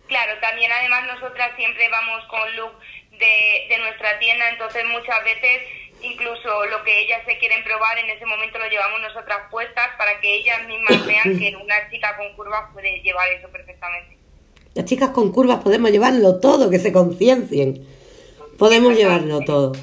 Claro, 0.07 0.33
también 0.41 0.71
además 0.71 1.05
nosotras 1.07 1.51
siempre 1.55 1.87
vamos 1.89 2.23
con 2.29 2.55
look 2.55 2.73
de, 3.11 3.67
de 3.69 3.79
nuestra 3.79 4.17
tienda, 4.19 4.49
entonces 4.49 4.83
muchas 4.85 5.23
veces 5.23 5.61
incluso 6.01 6.65
lo 6.65 6.83
que 6.83 7.01
ellas 7.01 7.21
se 7.25 7.37
quieren 7.37 7.63
probar 7.63 7.97
en 7.97 8.09
ese 8.09 8.25
momento 8.25 8.57
lo 8.57 8.69
llevamos 8.69 9.01
nosotras 9.01 9.39
puestas 9.51 9.89
para 9.97 10.19
que 10.19 10.35
ellas 10.35 10.65
mismas 10.67 11.05
vean 11.05 11.37
que 11.37 11.55
una 11.55 11.89
chica 11.89 12.15
con 12.17 12.33
curvas 12.35 12.71
puede 12.73 13.01
llevar 13.01 13.27
eso 13.29 13.49
perfectamente. 13.49 14.17
Las 14.73 14.85
chicas 14.85 15.09
con 15.09 15.31
curvas 15.31 15.63
podemos 15.63 15.91
llevarlo 15.91 16.39
todo, 16.39 16.69
que 16.69 16.79
se 16.79 16.93
conciencien. 16.93 17.85
Podemos 18.57 18.95
llevarlo 18.95 19.41
todo. 19.41 19.73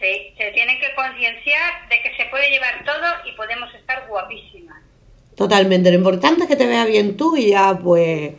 Sí, 0.00 0.34
se 0.36 0.52
tienen 0.52 0.78
que 0.78 0.94
concienciar 0.94 1.88
de 1.88 2.02
que 2.02 2.14
se 2.16 2.26
puede 2.26 2.50
llevar 2.50 2.84
todo 2.84 3.06
y 3.24 3.32
podemos 3.32 3.72
estar 3.74 4.06
guapísimas. 4.06 4.82
Totalmente, 5.36 5.90
lo 5.90 5.96
importante 5.96 6.42
es 6.42 6.48
que 6.48 6.56
te 6.56 6.66
veas 6.66 6.86
bien 6.86 7.16
tú 7.16 7.36
y 7.36 7.50
ya 7.50 7.78
pues... 7.82 8.32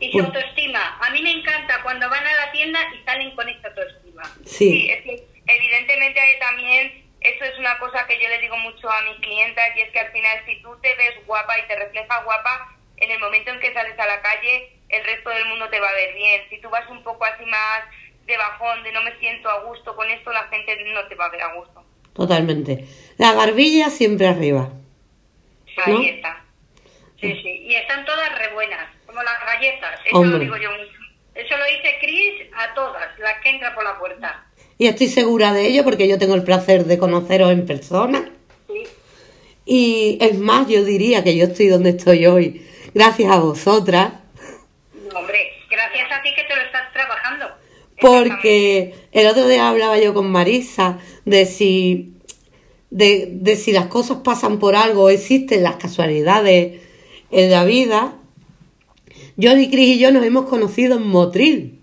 Y 0.00 0.06
su 0.06 0.12
pues 0.12 0.24
autoestima. 0.26 0.98
A 1.00 1.10
mí 1.10 1.22
me 1.22 1.30
encanta 1.30 1.80
cuando 1.82 2.08
van 2.10 2.26
a 2.26 2.46
la 2.46 2.52
tienda 2.52 2.80
y 2.94 3.04
salen 3.04 3.34
con 3.34 3.48
esta 3.48 3.68
autoestima. 3.68 4.22
Sí. 4.44 4.70
sí 4.70 4.90
es 4.90 5.02
que 5.04 5.26
evidentemente 5.46 6.20
también 6.40 7.04
eso 7.20 7.44
es 7.44 7.58
una 7.58 7.78
cosa 7.78 8.06
que 8.06 8.20
yo 8.20 8.28
le 8.28 8.40
digo 8.40 8.56
mucho 8.58 8.90
a 8.90 9.02
mis 9.02 9.20
clientas 9.20 9.64
y 9.76 9.80
es 9.80 9.90
que 9.90 10.00
al 10.00 10.12
final 10.12 10.38
si 10.46 10.60
tú 10.60 10.76
te 10.82 10.94
ves 10.96 11.14
guapa 11.26 11.58
y 11.58 11.66
te 11.66 11.76
reflejas 11.76 12.24
guapa, 12.24 12.76
en 12.98 13.10
el 13.10 13.18
momento 13.18 13.50
en 13.50 13.60
que 13.60 13.72
sales 13.72 13.98
a 13.98 14.06
la 14.06 14.20
calle, 14.20 14.72
el 14.88 15.04
resto 15.04 15.30
del 15.30 15.46
mundo 15.46 15.68
te 15.70 15.80
va 15.80 15.88
a 15.88 15.94
ver 15.94 16.14
bien. 16.14 16.42
Si 16.50 16.58
tú 16.60 16.68
vas 16.68 16.88
un 16.90 17.02
poco 17.02 17.24
así 17.24 17.44
más 17.46 17.84
de 18.26 18.36
bajón, 18.36 18.82
de 18.82 18.92
no 18.92 19.02
me 19.02 19.16
siento 19.18 19.48
a 19.48 19.64
gusto 19.64 19.94
con 19.94 20.08
esto, 20.10 20.32
la 20.32 20.48
gente 20.48 20.76
no 20.92 21.06
te 21.06 21.14
va 21.14 21.26
a 21.26 21.30
ver 21.30 21.42
a 21.42 21.54
gusto. 21.54 21.84
Totalmente. 22.12 22.86
La 23.18 23.32
barbilla 23.32 23.90
siempre 23.90 24.26
arriba. 24.26 24.70
Ahí 25.84 26.08
está. 26.08 26.44
Sí, 27.20 27.32
sí. 27.42 27.48
Y 27.66 27.74
están 27.74 28.04
todas 28.04 28.38
re 28.38 28.52
buenas, 28.54 28.88
como 29.06 29.22
las 29.22 29.44
galletas. 29.44 30.00
Eso 30.04 30.24
lo 30.24 30.38
digo 30.38 30.56
yo 30.56 30.70
mucho. 30.70 30.92
Eso 31.34 31.56
lo 31.56 31.64
dice 31.64 31.96
Chris 32.00 32.48
a 32.56 32.74
todas, 32.74 33.18
las 33.18 33.40
que 33.42 33.50
entran 33.50 33.74
por 33.74 33.82
la 33.82 33.98
puerta. 33.98 34.46
Y 34.78 34.86
estoy 34.86 35.08
segura 35.08 35.52
de 35.52 35.66
ello 35.66 35.82
porque 35.82 36.06
yo 36.06 36.18
tengo 36.18 36.34
el 36.34 36.44
placer 36.44 36.84
de 36.84 36.98
conoceros 36.98 37.50
en 37.50 37.66
persona. 37.66 38.30
Sí. 38.68 38.84
Y 39.64 40.18
es 40.20 40.38
más, 40.38 40.68
yo 40.68 40.84
diría 40.84 41.24
que 41.24 41.36
yo 41.36 41.46
estoy 41.46 41.68
donde 41.68 41.90
estoy 41.90 42.26
hoy 42.26 42.64
gracias 42.94 43.30
a 43.30 43.40
vosotras. 43.40 44.12
hombre, 45.14 45.52
gracias 45.68 46.12
a 46.12 46.22
ti 46.22 46.34
que 46.34 46.44
te 46.44 46.56
lo 46.56 46.62
estás 46.62 46.92
trabajando. 46.92 47.63
Porque 48.04 48.94
el 49.12 49.26
otro 49.26 49.48
día 49.48 49.68
hablaba 49.68 49.98
yo 49.98 50.12
con 50.12 50.30
Marisa 50.30 50.98
de 51.24 51.46
si, 51.46 52.12
de, 52.90 53.28
de 53.30 53.56
si 53.56 53.72
las 53.72 53.86
cosas 53.86 54.18
pasan 54.18 54.58
por 54.58 54.76
algo, 54.76 55.08
existen 55.08 55.62
las 55.62 55.76
casualidades 55.76 56.82
en 57.30 57.50
la 57.50 57.64
vida. 57.64 58.14
Johnny 59.40 59.70
Cris 59.70 59.96
y 59.96 59.98
yo 59.98 60.10
nos 60.12 60.22
hemos 60.24 60.48
conocido 60.50 60.96
en 60.96 61.06
Motril. 61.06 61.80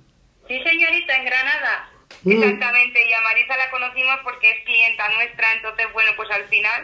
Sí, 0.48 0.60
señorita, 0.64 1.18
en 1.18 1.26
Granada. 1.26 1.90
Mm. 2.24 2.32
Exactamente, 2.32 3.00
y 3.10 3.14
a 3.14 3.22
Marisa 3.22 3.58
la 3.58 3.72
conocimos 3.72 4.16
porque 4.24 4.52
es 4.52 4.66
clienta 4.66 5.04
nuestra, 5.16 5.54
entonces, 5.56 5.88
bueno, 5.92 6.12
pues 6.16 6.30
al 6.30 6.44
final 6.50 6.84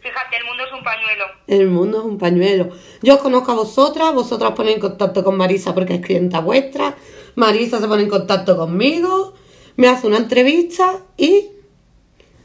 Fíjate, 0.00 0.36
el 0.36 0.44
mundo 0.44 0.64
es 0.64 0.72
un 0.72 0.84
pañuelo. 0.84 1.24
El 1.48 1.66
mundo 1.66 1.98
es 1.98 2.04
un 2.04 2.18
pañuelo. 2.18 2.70
Yo 3.02 3.14
os 3.14 3.20
conozco 3.20 3.50
a 3.50 3.56
vosotras, 3.56 4.14
vosotras 4.14 4.52
ponéis 4.52 4.76
en 4.76 4.80
contacto 4.80 5.24
con 5.24 5.36
Marisa 5.36 5.74
porque 5.74 5.94
es 5.94 6.00
clienta 6.00 6.38
vuestra, 6.40 6.94
Marisa 7.38 7.78
se 7.78 7.86
pone 7.86 8.02
en 8.02 8.08
contacto 8.08 8.56
conmigo, 8.56 9.38
me 9.76 9.86
hace 9.86 10.08
una 10.08 10.16
entrevista 10.16 10.98
y 11.16 11.52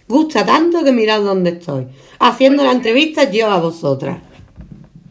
gusta 0.08 0.46
tanto 0.46 0.84
que 0.84 0.92
mirad 0.92 1.22
dónde 1.22 1.50
estoy. 1.50 1.88
Haciendo 2.20 2.64
la 2.64 2.74
entrevista 2.74 3.24
yo 3.32 3.50
a 3.50 3.58
vosotras. 3.58 4.20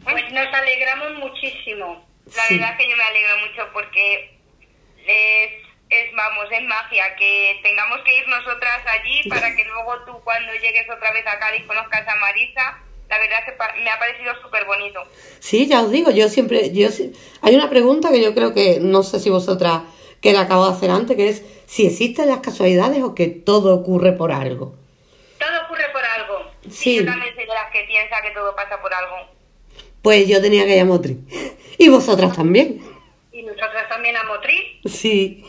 Pues 0.05 0.31
nos 0.31 0.47
alegramos 0.53 1.19
muchísimo. 1.19 2.01
La 2.33 2.43
verdad 2.49 2.71
es 2.71 2.77
que 2.77 2.89
yo 2.89 2.95
me 2.95 3.03
alegro 3.03 3.37
mucho 3.39 3.73
porque 3.73 4.39
es, 5.05 5.51
es, 5.89 6.15
vamos, 6.15 6.45
es 6.49 6.63
magia 6.63 7.13
que 7.17 7.59
tengamos 7.61 7.99
que 8.05 8.17
ir 8.19 8.27
nosotras 8.29 8.79
allí 8.87 9.27
para 9.27 9.53
que 9.53 9.65
luego 9.65 9.99
tú 10.05 10.13
cuando 10.23 10.53
llegues 10.53 10.89
otra 10.89 11.11
vez 11.11 11.27
a 11.27 11.37
Cádiz 11.39 11.65
conozcas 11.67 12.07
a 12.07 12.15
Marisa. 12.21 12.79
La 13.13 13.19
verdad 13.19 13.39
es 13.47 13.53
que 13.53 13.83
me 13.83 13.91
ha 13.91 13.99
parecido 13.99 14.33
súper 14.41 14.65
bonito. 14.65 14.99
Sí, 15.39 15.67
ya 15.67 15.83
os 15.83 15.91
digo, 15.91 16.09
yo 16.09 16.29
siempre, 16.29 16.71
yo 16.73 16.89
hay 17.41 17.55
una 17.55 17.69
pregunta 17.69 18.09
que 18.09 18.19
yo 18.23 18.33
creo 18.33 18.55
que 18.55 18.79
no 18.79 19.03
sé 19.03 19.19
si 19.19 19.29
vosotras 19.29 19.83
que 20.19 20.33
la 20.33 20.41
acabo 20.41 20.65
de 20.65 20.73
hacer 20.73 20.89
antes, 20.89 21.15
que 21.15 21.29
es 21.29 21.45
si 21.67 21.85
existen 21.85 22.27
las 22.27 22.39
casualidades 22.39 23.03
o 23.03 23.13
que 23.13 23.27
todo 23.27 23.75
ocurre 23.75 24.13
por 24.13 24.31
algo. 24.31 24.73
Todo 25.37 25.65
ocurre 25.65 25.83
por 25.91 26.03
algo. 26.03 26.51
Sí. 26.71 26.95
Yo 26.97 27.05
también 27.05 27.35
soy 27.35 27.45
de 27.45 27.53
las 27.53 27.71
que 27.71 27.83
piensa 27.83 28.15
que 28.23 28.31
todo 28.31 28.55
pasa 28.55 28.81
por 28.81 28.91
algo. 28.91 29.15
Pues 30.01 30.27
yo 30.27 30.41
tenía 30.41 30.65
que 30.65 30.75
ir 30.75 30.81
a 30.81 30.85
Motriz. 30.85 31.17
Y 31.77 31.89
vosotras 31.89 32.35
también. 32.35 32.81
Y 33.31 33.43
nosotras 33.43 33.89
también 33.89 34.15
a 34.15 34.23
Motriz. 34.23 34.79
Sí. 34.85 35.43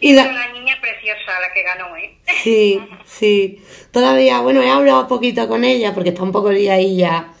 Y 0.00 0.12
la... 0.12 0.28
una 0.28 0.52
niña 0.52 0.76
preciosa 0.80 1.40
la 1.40 1.52
que 1.52 1.62
ganó, 1.62 1.96
¿eh? 1.96 2.16
Sí, 2.42 2.80
sí. 3.04 3.62
Todavía, 3.90 4.40
bueno, 4.40 4.62
he 4.62 4.70
hablado 4.70 5.02
un 5.02 5.08
poquito 5.08 5.48
con 5.48 5.64
ella 5.64 5.94
porque 5.94 6.10
está 6.10 6.22
un 6.22 6.32
poco 6.32 6.50
día 6.50 6.74
ahí 6.74 6.96
ya 6.96 7.32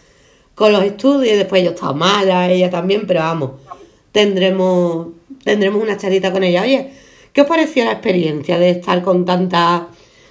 con 0.54 0.72
los 0.72 0.84
estudios 0.84 1.34
y 1.34 1.38
después 1.38 1.62
yo 1.64 1.70
estaba 1.70 1.92
mala, 1.92 2.48
ella 2.48 2.70
también, 2.70 3.06
pero 3.06 3.20
vamos, 3.20 3.52
tendremos 4.12 5.08
tendremos 5.44 5.82
una 5.82 5.96
charita 5.96 6.32
con 6.32 6.42
ella. 6.42 6.62
Oye, 6.62 6.92
¿qué 7.32 7.42
os 7.42 7.46
pareció 7.46 7.84
la 7.84 7.92
experiencia 7.92 8.58
de 8.58 8.70
estar 8.70 9.02
con 9.02 9.24
tantas 9.24 9.82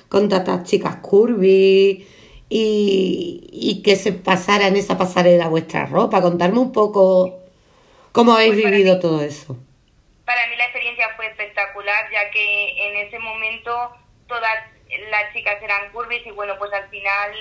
con 0.09 0.30
tantas 0.30 0.64
chicas 0.64 0.97
curvy 0.97 2.05
y, 2.49 3.49
y 3.51 3.82
que 3.82 3.95
se 3.95 4.14
pasara 4.14 4.68
en 4.68 4.76
esa 4.76 4.97
pasarela 4.97 5.47
vuestra 5.47 5.86
ropa? 5.86 6.22
Contarme 6.22 6.59
un 6.59 6.72
poco 6.72 7.39
cómo 8.11 8.34
habéis 8.34 8.53
pues 8.53 8.66
vivido 8.66 8.99
todo 8.99 9.22
eso. 9.22 9.57
Para 10.26 10.47
mí 10.47 10.55
la 10.57 10.66
experiencia 10.66 10.82
fue 11.16 11.28
espectacular, 11.28 12.10
ya 12.12 12.30
que 12.32 12.88
en 12.88 13.08
ese 13.08 13.20
momento 13.20 13.95
todas 14.28 14.60
las 15.10 15.34
chicas 15.34 15.62
eran 15.62 15.91
curvis 15.91 16.26
y 16.26 16.32
bueno, 16.32 16.58
pues 16.58 16.72
al 16.74 16.89
final 16.89 17.34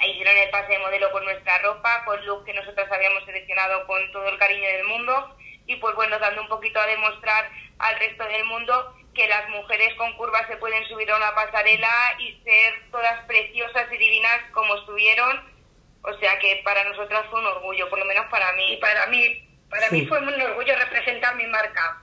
hicieron 0.00 0.36
el 0.36 0.50
pase 0.50 0.72
de 0.72 0.78
modelo 0.78 1.10
con 1.10 1.24
nuestra 1.24 1.58
ropa, 1.58 2.04
con 2.04 2.24
look 2.26 2.44
que 2.44 2.54
nosotros 2.54 2.88
habíamos 2.90 3.24
seleccionado 3.24 3.86
con 3.86 4.12
todo 4.12 4.28
el 4.28 4.38
cariño 4.38 4.68
del 4.68 4.84
mundo 4.84 5.36
y 5.66 5.76
pues 5.76 5.94
bueno, 5.96 6.18
dando 6.18 6.42
un 6.42 6.48
poquito 6.48 6.80
a 6.80 6.86
demostrar 6.86 7.50
al 7.78 7.98
resto 7.98 8.24
del 8.24 8.44
mundo 8.44 8.94
que 9.14 9.26
las 9.26 9.48
mujeres 9.48 9.94
con 9.94 10.12
curvas 10.16 10.46
se 10.46 10.56
pueden 10.58 10.86
subir 10.88 11.10
a 11.10 11.16
una 11.16 11.34
pasarela 11.34 12.16
y 12.18 12.38
ser 12.44 12.90
todas 12.90 13.24
preciosas 13.26 13.90
y 13.90 13.96
divinas 13.96 14.38
como 14.52 14.76
estuvieron. 14.76 15.56
O 16.02 16.12
sea 16.18 16.38
que 16.38 16.60
para 16.64 16.84
nosotras 16.84 17.24
fue 17.30 17.40
un 17.40 17.46
orgullo, 17.46 17.88
por 17.88 17.98
lo 17.98 18.04
menos 18.04 18.26
para 18.26 18.52
mí. 18.52 18.74
Y 18.74 18.76
para 18.76 19.06
mí, 19.06 19.48
para 19.70 19.90
mí 19.90 20.06
fue 20.06 20.18
un 20.18 20.40
orgullo 20.40 20.76
representar 20.76 21.34
mi 21.34 21.46
marca. 21.46 22.02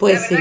Pues 0.00 0.26
sí. 0.26 0.34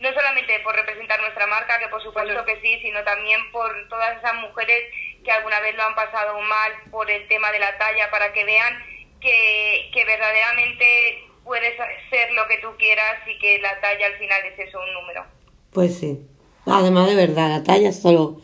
No 0.00 0.12
solamente 0.12 0.58
por 0.64 0.74
representar 0.74 1.20
nuestra 1.20 1.46
marca, 1.46 1.78
que 1.78 1.88
por 1.88 2.02
supuesto 2.02 2.44
que 2.44 2.60
sí, 2.62 2.78
sino 2.82 3.04
también 3.04 3.38
por 3.52 3.70
todas 3.88 4.18
esas 4.18 4.34
mujeres 4.36 4.82
que 5.22 5.30
alguna 5.30 5.60
vez 5.60 5.76
lo 5.76 5.82
han 5.82 5.94
pasado 5.94 6.40
mal 6.40 6.72
por 6.90 7.10
el 7.10 7.28
tema 7.28 7.52
de 7.52 7.58
la 7.58 7.76
talla, 7.78 8.10
para 8.10 8.32
que 8.32 8.44
vean 8.44 8.72
que, 9.20 9.90
que 9.92 10.04
verdaderamente 10.04 11.24
puedes 11.44 11.74
ser 12.10 12.32
lo 12.32 12.46
que 12.48 12.58
tú 12.58 12.68
quieras 12.78 13.16
y 13.26 13.38
que 13.38 13.58
la 13.60 13.78
talla 13.80 14.06
al 14.06 14.18
final 14.18 14.40
es 14.46 14.68
eso, 14.68 14.80
un 14.80 14.92
número. 14.94 15.24
Pues 15.72 15.98
sí. 15.98 16.26
Además 16.66 17.08
de 17.08 17.14
verdad, 17.14 17.48
la 17.50 17.62
talla 17.62 17.90
es 17.90 18.00
solo, 18.00 18.40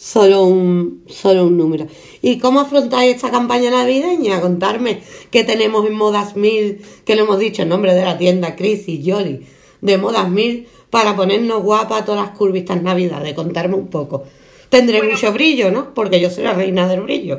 solo, 0.00 0.44
un, 0.44 1.04
solo 1.08 1.44
un 1.44 1.58
número. 1.58 1.86
¿Y 2.22 2.38
cómo 2.38 2.60
afrontáis 2.60 3.16
esta 3.16 3.30
campaña 3.30 3.70
navideña? 3.70 4.40
Contarme 4.40 5.02
qué 5.30 5.44
tenemos 5.44 5.86
en 5.86 5.94
Modas 5.94 6.36
Mil, 6.36 6.82
que 7.04 7.16
lo 7.16 7.24
hemos 7.24 7.38
dicho 7.38 7.62
en 7.62 7.68
nombre 7.68 7.92
de 7.92 8.04
la 8.04 8.16
tienda 8.16 8.56
Chris 8.56 8.88
y 8.88 9.08
Jolly, 9.08 9.46
de 9.82 9.98
Modas 9.98 10.30
Mil, 10.30 10.68
para 10.88 11.14
ponernos 11.14 11.62
guapas 11.62 12.00
a 12.00 12.04
todas 12.06 12.26
las 12.28 12.36
curvistas 12.36 12.82
navidades. 12.82 13.34
Contarme 13.34 13.74
un 13.74 13.90
poco. 13.90 14.24
Tendré 14.70 15.02
mucho 15.02 15.32
brillo, 15.32 15.70
¿no? 15.70 15.92
Porque 15.92 16.18
yo 16.18 16.30
soy 16.30 16.44
la 16.44 16.54
reina 16.54 16.88
del 16.88 17.02
brillo. 17.02 17.38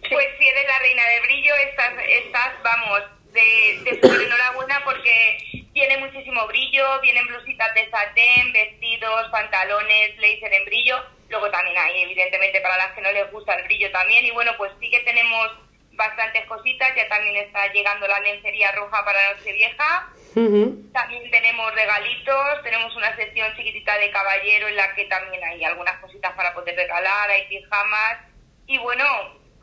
Pues 0.00 0.26
si 0.38 0.44
eres 0.44 0.66
la 0.66 0.78
reina 0.80 1.02
del 1.06 1.22
brillo, 1.22 1.52
estás, 1.70 1.92
estás 2.26 2.50
vamos, 2.64 3.00
de, 3.32 3.84
de 3.84 4.00
super 4.00 4.20
enhorabuena 4.20 4.82
porque 4.84 5.62
tiene 5.72 5.98
muchísimo 5.98 6.46
brillo, 6.48 6.84
vienen 7.00 7.26
blusitas 7.28 7.72
de 7.74 7.88
satén, 7.90 8.52
vestidos, 8.52 9.28
pantalones, 9.30 10.16
blazer 10.16 10.52
en 10.52 10.64
brillo. 10.64 10.96
Luego 11.32 11.50
también 11.50 11.78
hay, 11.78 12.02
evidentemente, 12.02 12.60
para 12.60 12.76
las 12.76 12.92
que 12.92 13.00
no 13.00 13.10
les 13.10 13.32
gusta 13.32 13.54
el 13.54 13.64
brillo 13.64 13.90
también. 13.90 14.22
Y 14.26 14.30
bueno, 14.32 14.52
pues 14.58 14.70
sí 14.78 14.90
que 14.90 15.00
tenemos 15.00 15.50
bastantes 15.92 16.44
cositas. 16.44 16.94
Ya 16.94 17.08
también 17.08 17.36
está 17.36 17.72
llegando 17.72 18.06
la 18.06 18.20
lencería 18.20 18.70
roja 18.72 19.02
para 19.02 19.32
Nochevieja. 19.32 20.08
vieja 20.34 20.92
También 20.92 21.30
tenemos 21.30 21.74
regalitos, 21.74 22.62
tenemos 22.62 22.94
una 22.96 23.16
sección 23.16 23.50
chiquitita 23.56 23.96
de 23.96 24.10
caballero 24.10 24.68
en 24.68 24.76
la 24.76 24.94
que 24.94 25.06
también 25.06 25.42
hay 25.42 25.64
algunas 25.64 25.98
cositas 26.00 26.32
para 26.32 26.52
poder 26.52 26.76
regalar, 26.76 27.30
hay 27.30 27.48
pijamas. 27.48 28.18
Y 28.66 28.76
bueno, 28.76 29.04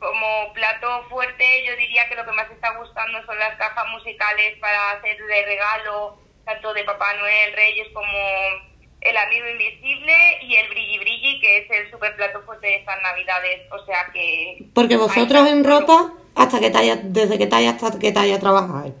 como 0.00 0.52
plato 0.52 1.04
fuerte 1.08 1.64
yo 1.64 1.76
diría 1.76 2.08
que 2.08 2.16
lo 2.16 2.24
que 2.24 2.32
más 2.32 2.50
está 2.50 2.76
gustando 2.78 3.24
son 3.26 3.38
las 3.38 3.54
cajas 3.54 3.86
musicales 3.90 4.58
para 4.58 4.90
hacer 4.90 5.16
de 5.24 5.44
regalo, 5.44 6.18
tanto 6.44 6.74
de 6.74 6.82
Papá 6.82 7.14
Noel, 7.14 7.52
Reyes 7.52 7.88
como 7.94 8.69
el 9.00 9.16
amigo 9.16 9.48
invisible 9.48 10.14
y 10.42 10.56
el 10.56 10.68
brilli 10.68 10.98
brilli 10.98 11.40
que 11.40 11.58
es 11.58 11.70
el 11.70 11.90
super 11.90 12.14
plato 12.16 12.42
fuerte 12.42 12.66
de 12.66 12.76
estas 12.76 13.00
navidades, 13.02 13.60
o 13.72 13.84
sea 13.86 14.10
que... 14.12 14.58
Porque 14.74 14.96
vosotros 14.96 15.48
en 15.48 15.64
ropa, 15.64 16.12
hasta 16.34 16.60
que 16.60 16.70
talla, 16.70 16.96
desde 17.02 17.38
qué 17.38 17.46
talla 17.46 17.70
hasta 17.70 17.98
qué 17.98 18.12
talla 18.12 18.38
trabajáis. 18.38 18.92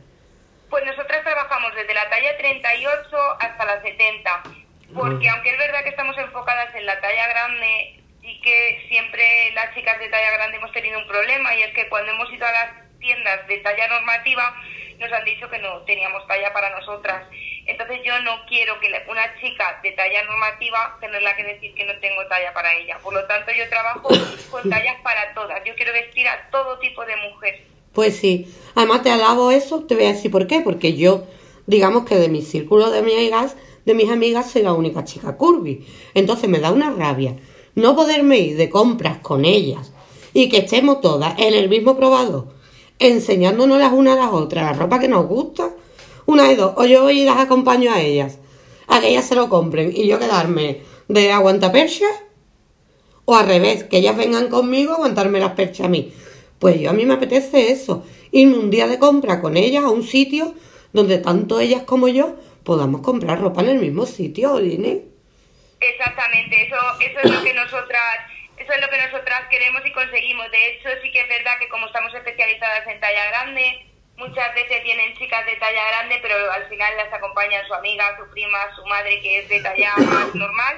Pues 0.70 0.84
nosotras 0.86 1.22
trabajamos 1.22 1.74
desde 1.74 1.94
la 1.94 2.08
talla 2.08 2.36
38 2.38 3.16
hasta 3.40 3.64
la 3.64 3.82
70, 3.82 4.42
porque 4.94 5.28
aunque 5.28 5.50
es 5.50 5.58
verdad 5.58 5.82
que 5.82 5.90
estamos 5.90 6.16
enfocadas 6.16 6.74
en 6.74 6.86
la 6.86 7.00
talla 7.00 7.28
grande, 7.28 8.00
y 8.22 8.40
que 8.40 8.84
siempre 8.88 9.50
las 9.54 9.74
chicas 9.74 9.98
de 9.98 10.08
talla 10.08 10.30
grande 10.32 10.58
hemos 10.58 10.72
tenido 10.72 10.98
un 10.98 11.06
problema 11.06 11.54
y 11.54 11.62
es 11.62 11.74
que 11.74 11.88
cuando 11.88 12.12
hemos 12.12 12.30
ido 12.32 12.46
a 12.46 12.52
las 12.52 12.89
tiendas 13.00 13.46
de 13.48 13.58
talla 13.58 13.88
normativa 13.88 14.54
nos 14.98 15.10
han 15.12 15.24
dicho 15.24 15.48
que 15.48 15.58
no 15.58 15.80
teníamos 15.86 16.26
talla 16.26 16.52
para 16.52 16.78
nosotras. 16.78 17.26
Entonces 17.66 18.00
yo 18.04 18.20
no 18.20 18.44
quiero 18.46 18.78
que 18.80 18.88
una 19.08 19.34
chica 19.40 19.80
de 19.82 19.92
talla 19.92 20.22
normativa 20.24 20.98
tenerla 21.00 21.34
que 21.36 21.44
decir 21.44 21.74
que 21.74 21.84
no 21.84 21.98
tengo 22.00 22.26
talla 22.28 22.52
para 22.52 22.76
ella. 22.76 22.98
Por 23.02 23.14
lo 23.14 23.24
tanto 23.26 23.50
yo 23.52 23.68
trabajo 23.68 24.08
con 24.50 24.68
tallas 24.68 24.96
para 25.02 25.32
todas. 25.34 25.62
Yo 25.64 25.74
quiero 25.74 25.92
vestir 25.92 26.28
a 26.28 26.50
todo 26.50 26.78
tipo 26.78 27.04
de 27.04 27.16
mujer. 27.16 27.62
Pues 27.94 28.16
sí. 28.16 28.54
Además 28.74 29.02
te 29.02 29.10
alabo 29.10 29.50
eso, 29.50 29.84
te 29.86 29.94
voy 29.94 30.04
a 30.04 30.12
decir 30.12 30.30
por 30.30 30.46
qué. 30.46 30.60
Porque 30.60 30.96
yo, 30.96 31.26
digamos 31.66 32.04
que 32.04 32.16
de 32.16 32.28
mi 32.28 32.42
círculo 32.42 32.90
de 32.90 32.98
amigas, 32.98 33.56
de 33.86 33.94
mis 33.94 34.10
amigas 34.10 34.50
soy 34.50 34.62
la 34.62 34.74
única 34.74 35.04
chica 35.04 35.36
curvy. 35.36 35.86
Entonces 36.14 36.48
me 36.50 36.58
da 36.58 36.70
una 36.72 36.90
rabia 36.90 37.36
no 37.74 37.94
poderme 37.94 38.38
ir 38.38 38.56
de 38.56 38.68
compras 38.68 39.18
con 39.18 39.44
ellas 39.44 39.92
y 40.32 40.48
que 40.48 40.58
estemos 40.58 41.00
todas 41.00 41.38
en 41.38 41.54
el 41.54 41.68
mismo 41.68 41.96
probador, 41.96 42.48
enseñándonos 43.00 43.78
las 43.78 43.92
unas 43.92 44.16
a 44.16 44.20
las 44.20 44.32
otras 44.32 44.64
la 44.64 44.72
ropa 44.74 45.00
que 45.00 45.08
nos 45.08 45.26
gusta, 45.26 45.70
una 46.26 46.44
de 46.48 46.54
dos, 46.54 46.74
o 46.76 46.84
yo 46.84 47.02
voy 47.02 47.22
y 47.22 47.24
las 47.24 47.38
acompaño 47.38 47.92
a 47.92 48.00
ellas, 48.00 48.38
a 48.86 49.00
que 49.00 49.08
ellas 49.08 49.26
se 49.26 49.34
lo 49.34 49.48
compren 49.48 49.90
y 49.94 50.06
yo 50.06 50.18
quedarme 50.18 50.82
de 51.08 51.32
aguantapercha, 51.32 52.06
o 53.24 53.34
al 53.34 53.46
revés, 53.46 53.84
que 53.84 53.98
ellas 53.98 54.16
vengan 54.16 54.48
conmigo 54.48 54.92
a 54.92 54.96
aguantarme 54.96 55.40
las 55.40 55.52
perchas 55.52 55.86
a 55.86 55.88
mí. 55.88 56.12
Pues 56.58 56.78
yo 56.80 56.90
a 56.90 56.92
mí 56.92 57.06
me 57.06 57.14
apetece 57.14 57.72
eso, 57.72 58.04
irme 58.30 58.58
un 58.58 58.70
día 58.70 58.86
de 58.86 58.98
compra 58.98 59.40
con 59.40 59.56
ellas 59.56 59.84
a 59.84 59.90
un 59.90 60.02
sitio 60.02 60.54
donde 60.92 61.18
tanto 61.18 61.58
ellas 61.58 61.82
como 61.82 62.08
yo 62.08 62.36
podamos 62.64 63.00
comprar 63.00 63.40
ropa 63.40 63.62
en 63.62 63.70
el 63.70 63.78
mismo 63.78 64.04
sitio, 64.04 64.54
Oline. 64.54 65.04
Exactamente, 65.80 66.66
eso, 66.66 66.76
eso 67.00 67.20
es 67.24 67.30
lo 67.30 67.42
que 67.42 67.54
nosotras, 67.54 68.29
eso 68.60 68.72
es 68.74 68.80
lo 68.80 68.90
que 68.90 68.98
nosotras 68.98 69.48
queremos 69.48 69.80
y 69.86 69.92
conseguimos. 69.92 70.50
De 70.50 70.68
hecho, 70.68 70.90
sí 71.02 71.10
que 71.10 71.20
es 71.20 71.28
verdad 71.28 71.58
que 71.58 71.68
como 71.70 71.86
estamos 71.86 72.12
especializadas 72.14 72.86
en 72.86 73.00
talla 73.00 73.24
grande, 73.30 73.86
muchas 74.16 74.54
veces 74.54 74.84
vienen 74.84 75.16
chicas 75.16 75.46
de 75.46 75.56
talla 75.56 75.82
grande, 75.88 76.18
pero 76.20 76.34
al 76.52 76.68
final 76.68 76.94
las 76.98 77.10
acompañan 77.10 77.66
su 77.66 77.72
amiga, 77.72 78.18
su 78.18 78.30
prima, 78.30 78.58
su 78.76 78.84
madre, 78.84 79.18
que 79.22 79.38
es 79.38 79.48
de 79.48 79.62
talla 79.62 79.94
más 79.96 80.34
normal. 80.34 80.76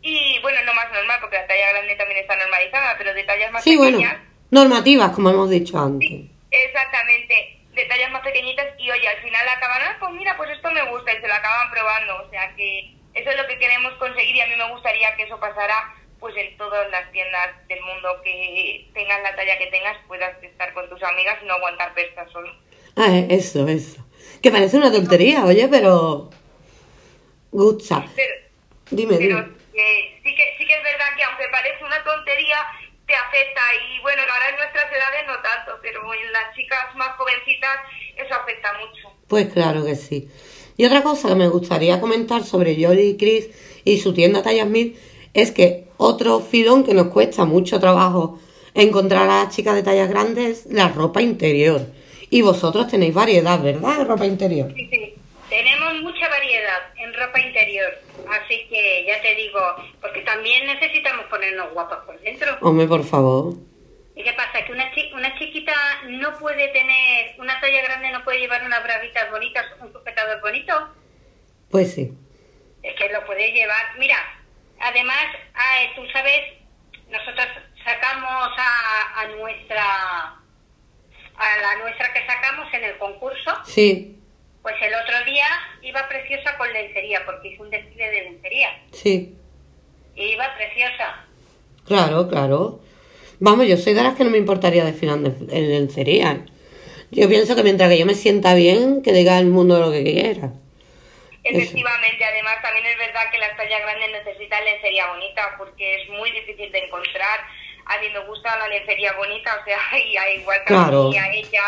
Y 0.00 0.38
bueno, 0.40 0.58
no 0.64 0.72
más 0.72 0.90
normal, 0.90 1.18
porque 1.20 1.36
la 1.36 1.46
talla 1.46 1.70
grande 1.72 1.96
también 1.96 2.20
está 2.20 2.34
normalizada, 2.34 2.96
pero 2.96 3.12
de 3.12 3.24
tallas 3.24 3.52
más 3.52 3.62
sí, 3.62 3.76
pequeñas. 3.76 4.12
Bueno, 4.12 4.30
normativas, 4.50 5.10
como 5.10 5.28
hemos 5.28 5.50
dicho 5.50 5.78
antes. 5.78 6.08
Sí, 6.08 6.30
exactamente, 6.50 7.58
de 7.74 7.84
tallas 7.84 8.10
más 8.10 8.22
pequeñitas. 8.22 8.68
Y 8.78 8.90
oye, 8.90 9.06
al 9.06 9.22
final 9.22 9.46
acaban, 9.48 9.82
ah, 9.82 9.96
pues 10.00 10.12
mira, 10.12 10.34
pues 10.38 10.48
esto 10.50 10.70
me 10.70 10.82
gusta, 10.88 11.12
y 11.12 11.20
se 11.20 11.28
lo 11.28 11.34
acaban 11.34 11.70
probando. 11.70 12.24
O 12.24 12.30
sea 12.30 12.54
que 12.56 12.94
eso 13.12 13.30
es 13.30 13.36
lo 13.36 13.46
que 13.48 13.58
queremos 13.58 13.92
conseguir 13.94 14.34
y 14.34 14.40
a 14.40 14.46
mí 14.46 14.56
me 14.56 14.70
gustaría 14.72 15.14
que 15.16 15.24
eso 15.24 15.38
pasara 15.38 15.92
pues 16.20 16.34
en 16.36 16.56
todas 16.56 16.90
las 16.90 17.10
tiendas 17.12 17.66
del 17.68 17.80
mundo 17.82 18.20
que 18.22 18.88
tengas 18.92 19.22
la 19.22 19.36
talla 19.36 19.58
que 19.58 19.68
tengas 19.68 19.96
puedas 20.06 20.42
estar 20.42 20.72
con 20.74 20.88
tus 20.88 21.02
amigas 21.02 21.38
y 21.42 21.46
no 21.46 21.54
aguantar 21.54 21.94
pestas 21.94 22.30
solo. 22.32 22.52
Ah, 22.96 23.24
eso, 23.28 23.66
eso. 23.68 24.04
Que 24.42 24.50
parece 24.50 24.76
una 24.76 24.90
tontería, 24.90 25.44
oye, 25.44 25.68
pero 25.68 26.30
gusta. 27.50 28.04
dime, 28.90 29.16
pero 29.16 29.36
dime. 29.42 29.56
sí 30.22 30.34
que, 30.34 30.54
sí 30.58 30.66
que 30.66 30.74
es 30.74 30.82
verdad 30.82 31.06
que 31.16 31.24
aunque 31.24 31.44
parece 31.50 31.84
una 31.84 32.02
tontería, 32.02 32.56
te 33.06 33.14
afecta 33.14 33.60
y 33.74 34.00
bueno, 34.02 34.22
ahora 34.22 34.50
en 34.50 34.56
nuestras 34.56 34.92
edades 34.92 35.26
no 35.26 35.40
tanto, 35.40 35.78
pero 35.80 36.02
en 36.12 36.32
las 36.32 36.54
chicas 36.54 36.94
más 36.94 37.16
jovencitas 37.16 37.78
eso 38.16 38.34
afecta 38.34 38.72
mucho. 38.74 39.16
Pues 39.28 39.52
claro 39.52 39.84
que 39.84 39.94
sí. 39.94 40.28
Y 40.76 40.84
otra 40.84 41.02
cosa 41.02 41.28
que 41.28 41.34
me 41.34 41.48
gustaría 41.48 42.00
comentar 42.00 42.44
sobre 42.44 42.76
Yoli 42.76 43.10
y 43.10 43.16
Chris 43.16 43.48
y 43.84 43.98
su 43.98 44.12
tienda 44.14 44.42
Tallas 44.42 44.68
Mil 44.68 44.98
es 45.40 45.52
que 45.52 45.84
otro 45.96 46.40
filón 46.40 46.84
que 46.84 46.94
nos 46.94 47.08
cuesta 47.08 47.44
mucho 47.44 47.78
trabajo 47.80 48.40
encontrar 48.74 49.28
a 49.28 49.44
las 49.44 49.54
chicas 49.54 49.74
de 49.74 49.82
tallas 49.82 50.08
grandes 50.08 50.66
es 50.66 50.72
la 50.72 50.88
ropa 50.88 51.22
interior. 51.22 51.80
Y 52.30 52.42
vosotros 52.42 52.88
tenéis 52.88 53.14
variedad, 53.14 53.60
¿verdad? 53.62 53.98
De 53.98 54.04
ropa 54.04 54.26
interior. 54.26 54.72
Sí, 54.74 54.88
sí. 54.90 55.14
Tenemos 55.48 55.94
mucha 56.02 56.28
variedad 56.28 56.78
en 56.96 57.14
ropa 57.14 57.40
interior. 57.40 57.90
Así 58.28 58.66
que 58.68 59.04
ya 59.06 59.20
te 59.22 59.34
digo, 59.34 59.60
porque 60.00 60.20
también 60.20 60.66
necesitamos 60.66 61.24
ponernos 61.26 61.72
guapas 61.72 62.00
por 62.04 62.20
dentro. 62.20 62.58
Hombre, 62.60 62.86
por 62.86 63.04
favor. 63.04 63.54
¿Y 64.14 64.22
qué 64.22 64.32
pasa? 64.32 64.64
¿Que 64.66 64.72
una, 64.72 64.90
una 65.14 65.38
chiquita 65.38 65.72
no 66.08 66.36
puede 66.38 66.68
tener, 66.68 67.34
una 67.38 67.58
talla 67.60 67.82
grande 67.82 68.10
no 68.10 68.24
puede 68.24 68.40
llevar 68.40 68.64
unas 68.64 68.82
braguitas 68.82 69.30
bonitas, 69.30 69.64
un 69.80 69.92
sujetador 69.92 70.40
bonito? 70.42 70.74
Pues 71.70 71.94
sí. 71.94 72.12
Es 72.82 72.94
que 72.96 73.12
lo 73.12 73.24
puede 73.24 73.52
llevar. 73.52 73.98
Mira, 73.98 74.16
además, 74.80 75.24
tú 75.96 76.02
sabes, 76.12 76.40
nosotros 77.10 77.46
sacamos 77.84 78.50
a, 78.58 79.20
a 79.20 79.26
nuestra, 79.28 79.84
a 81.36 81.60
la 81.62 81.76
nuestra 81.82 82.12
que 82.12 82.26
sacamos 82.26 82.72
en 82.72 82.84
el 82.84 82.98
concurso. 82.98 83.52
Sí. 83.64 84.16
Pues 84.62 84.74
el 84.82 84.92
otro 84.94 85.24
día 85.24 85.46
iba 85.82 86.08
preciosa 86.08 86.56
con 86.58 86.72
lencería, 86.72 87.24
porque 87.24 87.48
hizo 87.48 87.62
un 87.62 87.70
desfile 87.70 88.10
de 88.10 88.22
lencería. 88.24 88.68
Sí. 88.92 89.36
Y 90.14 90.22
iba 90.32 90.54
preciosa. 90.56 91.24
Claro, 91.86 92.28
claro. 92.28 92.80
Vamos, 93.40 93.66
yo 93.66 93.76
soy 93.76 93.94
de 93.94 94.02
las 94.02 94.14
que 94.14 94.24
no 94.24 94.30
me 94.30 94.38
importaría 94.38 94.84
desfilar 94.84 95.18
en 95.18 95.68
lencería. 95.68 96.44
Yo 97.10 97.28
pienso 97.28 97.56
que 97.56 97.62
mientras 97.62 97.88
que 97.88 97.98
yo 97.98 98.04
me 98.04 98.14
sienta 98.14 98.52
bien, 98.54 99.00
que 99.02 99.12
diga 99.12 99.38
el 99.38 99.46
mundo 99.46 99.80
lo 99.80 99.90
que 99.90 100.02
quiera. 100.02 100.52
Efectivamente, 101.44 102.24
además 102.24 102.60
también 102.62 102.86
es 102.86 102.98
verdad 102.98 103.30
que 103.30 103.38
las 103.38 103.56
tallas 103.56 103.80
grandes 103.82 104.24
necesitan 104.24 104.64
lencería 104.64 105.06
bonita 105.08 105.54
porque 105.56 106.02
es 106.02 106.08
muy 106.10 106.30
difícil 106.32 106.70
de 106.72 106.78
encontrar. 106.78 107.40
A 107.86 107.98
mí 108.00 108.08
me 108.12 108.20
gusta 108.26 108.58
la 108.58 108.68
lencería 108.68 109.12
bonita, 109.14 109.56
o 109.60 109.64
sea, 109.64 109.78
y 110.04 110.16
a 110.16 110.34
igual 110.34 110.58
que 110.66 110.74
a 110.74 110.86
mí, 110.86 111.16
a 111.16 111.32
ella, 111.32 111.62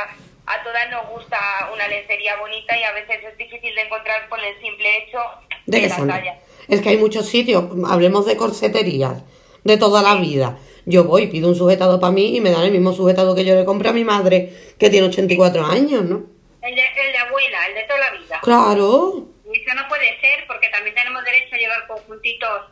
a 0.46 0.62
todas 0.62 0.90
nos 0.90 1.08
gusta 1.08 1.38
una 1.72 1.86
lencería 1.88 2.36
bonita 2.36 2.76
y 2.76 2.82
a 2.82 2.92
veces 2.92 3.24
es 3.24 3.38
difícil 3.38 3.74
de 3.74 3.82
encontrar 3.82 4.28
por 4.28 4.38
el 4.42 4.60
simple 4.60 4.98
hecho 4.98 5.18
de, 5.66 5.88
la 5.88 6.06
talla. 6.06 6.38
Es 6.68 6.80
que 6.82 6.90
hay 6.90 6.96
muchos 6.98 7.28
sitios, 7.28 7.64
hablemos 7.88 8.26
de 8.26 8.36
corseterías, 8.36 9.22
de 9.64 9.76
toda 9.76 10.02
la 10.02 10.16
vida. 10.16 10.58
Yo 10.86 11.04
voy, 11.04 11.28
pido 11.28 11.48
un 11.48 11.54
sujetado 11.54 12.00
para 12.00 12.12
mí 12.12 12.36
y 12.36 12.40
me 12.40 12.50
dan 12.50 12.64
el 12.64 12.72
mismo 12.72 12.92
sujetado 12.92 13.34
que 13.34 13.44
yo 13.44 13.54
le 13.54 13.64
compré 13.64 13.90
a 13.90 13.92
mi 13.92 14.04
madre, 14.04 14.52
que 14.78 14.90
tiene 14.90 15.06
84 15.06 15.64
años, 15.64 16.04
¿no? 16.04 16.24
El 16.62 16.74
de, 16.74 16.82
el 16.82 17.12
de 17.12 17.18
abuela, 17.18 17.66
el 17.68 17.74
de 17.74 17.82
toda 17.84 18.00
la 18.00 18.10
vida. 18.10 18.40
Claro. 18.42 19.30
Y 19.52 19.60
eso 19.60 19.74
no 19.74 19.88
puede 19.88 20.20
ser 20.20 20.46
porque 20.46 20.68
también 20.68 20.94
tenemos 20.94 21.24
derecho 21.24 21.54
a 21.54 21.58
llevar 21.58 21.86
conjuntitos 21.86 22.70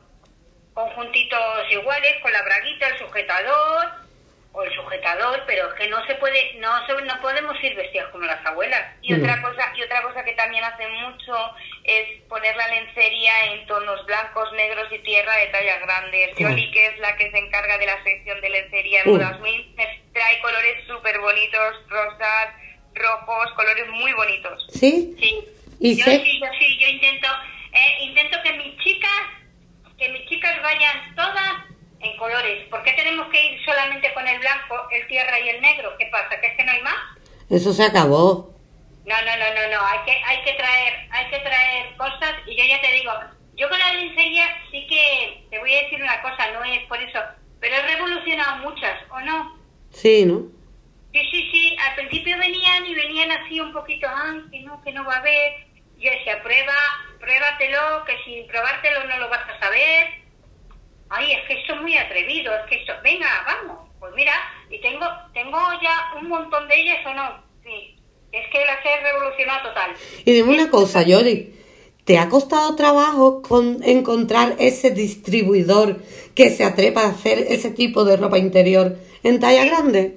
conjuntitos 0.78 1.72
iguales 1.72 2.14
con 2.22 2.32
la 2.32 2.42
braguita, 2.42 2.86
el 2.86 2.98
sujetador 2.98 3.86
o 4.52 4.62
el 4.62 4.72
sujetador, 4.74 5.42
pero 5.46 5.68
es 5.68 5.74
que 5.74 5.88
no 5.88 6.04
se 6.06 6.14
puede, 6.14 6.54
no 6.54 6.70
no 6.86 7.20
podemos 7.20 7.56
ir 7.64 7.74
vestidas 7.74 8.08
como 8.12 8.24
las 8.24 8.44
abuelas. 8.46 8.94
Y 9.02 9.12
otra 9.12 9.42
cosa, 9.42 9.72
y 9.76 9.82
otra 9.82 10.02
cosa 10.02 10.24
que 10.24 10.32
también 10.34 10.62
hacen 10.62 10.90
mucho 11.02 11.34
es 11.82 12.22
poner 12.28 12.54
la 12.56 12.68
lencería 12.68 13.52
en 13.52 13.66
tonos 13.66 14.06
blancos, 14.06 14.52
negros 14.52 14.86
y 14.92 14.98
tierra 15.00 15.36
de 15.36 15.46
tallas 15.48 15.80
grandes. 15.82 16.36
Yoli, 16.36 16.70
que 16.70 16.86
es 16.86 16.98
la 17.00 17.16
que 17.16 17.30
se 17.30 17.38
encarga 17.38 17.76
de 17.76 17.86
la 17.86 18.02
sección 18.04 18.40
de 18.40 18.50
lencería 18.50 19.02
en 19.02 19.10
uh. 19.10 19.18
2000, 19.18 19.76
trae 20.12 20.40
colores 20.40 20.86
súper 20.86 21.18
bonitos, 21.18 21.74
rosas, 21.88 22.48
rojos, 22.94 23.52
colores 23.54 23.88
muy 23.88 24.12
bonitos. 24.12 24.66
¿Sí? 24.70 25.16
Sí. 25.18 25.44
¿Y 25.80 25.96
yo 25.96 26.04
sí, 26.04 26.40
yo 26.40 26.46
sí, 26.58 26.78
yo 26.78 26.88
intento, 26.88 27.28
eh, 27.72 28.04
intento 28.04 28.38
que 28.42 28.52
mis 28.54 28.76
chicas 28.78 29.38
que 29.98 30.08
mis 30.10 30.24
chicas 30.26 30.62
vayan 30.62 31.14
todas 31.16 31.64
en 32.00 32.16
colores. 32.16 32.66
¿Por 32.68 32.82
qué 32.84 32.92
tenemos 32.92 33.26
que 33.28 33.44
ir 33.44 33.64
solamente 33.64 34.12
con 34.14 34.26
el 34.26 34.38
blanco, 34.38 34.76
el 34.92 35.06
tierra 35.08 35.40
y 35.40 35.48
el 35.48 35.60
negro? 35.60 35.92
¿Qué 35.98 36.06
pasa? 36.06 36.40
¿Que 36.40 36.46
es 36.46 36.56
que 36.56 36.64
no 36.64 36.72
hay 36.72 36.82
más? 36.82 36.94
Eso 37.50 37.72
se 37.72 37.84
acabó. 37.84 38.54
No, 39.04 39.16
no, 39.22 39.36
no, 39.36 39.54
no, 39.54 39.76
no. 39.76 39.86
Hay 39.86 39.98
que, 40.06 40.12
hay 40.24 40.44
que 40.44 40.52
traer, 40.52 41.08
hay 41.10 41.30
que 41.30 41.38
traer 41.38 41.96
cosas 41.96 42.34
y 42.46 42.56
yo 42.56 42.64
ya 42.64 42.80
te 42.80 42.92
digo, 42.92 43.12
yo 43.56 43.68
con 43.68 43.78
la 43.78 43.92
lencería 43.94 44.46
sí 44.70 44.86
que 44.86 45.44
te 45.50 45.58
voy 45.58 45.74
a 45.74 45.82
decir 45.82 46.00
una 46.00 46.22
cosa, 46.22 46.50
no 46.52 46.62
es 46.62 46.82
por 46.86 47.02
eso, 47.02 47.18
pero 47.58 47.74
he 47.74 47.82
revolucionado 47.82 48.70
muchas, 48.70 49.00
¿o 49.10 49.20
no? 49.20 49.58
Sí, 49.90 50.24
¿no? 50.24 50.46
Sí, 51.12 51.20
sí, 51.30 51.50
sí. 51.50 51.76
Al 51.80 51.94
principio 51.96 52.38
venían 52.38 52.86
y 52.86 52.94
venían 52.94 53.32
así 53.32 53.58
un 53.58 53.72
poquito, 53.72 54.06
ay, 54.14 54.42
que 54.50 54.60
no, 54.60 54.80
que 54.84 54.92
no 54.92 55.04
va 55.04 55.14
a 55.14 55.18
haber. 55.18 55.67
Yo 55.98 56.10
decía, 56.10 56.42
prueba, 56.42 56.74
pruébatelo, 57.18 58.04
que 58.04 58.16
sin 58.24 58.46
probártelo 58.46 59.04
no 59.04 59.18
lo 59.18 59.28
vas 59.28 59.48
a 59.48 59.58
saber. 59.58 60.08
Ay, 61.10 61.32
es 61.32 61.48
que 61.48 61.60
esto 61.60 61.74
es 61.74 61.80
muy 61.80 61.96
atrevido, 61.96 62.54
es 62.54 62.66
que 62.68 62.76
esto, 62.76 62.92
venga, 63.02 63.28
vamos. 63.46 63.88
Pues 63.98 64.12
mira, 64.14 64.32
y 64.70 64.80
tengo, 64.80 65.06
tengo 65.34 65.58
ya 65.82 66.12
un 66.20 66.28
montón 66.28 66.68
de 66.68 66.80
ellas 66.80 67.04
o 67.04 67.14
no. 67.14 67.42
Sí, 67.64 67.96
es 68.30 68.46
que 68.52 68.64
las 68.64 68.78
he 68.84 69.02
revolucionado 69.02 69.68
total. 69.68 69.90
Y 70.24 70.32
dime 70.32 70.50
una 70.50 70.70
cosa, 70.70 71.02
Yoli. 71.02 71.54
¿Te 72.04 72.18
ha 72.18 72.28
costado 72.28 72.74
trabajo 72.74 73.42
con 73.42 73.82
encontrar 73.82 74.54
ese 74.58 74.90
distribuidor 74.92 76.02
que 76.34 76.48
se 76.48 76.64
atreva 76.64 77.02
a 77.02 77.10
hacer 77.10 77.38
ese 77.38 77.70
tipo 77.70 78.04
de 78.04 78.16
ropa 78.16 78.38
interior 78.38 78.96
en 79.22 79.40
talla 79.40 79.64
grande? 79.66 80.16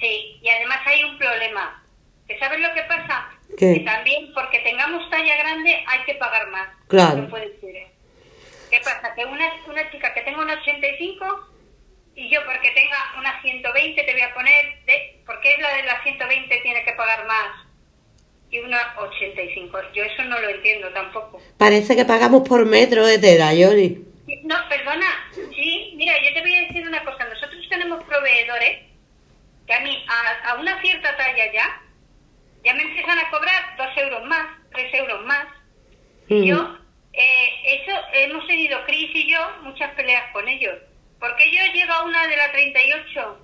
Sí, 0.00 0.38
y 0.40 0.48
además 0.48 0.78
hay 0.86 1.04
un 1.04 1.18
problema. 1.18 1.84
¿Que 2.26 2.38
sabes 2.38 2.60
lo 2.60 2.72
que 2.72 2.82
pasa? 2.84 3.28
Que 3.58 3.80
también 3.80 4.32
porque 4.34 4.60
tengamos 4.60 5.08
talla 5.10 5.36
grande 5.36 5.84
hay 5.86 6.00
que 6.04 6.14
pagar 6.14 6.48
más. 6.48 6.68
Claro. 6.88 7.28
¿Qué 7.30 8.80
pasa? 8.82 9.14
Que 9.14 9.24
una, 9.26 9.52
una 9.68 9.90
chica 9.90 10.14
que 10.14 10.22
tenga 10.22 10.40
un 10.40 10.50
85 10.50 11.48
y 12.14 12.30
yo 12.30 12.40
porque 12.44 12.70
tenga 12.70 12.96
una 13.18 13.40
120 13.42 14.02
te 14.02 14.12
voy 14.12 14.22
a 14.22 14.34
poner, 14.34 14.84
de, 14.86 15.22
porque 15.26 15.52
es 15.52 15.58
la 15.60 15.76
de 15.76 15.82
la 15.84 16.02
120 16.02 16.60
tiene 16.62 16.84
que 16.84 16.92
pagar 16.92 17.26
más 17.26 17.66
y 18.50 18.58
una 18.60 18.94
85. 18.98 19.78
Yo 19.94 20.04
eso 20.04 20.24
no 20.24 20.38
lo 20.38 20.48
entiendo 20.48 20.88
tampoco. 20.90 21.40
Parece 21.58 21.96
que 21.96 22.04
pagamos 22.04 22.46
por 22.48 22.64
metro 22.66 23.06
de 23.06 23.18
tela, 23.18 23.54
Yoli. 23.54 24.06
No, 24.44 24.56
perdona. 24.68 25.06
Sí, 25.32 25.94
mira, 25.96 26.14
yo 26.22 26.32
te 26.32 26.40
voy 26.40 26.54
a 26.54 26.60
decir 26.62 26.86
una 26.86 27.02
cosa. 27.04 27.24
Nosotros 27.24 27.66
tenemos 27.68 28.02
proveedores 28.04 28.80
que 29.66 29.74
a 29.74 29.80
mí, 29.80 30.04
a, 30.08 30.50
a 30.50 30.54
una 30.54 30.80
cierta 30.80 31.16
talla 31.16 31.52
ya, 31.52 31.81
ya 32.64 32.74
me 32.74 32.82
empiezan 32.82 33.18
a 33.18 33.30
cobrar 33.30 33.76
dos 33.76 33.96
euros 33.96 34.24
más, 34.26 34.46
tres 34.72 34.94
euros 34.94 35.24
más. 35.24 35.46
Y 36.28 36.46
yo, 36.46 36.78
eh, 37.12 37.48
eso 37.64 37.92
hemos 38.14 38.46
tenido 38.46 38.84
Cris 38.84 39.10
y 39.14 39.30
yo 39.30 39.38
muchas 39.62 39.92
peleas 39.94 40.30
con 40.32 40.48
ellos. 40.48 40.78
Porque 41.18 41.50
yo 41.50 41.72
llego 41.72 41.92
a 41.92 42.04
una 42.04 42.26
de 42.26 42.36
la 42.36 42.50
38 42.52 43.38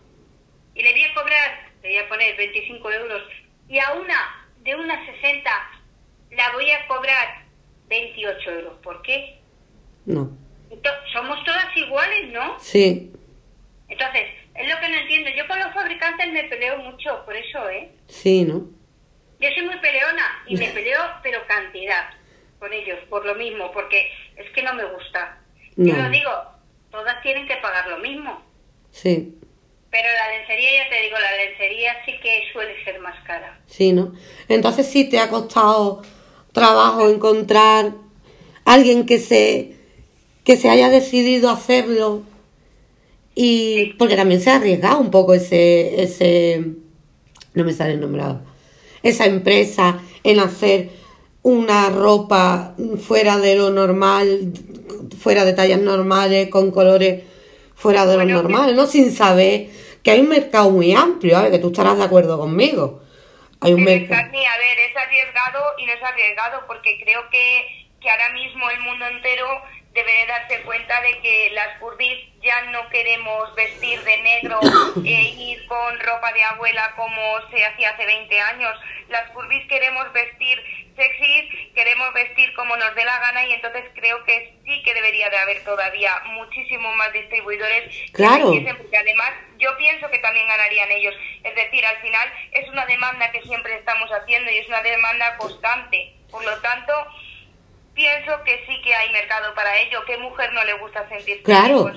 y 0.75 0.83
le 0.83 0.93
voy 0.93 1.03
a 1.03 1.15
cobrar, 1.15 1.71
le 1.83 1.89
voy 1.89 1.99
a 1.99 2.09
poner 2.09 2.37
25 2.37 2.91
euros, 2.93 3.23
y 3.69 3.79
a 3.79 3.93
una 3.95 4.49
de 4.61 4.75
una 4.75 5.05
60 5.05 5.51
la 6.31 6.53
voy 6.53 6.71
a 6.71 6.87
cobrar 6.87 7.45
28 7.89 8.51
euros. 8.51 8.75
¿Por 8.83 9.03
qué? 9.03 9.39
No. 10.07 10.31
somos 11.13 11.45
todas 11.45 11.77
iguales, 11.77 12.33
¿no? 12.33 12.59
Sí. 12.61 13.13
Entonces, 13.89 14.25
es 14.55 14.69
lo 14.69 14.81
que 14.81 14.89
no 14.89 14.97
entiendo. 14.99 15.31
Yo 15.31 15.47
con 15.47 15.59
los 15.59 15.73
fabricantes 15.75 16.33
me 16.33 16.45
peleo 16.45 16.79
mucho 16.79 17.25
por 17.25 17.37
eso, 17.37 17.69
¿eh? 17.71 17.91
Sí, 18.07 18.45
¿no? 18.45 18.78
Yo 19.41 19.49
soy 19.55 19.65
muy 19.65 19.79
peleona 19.79 20.43
y 20.47 20.57
me 20.57 20.69
peleo, 20.75 21.01
pero 21.23 21.47
cantidad 21.47 22.11
con 22.59 22.73
ellos, 22.73 22.99
por 23.09 23.25
lo 23.25 23.35
mismo, 23.35 23.71
porque 23.73 24.11
es 24.37 24.51
que 24.51 24.63
no 24.63 24.75
me 24.75 24.85
gusta. 24.85 25.39
Yo 25.77 25.95
lo 25.95 26.11
digo, 26.11 26.31
todas 26.91 27.23
tienen 27.23 27.47
que 27.47 27.57
pagar 27.57 27.87
lo 27.89 27.99
mismo. 27.99 28.43
Sí. 28.91 29.33
Pero 29.91 30.09
la 30.09 30.37
lencería, 30.37 30.85
ya 30.85 30.91
te 30.91 31.03
digo, 31.03 31.17
la 31.19 31.37
lencería 31.37 32.05
sí 32.05 32.19
que 32.21 32.43
suele 32.53 32.83
ser 32.85 32.99
más 32.99 33.15
cara. 33.25 33.61
Sí, 33.67 33.93
¿no? 33.93 34.13
Entonces 34.49 34.89
sí 34.91 35.09
te 35.09 35.21
ha 35.21 35.31
costado 35.31 36.03
trabajo 36.53 37.09
encontrar 37.09 37.93
alguien 38.65 39.07
que 39.07 39.19
se 39.19 39.77
que 40.45 40.57
se 40.57 40.71
haya 40.71 40.89
decidido 40.89 41.51
hacerlo 41.51 42.23
y 43.35 43.95
porque 43.99 44.17
también 44.17 44.41
se 44.41 44.51
ha 44.51 44.57
arriesgado 44.57 44.99
un 44.99 45.11
poco 45.11 45.35
ese 45.35 46.03
ese 46.03 46.65
no 47.55 47.65
me 47.65 47.73
sale 47.73 47.93
el 47.93 48.01
nombrado 48.01 48.48
esa 49.03 49.27
empresa 49.27 50.01
en 50.25 50.41
hacer 50.41 50.91
una 51.43 51.91
ropa 51.91 52.75
fuera 53.01 53.39
de 53.39 53.57
lo 53.57 53.71
normal, 53.71 54.53
fuera 55.19 55.45
de 55.45 55.53
tallas 55.53 55.81
normales, 55.81 56.49
con 56.49 56.71
colores 56.71 57.25
fuera 57.75 58.07
de 58.07 58.17
lo 58.17 58.25
normal, 58.25 58.75
¿no? 58.75 58.87
Sin 58.87 59.13
saber 59.13 59.69
que 60.03 60.11
hay 60.11 60.21
un 60.21 60.29
mercado 60.29 60.71
muy 60.71 60.93
amplio, 60.93 61.41
ver, 61.41 61.53
que 61.53 61.59
tú 61.59 61.69
estarás 61.69 61.97
de 61.97 62.05
acuerdo 62.05 62.39
conmigo. 62.39 63.03
Hay 63.61 63.73
un 63.73 63.85
mercado. 63.85 64.21
A 64.21 64.25
ver, 64.25 64.79
es 64.91 64.97
arriesgado 64.97 65.61
y 65.79 65.87
no 65.87 65.93
es 65.93 66.03
arriesgado 66.03 66.63
porque 66.67 67.01
creo 67.03 67.21
que, 67.31 67.89
que 68.01 68.11
ahora 68.11 68.33
mismo 68.33 68.69
el 68.71 68.81
mundo 68.81 69.07
entero 69.07 69.47
debe 69.93 70.13
de 70.13 70.27
darse 70.27 70.63
cuenta 70.63 71.01
de 71.01 71.21
que 71.21 71.51
las 71.51 71.79
curvis 71.79 72.19
ya 72.41 72.63
no 72.71 72.89
queremos 72.89 73.55
vestir 73.55 74.01
de 74.05 74.17
negro 74.19 74.61
e 75.05 75.23
ir 75.37 75.67
con 75.67 75.99
ropa 76.01 76.33
de 76.33 76.45
abuela 76.45 76.93
como 76.97 77.21
se 77.51 77.65
hacía 77.65 77.91
hace 77.91 78.07
20 78.07 78.41
años. 78.41 78.79
Las 79.09 79.31
curvis 79.31 79.67
queremos 79.69 80.13
vestir 80.13 80.63
sexy, 80.99 81.73
queremos 81.75 82.13
vestir 82.13 82.53
como 82.55 82.77
nos 82.77 82.95
dé 82.95 83.05
la 83.05 83.19
gana 83.21 83.47
y 83.47 83.53
entonces 83.53 83.85
creo 83.95 84.23
que 84.25 84.55
sí 84.65 84.83
que 84.83 84.95
debería 84.95 85.31
de 85.31 85.39
haber 85.39 85.65
todavía 85.65 86.13
muchísimos 86.33 86.95
más 86.97 87.13
distribuidores. 87.13 88.13
Claro. 88.13 88.53
porque 88.77 88.97
además 88.97 89.31
yo 89.59 89.77
pienso 89.79 90.11
que 90.11 90.19
también 90.19 90.47
ganarían 90.49 90.91
ellos. 90.91 91.15
Es 91.45 91.55
decir, 91.55 91.85
al 91.87 91.97
final 91.99 92.29
es 92.53 92.69
una 92.69 92.85
demanda 92.87 93.31
que 93.31 93.43
siempre 93.43 93.77
estamos 93.77 94.11
haciendo 94.11 94.51
y 94.51 94.59
es 94.59 94.69
una 94.69 94.83
demanda 94.83 95.37
constante. 95.39 96.15
Por 96.31 96.45
lo 96.45 96.61
tanto, 96.61 96.93
pienso 97.99 98.31
que 98.45 98.53
sí 98.67 98.81
que 98.83 98.95
hay 98.95 99.13
mercado 99.13 99.53
para 99.55 99.71
ello. 99.81 99.99
¿Qué 100.07 100.17
mujer 100.19 100.51
no 100.55 100.65
le 100.65 100.79
gusta 100.81 101.07
sentirse 101.09 101.43
Claro, 101.43 101.91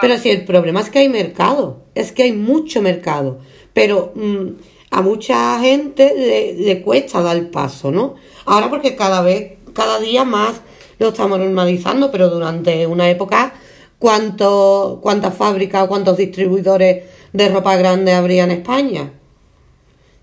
pero 0.00 0.18
si 0.18 0.30
el 0.30 0.44
problema 0.44 0.80
es 0.80 0.90
que 0.90 0.98
hay 0.98 1.08
mercado, 1.08 1.84
es 1.94 2.10
que 2.10 2.24
hay 2.24 2.32
mucho 2.32 2.82
mercado, 2.82 3.38
pero 3.72 4.12
mm, 4.16 4.48
a 4.90 5.00
mucha 5.00 5.60
gente 5.60 6.56
le, 6.58 6.82
cuesta 6.82 7.22
dar 7.22 7.36
el 7.36 7.48
paso, 7.50 7.92
¿no? 7.92 8.16
Ahora 8.46 8.68
porque 8.68 8.96
cada 8.96 9.22
vez, 9.22 9.58
cada 9.72 10.00
día 10.00 10.24
más 10.24 10.60
lo 10.98 11.08
estamos 11.08 11.38
normalizando, 11.38 12.10
pero 12.10 12.30
durante 12.30 12.86
una 12.86 13.08
época, 13.08 13.54
¿cuánto, 13.98 14.98
¿cuántas 15.02 15.36
fábricas 15.36 15.84
o 15.84 15.88
cuántos 15.88 16.16
distribuidores 16.16 17.04
de 17.32 17.48
ropa 17.48 17.76
grande 17.76 18.12
habría 18.12 18.44
en 18.44 18.50
España? 18.50 19.12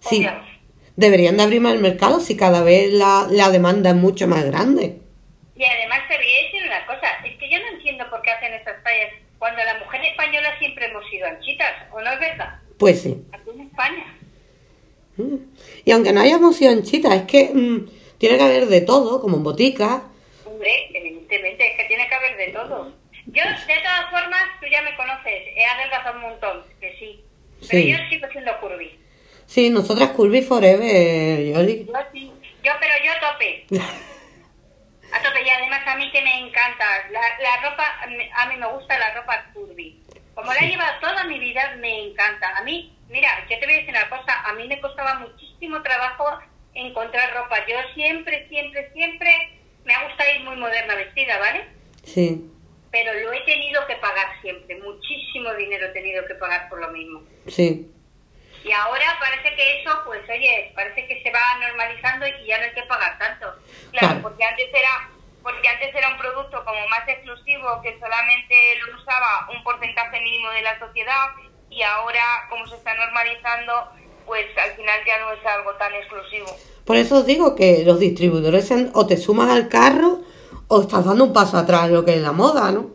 Sí, 0.02 0.26
deberían 0.98 1.38
de 1.38 1.44
abrir 1.44 1.62
más 1.62 1.74
el 1.74 1.80
mercado 1.80 2.20
si 2.20 2.36
cada 2.36 2.64
vez 2.64 2.92
la, 2.92 3.28
la 3.30 3.50
demanda 3.50 3.92
es 3.92 3.96
mucho 3.96 4.28
más 4.28 4.44
grande. 4.44 5.02
Y 5.56 5.66
además 5.66 6.08
te 6.08 6.18
voy 6.18 6.32
a 6.32 6.44
decir 6.44 6.64
una 6.66 6.86
cosa, 6.86 7.08
es 7.26 7.38
que 7.38 7.50
yo 7.50 7.60
no 7.60 7.68
entiendo 7.76 8.10
por 8.10 8.22
qué 8.22 8.32
hacen 8.32 8.54
estas 8.54 8.82
tallas 8.84 9.12
cuando 9.38 9.64
la 9.64 9.80
mujer 9.80 10.02
española 10.06 10.58
siempre 10.60 10.86
hemos 10.86 11.08
sido 11.10 11.28
anchitas, 11.28 11.72
¿o 11.92 12.02
no 12.02 12.12
es 12.12 12.20
verdad? 12.20 12.60
Pues 12.78 13.02
sí. 13.02 13.18
Aquí 13.32 13.50
en 13.54 13.62
España. 13.62 14.06
Mm. 15.18 15.36
Y 15.84 15.92
aunque 15.92 16.14
no 16.14 16.22
hayamos 16.22 16.56
sido 16.56 16.72
anchitas, 16.72 17.14
es 17.14 17.24
que 17.24 17.52
mm, 17.54 17.90
tiene 18.18 18.38
que 18.38 18.44
haber 18.44 18.68
de 18.68 18.82
todo, 18.82 19.20
como 19.20 19.38
en 19.38 19.44
botica. 19.44 20.04
Hombre, 20.46 20.90
evidentemente, 20.94 21.72
es 21.72 21.78
que 21.78 21.86
tiene 21.86 22.08
que 22.08 22.16
haber 22.16 22.38
de 22.38 22.48
todo. 22.54 22.94
Yo, 23.28 23.44
de 23.44 23.82
todas 23.84 24.10
formas, 24.10 24.44
tú 24.60 24.68
ya 24.72 24.82
me 24.82 24.96
conoces, 24.96 25.44
he 25.56 25.66
adelgazado 25.66 26.16
un 26.16 26.22
montón, 26.22 26.64
que 26.80 26.96
sí. 26.98 27.24
Pero 27.70 27.88
yo 27.88 27.98
sigo 28.10 28.28
siendo 28.32 28.52
curvy. 28.60 28.92
Sí, 29.46 29.70
nosotras 29.70 30.12
curvy 30.12 30.42
forever, 30.42 31.44
Yoli. 31.44 31.86
Yo 31.86 31.94
sí, 32.14 32.32
yo, 32.64 32.72
pero 32.80 32.94
yo 33.04 33.12
tope. 33.20 33.66
A 35.12 35.22
tope, 35.22 35.44
y 35.44 35.50
además 35.50 35.82
a 35.86 35.96
mí 35.96 36.10
que 36.12 36.22
me 36.22 36.40
encanta, 36.40 36.86
la, 37.12 37.22
la 37.42 37.70
ropa, 37.70 37.86
a 38.02 38.46
mí 38.48 38.56
me 38.58 38.68
gusta 38.68 38.98
la 38.98 39.14
ropa 39.14 39.46
curvy. 39.54 40.02
Como 40.34 40.54
la 40.54 40.60
he 40.60 40.70
llevado 40.70 41.00
toda 41.02 41.24
mi 41.26 41.40
vida, 41.40 41.76
me 41.80 42.08
encanta. 42.08 42.58
A 42.58 42.64
mí, 42.64 42.98
mira, 43.10 43.30
yo 43.50 43.60
te 43.60 43.66
voy 43.66 43.76
a 43.76 43.78
decir 43.80 43.90
una 43.90 44.10
cosa, 44.10 44.42
a 44.46 44.54
mí 44.54 44.68
me 44.68 44.80
costaba 44.80 45.20
muchísimo 45.20 45.82
trabajo 45.82 46.40
encontrar 46.74 47.34
ropa. 47.34 47.58
Yo 47.68 47.76
siempre, 47.94 48.48
siempre, 48.48 48.92
siempre 48.94 49.30
me 49.84 49.94
ha 49.94 50.08
gustado 50.08 50.30
ir 50.34 50.42
muy 50.42 50.56
moderna 50.56 50.96
vestida, 50.96 51.38
¿vale? 51.38 51.66
Sí. 52.04 52.50
Pero 52.92 53.14
lo 53.14 53.34
he 53.34 53.42
tenido 53.42 53.86
que 53.88 53.96
pagar 53.96 54.28
siempre, 54.42 54.76
muchísimo 54.82 55.54
dinero 55.56 55.88
he 55.88 55.94
tenido 55.94 56.26
que 56.26 56.36
pagar 56.36 56.70
por 56.70 56.80
lo 56.80 56.90
mismo. 56.92 57.24
Sí. 57.48 57.92
Y 58.64 58.72
ahora 58.72 59.18
parece 59.20 59.56
que 59.56 59.82
eso, 59.82 59.92
pues 60.06 60.22
oye, 60.30 60.72
parece 60.76 61.08
que 61.08 61.22
se 61.24 61.32
va 61.32 61.40
normalizando 61.60 62.28
y 62.28 62.46
ya 62.46 62.58
no 62.60 62.66
hay 62.66 62.74
que 62.74 62.84
pagar 62.84 63.18
tanto. 63.18 63.56
Claro, 63.92 64.22
porque 64.22 64.44
antes 64.44 64.70
era 64.70 65.10
porque 65.42 65.68
antes 65.68 65.94
era 65.96 66.10
un 66.10 66.18
producto 66.18 66.64
como 66.64 66.88
más 66.88 67.08
exclusivo 67.08 67.82
que 67.82 67.98
solamente 68.00 68.56
lo 68.86 68.96
usaba 68.96 69.50
un 69.52 69.64
porcentaje 69.64 70.20
mínimo 70.22 70.50
de 70.52 70.62
la 70.62 70.78
sociedad 70.78 71.30
y 71.70 71.82
ahora 71.82 72.22
como 72.50 72.68
se 72.68 72.76
está 72.76 72.94
normalizando, 72.94 73.74
pues 74.26 74.46
al 74.58 74.72
final 74.76 75.00
ya 75.06 75.20
no 75.20 75.32
es 75.32 75.46
algo 75.46 75.74
tan 75.76 75.94
exclusivo. 75.96 76.48
Por 76.86 76.96
eso 76.98 77.18
os 77.18 77.26
digo 77.26 77.56
que 77.56 77.84
los 77.84 78.00
distribuidores 78.00 78.72
o 78.94 79.08
te 79.08 79.18
suman 79.18 79.50
al 79.50 79.68
carro 79.68 80.20
o 80.68 80.82
estás 80.82 81.06
dando 81.06 81.24
un 81.24 81.34
paso 81.34 81.58
atrás 81.58 81.90
lo 81.90 82.06
que 82.06 82.14
es 82.14 82.22
la 82.22 82.32
moda, 82.32 82.72
¿no? 82.72 82.90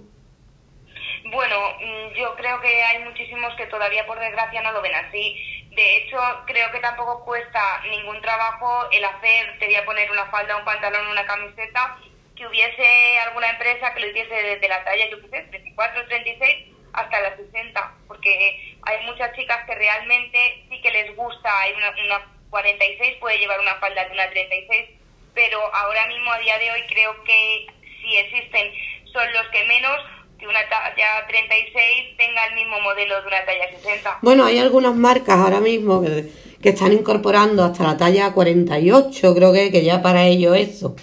Bueno, 1.25 1.57
mm, 1.81 2.15
yo 2.15 2.35
creo 2.37 2.61
que 2.61 2.83
hay 2.85 3.03
muchísimos 3.03 3.55
que 3.57 3.67
todavía 3.67 4.07
por 4.07 4.19
desgracia 4.21 4.63
no 4.63 4.73
lo 4.73 4.83
ven 4.83 4.95
así 4.95 5.37
de 5.77 5.97
hecho, 5.99 6.19
creo 6.47 6.73
que 6.73 6.81
tampoco 6.81 7.23
cuesta 7.27 7.83
ningún 7.91 8.19
trabajo 8.23 8.89
el 8.91 9.05
hacer, 9.05 9.59
te 9.59 9.67
voy 9.67 9.75
a 9.75 9.85
poner 9.85 10.11
una 10.11 10.25
falda, 10.27 10.57
un 10.57 10.65
pantalón, 10.65 11.07
una 11.07 11.27
camiseta, 11.27 11.99
que 12.35 12.47
hubiese 12.47 13.19
alguna 13.21 13.51
empresa 13.51 13.93
que 13.93 14.01
lo 14.01 14.09
hiciese 14.09 14.35
desde 14.35 14.69
la 14.69 14.83
talla, 14.85 15.11
yo 15.11 15.21
qué 15.21 15.29
sé, 15.29 15.43
34, 15.43 16.07
36 16.07 16.75
hasta 16.95 17.21
las 17.21 17.37
60, 17.37 17.95
porque 18.09 18.75
hay 18.83 19.05
muchas 19.05 19.37
chicas 19.37 19.67
que 19.67 19.75
realmente 19.75 20.65
sí 20.71 20.81
que 20.81 20.91
les 20.91 21.15
gusta, 21.15 21.61
hay 21.61 21.75
una, 21.75 21.91
una 21.91 22.27
46 22.49 23.19
puede 23.19 23.39
llevar 23.39 23.61
una 23.61 23.75
falda 23.75 24.07
de 24.07 24.13
una 24.13 24.31
36, 24.31 24.89
pero 25.35 25.75
ahora 25.75 26.07
mismo 26.07 26.33
a 26.33 26.39
día 26.39 26.59
de 26.59 26.73
hoy 26.73 26.83
creo 26.89 27.23
que 27.25 27.67
si 28.01 28.17
existen 28.17 28.73
son 29.13 29.31
los 29.35 29.47
que 29.49 29.63
menos 29.65 29.99
que 30.39 30.47
una 30.47 30.61
talla 30.69 31.27
36 31.29 32.17
tenga 32.17 32.47
el 32.47 32.55
mismo 32.55 32.81
modelo 32.81 33.21
de 33.21 33.27
una 33.27 33.45
talla 33.45 33.71
60. 33.83 34.19
Bueno, 34.23 34.45
hay 34.45 34.59
algunas 34.59 34.95
marcas 34.95 35.39
ahora 35.39 35.61
mismo 35.61 36.03
que, 36.03 36.31
que 36.61 36.69
están 36.71 36.93
incorporando 36.93 37.65
hasta 37.65 37.85
la 37.85 37.97
talla 37.97 38.33
48, 38.33 39.35
creo 39.35 39.53
que, 39.53 39.71
que 39.71 39.85
ya 39.85 40.03
para 40.03 40.27
ello 40.27 40.55
eso 40.55 40.97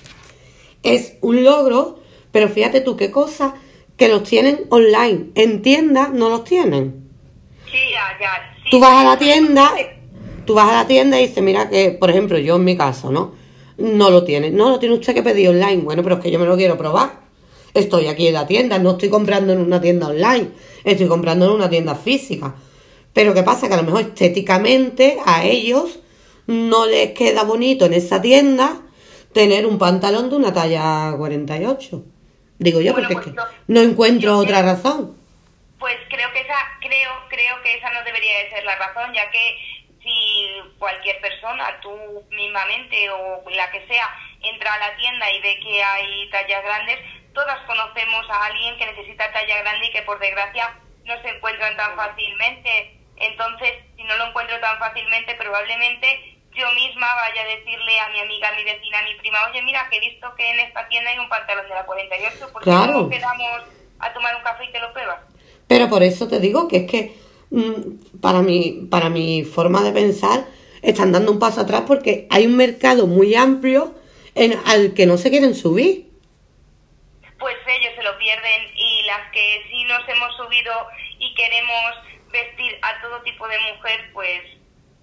es 0.83 1.17
un 1.21 1.43
logro, 1.43 1.99
pero 2.31 2.49
fíjate 2.49 2.81
tú 2.81 2.95
qué 2.95 3.09
cosa, 3.09 3.55
que 3.97 4.09
los 4.09 4.23
tienen 4.23 4.65
online, 4.69 5.31
en 5.35 5.61
tiendas 5.61 6.11
no 6.11 6.29
los 6.29 6.43
tienen. 6.43 7.09
Sí, 7.65 7.79
ya, 7.91 8.19
ya. 8.19 8.55
tú 8.69 8.79
vas 8.79 8.93
a 8.93 9.03
la 9.03 9.17
tienda, 9.17 9.71
tú 10.45 10.53
vas 10.53 10.69
a 10.69 10.73
la 10.73 10.87
tienda 10.87 11.19
y 11.19 11.27
dices, 11.27 11.41
mira 11.41 11.69
que, 11.69 11.91
por 11.91 12.09
ejemplo, 12.09 12.37
yo 12.37 12.57
en 12.57 12.65
mi 12.65 12.77
caso, 12.77 13.11
¿no? 13.11 13.33
No 13.77 14.11
lo 14.11 14.23
tiene, 14.23 14.51
no 14.51 14.69
lo 14.69 14.77
tiene 14.77 14.95
usted 14.95 15.15
que 15.15 15.23
pedir 15.23 15.49
online, 15.49 15.77
bueno, 15.77 16.03
pero 16.03 16.15
es 16.15 16.21
que 16.21 16.29
yo 16.29 16.37
me 16.37 16.45
lo 16.45 16.55
quiero 16.55 16.77
probar 16.77 17.22
estoy 17.73 18.07
aquí 18.07 18.27
en 18.27 18.33
la 18.33 18.47
tienda, 18.47 18.79
no 18.79 18.91
estoy 18.91 19.09
comprando 19.09 19.53
en 19.53 19.59
una 19.59 19.81
tienda 19.81 20.07
online, 20.07 20.51
estoy 20.83 21.07
comprando 21.07 21.45
en 21.45 21.51
una 21.51 21.69
tienda 21.69 21.95
física. 21.95 22.55
Pero 23.13 23.33
¿qué 23.33 23.43
pasa? 23.43 23.67
Que 23.67 23.75
a 23.75 23.77
lo 23.77 23.83
mejor 23.83 24.01
estéticamente 24.01 25.17
a 25.25 25.45
ellos 25.45 25.99
no 26.47 26.85
les 26.85 27.11
queda 27.11 27.43
bonito 27.43 27.85
en 27.85 27.93
esa 27.93 28.21
tienda 28.21 28.81
tener 29.33 29.65
un 29.65 29.77
pantalón 29.77 30.29
de 30.29 30.35
una 30.35 30.53
talla 30.53 31.13
48. 31.17 32.03
Digo 32.59 32.81
yo, 32.81 32.93
porque 32.93 33.13
pues 33.13 33.27
no, 33.67 33.81
encuentro 33.81 34.37
otra 34.37 34.61
razón. 34.61 35.17
Pues 35.79 35.97
creo 36.07 36.31
que 36.31 36.39
esa, 36.39 36.55
creo, 36.79 37.11
creo 37.29 37.61
que 37.61 37.75
esa 37.75 37.91
no 37.91 38.03
debería 38.05 38.37
de 38.39 38.49
ser 38.51 38.63
la 38.63 38.75
razón, 38.77 39.13
ya 39.13 39.29
que 39.31 39.57
si 40.01 40.71
cualquier 40.77 41.19
persona, 41.19 41.79
tú 41.81 41.91
mismamente 42.31 43.09
o 43.09 43.49
la 43.49 43.69
que 43.71 43.85
sea, 43.87 44.09
entra 44.41 44.73
a 44.73 44.79
la 44.79 44.95
tienda 44.95 45.31
y 45.31 45.41
ve 45.41 45.59
que 45.61 45.83
hay 45.83 46.29
tallas 46.29 46.63
grandes, 46.63 46.99
todas 47.33 47.59
conocemos 47.65 48.25
a 48.29 48.45
alguien 48.45 48.77
que 48.77 48.85
necesita 48.85 49.31
talla 49.31 49.61
grande 49.61 49.87
y 49.87 49.91
que 49.91 50.01
por 50.03 50.19
desgracia 50.19 50.73
no 51.05 51.21
se 51.21 51.29
encuentran 51.29 51.75
tan 51.75 51.95
fácilmente. 51.95 52.99
Entonces, 53.17 53.73
si 53.95 54.03
no 54.03 54.15
lo 54.17 54.27
encuentro 54.27 54.59
tan 54.59 54.77
fácilmente, 54.79 55.35
probablemente 55.35 56.07
yo 56.55 56.65
misma 56.73 57.07
vaya 57.15 57.41
a 57.41 57.45
decirle 57.45 57.99
a 57.99 58.09
mi 58.09 58.19
amiga, 58.19 58.49
a 58.49 58.55
mi 58.55 58.63
vecina, 58.63 58.99
a 58.99 59.03
mi 59.03 59.15
prima, 59.15 59.37
oye, 59.49 59.61
mira, 59.63 59.87
que 59.89 59.97
he 59.97 59.99
visto 59.99 60.27
que 60.35 60.49
en 60.51 60.59
esta 60.59 60.87
tienda 60.87 61.09
hay 61.11 61.17
un 61.17 61.29
pantalón 61.29 61.67
de 61.67 61.73
la 61.73 61.85
48, 61.85 62.53
¿por 62.53 62.63
qué 62.63 62.69
no 62.69 63.09
quedamos 63.09 63.61
a 63.99 64.13
tomar 64.13 64.35
un 64.35 64.43
café 64.43 64.65
y 64.65 64.71
te 64.71 64.79
lo 64.79 64.93
pruebas? 64.93 65.17
Pero 65.67 65.89
por 65.89 66.03
eso 66.03 66.27
te 66.27 66.39
digo 66.39 66.67
que 66.67 66.77
es 66.77 66.91
que 66.91 67.17
mm, 67.49 68.19
para, 68.21 68.41
mi, 68.41 68.87
para 68.89 69.09
mi 69.09 69.43
forma 69.43 69.81
de 69.81 69.91
pensar 69.91 70.45
están 70.83 71.11
dando 71.11 71.31
un 71.31 71.39
paso 71.39 71.61
atrás 71.61 71.83
porque 71.87 72.27
hay 72.29 72.45
un 72.45 72.55
mercado 72.55 73.07
muy 73.07 73.33
amplio 73.33 73.95
en, 74.35 74.59
al 74.65 74.93
que 74.93 75.05
no 75.05 75.17
se 75.17 75.31
quieren 75.31 75.55
subir 75.55 76.12
pues 77.43 77.57
ellos 77.67 77.91
se 77.97 78.03
lo 78.03 78.17
pierden 78.17 78.71
y 78.73 79.03
las 79.05 79.29
que 79.33 79.65
sí 79.69 79.83
nos 79.83 80.07
hemos 80.07 80.33
subido 80.37 80.71
y 81.19 81.35
queremos 81.35 81.91
vestir 82.31 82.79
a 82.81 83.01
todo 83.01 83.21
tipo 83.23 83.45
de 83.49 83.59
mujer, 83.59 83.99
pues 84.13 84.43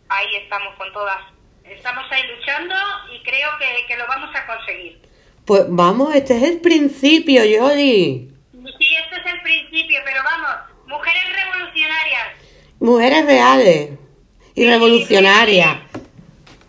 ahí 0.09 0.37
estamos 0.37 0.75
con 0.77 0.91
todas. 0.95 1.21
Estamos 1.65 2.03
ahí 2.11 2.23
luchando 2.35 2.75
y 3.13 3.23
creo 3.25 3.51
que, 3.87 3.95
lo 3.95 4.07
vamos 4.07 4.35
a 4.35 4.47
conseguir. 4.47 5.03
Pues 5.45 5.65
vamos, 5.69 6.15
este 6.15 6.39
es 6.39 6.43
el 6.45 6.61
principio, 6.63 7.45
Yoli. 7.45 8.33
Sí, 8.79 8.89
este 9.05 9.17
es 9.17 9.35
el 9.35 9.43
principio, 9.43 10.01
pero 10.07 10.23
vamos, 10.25 10.87
mujeres 10.87 11.23
revolucionarias. 11.45 12.29
Mujeres 12.81 13.27
reales 13.27 13.91
y 14.55 14.67
revolucionarias. 14.67 15.77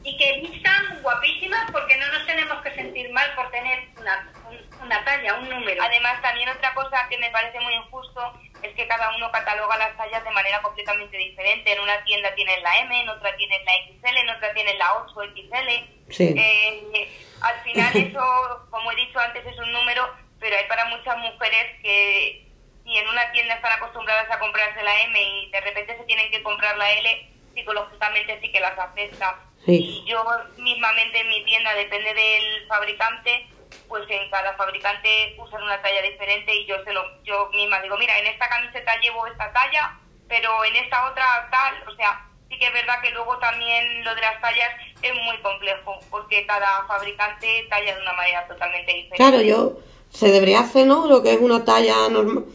Y 0.03 0.17
que 0.17 0.41
vistan 0.41 0.99
guapísimas 1.01 1.71
porque 1.71 1.95
no 1.95 2.07
nos 2.11 2.25
tenemos 2.25 2.61
que 2.61 2.75
sentir 2.75 3.09
mal 3.13 3.33
por 3.35 3.49
tener 3.51 3.87
una 3.97 4.33
una 4.81 5.03
talla, 5.03 5.35
un 5.35 5.49
número. 5.49 5.81
Además, 5.83 6.21
también 6.21 6.49
otra 6.49 6.73
cosa 6.73 7.07
que 7.09 7.17
me 7.17 7.29
parece 7.31 7.59
muy 7.59 7.73
injusto 7.73 8.39
es 8.61 8.73
que 8.75 8.87
cada 8.87 9.15
uno 9.15 9.31
cataloga 9.31 9.77
las 9.77 9.97
tallas 9.97 10.23
de 10.23 10.31
manera 10.31 10.61
completamente 10.61 11.17
diferente. 11.17 11.73
En 11.73 11.79
una 11.79 12.03
tienda 12.03 12.33
tienes 12.35 12.61
la 12.61 12.79
M, 12.79 13.01
en 13.01 13.09
otra 13.09 13.35
tienes 13.35 13.59
la 13.65 13.73
XL, 13.87 14.17
en 14.17 14.29
otra 14.29 14.53
tienes 14.53 14.77
la 14.77 14.93
8XL. 15.05 15.87
Sí. 16.09 16.33
Eh, 16.37 17.09
al 17.41 17.59
final 17.61 17.95
eso, 17.95 18.67
como 18.69 18.91
he 18.91 18.95
dicho 18.95 19.19
antes, 19.19 19.45
es 19.45 19.57
un 19.57 19.71
número, 19.71 20.13
pero 20.39 20.51
pero 20.51 20.57
hay 20.57 20.67
para 20.67 20.85
muchas 20.85 21.17
mujeres 21.17 21.79
que 21.81 22.45
si 22.83 22.97
en 22.97 23.07
una 23.07 23.31
tienda 23.31 23.55
están 23.55 23.71
acostumbradas 23.71 24.29
a 24.29 24.39
comprarse 24.39 24.83
la 24.83 25.01
M 25.03 25.21
y 25.21 25.49
de 25.49 25.61
repente 25.61 25.95
se 25.97 26.03
tienen 26.03 26.29
que 26.29 26.43
comprar 26.43 26.77
la 26.77 26.91
L, 26.91 27.29
psicológicamente 27.53 28.37
sí 28.41 28.51
que 28.51 28.59
las 28.59 28.77
afecta. 28.77 29.39
Y 29.65 30.03
yo 30.05 30.25
mismamente 30.57 31.21
en 31.21 31.29
mi 31.29 31.45
tienda, 31.45 31.73
depende 31.75 32.13
del 32.13 32.67
fabricante, 32.67 33.47
pues 33.91 34.09
en 34.09 34.29
cada 34.29 34.55
fabricante 34.55 35.35
usan 35.37 35.61
una 35.61 35.81
talla 35.81 36.01
diferente 36.01 36.55
y 36.55 36.65
yo 36.65 36.81
se 36.85 36.93
lo, 36.93 37.01
yo 37.25 37.49
misma 37.53 37.81
digo, 37.81 37.97
mira, 37.97 38.17
en 38.17 38.27
esta 38.27 38.47
camiseta 38.47 38.97
llevo 39.01 39.27
esta 39.27 39.51
talla, 39.51 39.99
pero 40.29 40.63
en 40.63 40.77
esta 40.77 41.11
otra 41.11 41.49
tal, 41.51 41.75
o 41.91 41.95
sea, 41.97 42.25
sí 42.47 42.57
que 42.57 42.67
es 42.67 42.73
verdad 42.73 43.01
que 43.03 43.09
luego 43.11 43.37
también 43.39 44.01
lo 44.05 44.15
de 44.15 44.21
las 44.21 44.39
tallas 44.39 44.69
es 45.01 45.11
muy 45.13 45.37
complejo, 45.41 45.99
porque 46.09 46.45
cada 46.45 46.85
fabricante 46.87 47.67
talla 47.69 47.93
de 47.93 48.01
una 48.01 48.13
manera 48.13 48.47
totalmente 48.47 48.93
diferente. 48.93 49.17
Claro, 49.17 49.41
yo 49.41 49.79
se 50.09 50.31
debería 50.31 50.61
hacer, 50.61 50.87
¿no? 50.87 51.07
Lo 51.07 51.21
que 51.21 51.33
es 51.33 51.41
una 51.41 51.65
talla 51.65 52.07
normal, 52.09 52.45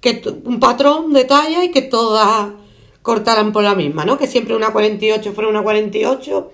que 0.00 0.22
un 0.42 0.58
patrón 0.58 1.12
de 1.12 1.24
talla 1.24 1.62
y 1.62 1.70
que 1.70 1.82
todas 1.82 2.48
cortaran 3.00 3.52
por 3.52 3.62
la 3.62 3.76
misma, 3.76 4.04
¿no? 4.04 4.18
Que 4.18 4.26
siempre 4.26 4.56
una 4.56 4.72
48 4.72 5.32
fuera 5.34 5.48
una 5.48 5.62
48, 5.62 6.52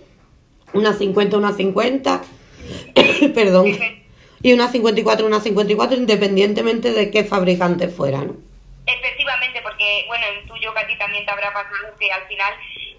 una 0.75 0.93
50 0.93 1.39
una 1.39 1.55
50, 1.55 2.23
perdón, 3.35 4.00
y 4.43 4.53
una 4.53 4.69
54 4.69 5.27
una 5.27 5.41
54 5.41 5.97
independientemente 5.97 6.93
de 6.93 7.11
qué 7.11 7.25
fabricante 7.25 7.89
fuera, 7.89 8.19
¿no? 8.19 8.37
Efectivamente, 8.87 9.61
porque, 9.63 10.05
bueno, 10.09 10.25
en 10.27 10.49
tuyo, 10.49 10.73
ti 10.89 10.99
también 10.99 11.25
te 11.25 11.31
habrá 11.31 11.53
pasado 11.53 11.95
que 11.99 12.11
al 12.11 12.27
final 12.27 12.53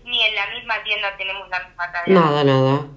ni 0.06 0.24
en 0.24 0.36
la 0.36 0.48
misma 0.52 0.84
tienda 0.84 1.18
tenemos 1.18 1.50
la 1.50 1.68
misma 1.68 1.92
talla. 1.92 2.14
Nada, 2.14 2.44
nada. 2.44 2.88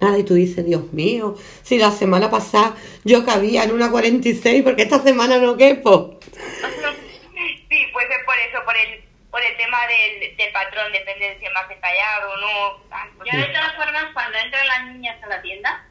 Nada, 0.00 0.18
y 0.18 0.24
tú 0.24 0.34
dices, 0.34 0.64
Dios 0.64 0.92
mío, 0.92 1.36
si 1.62 1.78
la 1.78 1.90
semana 1.90 2.30
pasada 2.30 2.74
yo 3.04 3.24
cabía 3.24 3.64
en 3.64 3.72
una 3.72 3.90
46, 3.90 4.62
porque 4.62 4.82
esta 4.82 5.00
semana 5.00 5.38
no 5.38 5.56
quepo. 5.56 6.18
sí, 7.68 7.86
pues 7.92 8.06
es 8.10 8.24
por 8.24 8.38
eso, 8.38 8.64
por 8.64 8.76
el 8.76 9.02
por 9.30 9.42
el 9.42 9.56
tema 9.56 9.78
del, 9.86 10.36
del 10.36 10.52
patrón, 10.52 10.92
depende 10.92 11.30
de 11.30 11.38
si 11.38 11.46
es 11.46 11.52
más 11.54 11.66
detallado 11.66 12.32
o 12.32 12.36
no. 12.36 13.24
Yo 13.24 13.38
de 13.38 13.46
todas 13.46 13.74
formas, 13.76 14.04
cuando 14.12 14.36
entran 14.36 14.66
las 14.66 14.86
niñas 14.88 15.22
a 15.22 15.26
la 15.26 15.40
tienda 15.40 15.86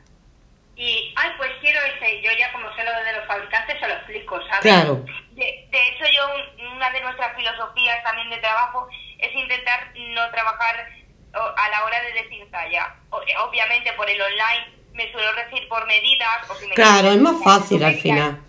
y, 0.75 1.13
ay, 1.15 1.31
pues 1.37 1.51
quiero 1.61 1.79
ese, 1.81 2.21
yo 2.21 2.31
ya 2.37 2.51
como 2.53 2.73
sé 2.75 2.83
lo 2.83 2.91
de 3.03 3.13
los 3.13 3.27
fabricantes 3.27 3.79
se 3.79 3.87
lo 3.87 3.93
explico, 3.93 4.39
¿sabes? 4.47 4.61
Claro. 4.61 5.05
De, 5.31 5.67
de 5.69 5.87
hecho, 5.87 6.05
yo, 6.11 6.27
una 6.73 6.89
de 6.89 7.01
nuestras 7.01 7.35
filosofías 7.35 8.03
también 8.03 8.29
de 8.29 8.37
trabajo 8.37 8.87
es 9.19 9.35
intentar 9.35 9.91
no 9.95 10.31
trabajar 10.31 10.87
a 11.33 11.69
la 11.69 11.85
hora 11.85 12.01
de 12.01 12.13
decir 12.13 12.49
talla. 12.51 12.95
Eh, 13.27 13.37
obviamente 13.37 13.93
por 13.93 14.09
el 14.09 14.21
online 14.21 14.81
me 14.93 15.11
suelo 15.11 15.33
decir 15.33 15.67
por 15.67 15.85
medidas. 15.87 16.49
O 16.49 16.55
si 16.55 16.67
me 16.67 16.75
claro, 16.75 17.09
es 17.09 17.19
más 17.19 17.41
fácil 17.43 17.83
al 17.83 17.95
final. 17.95 18.41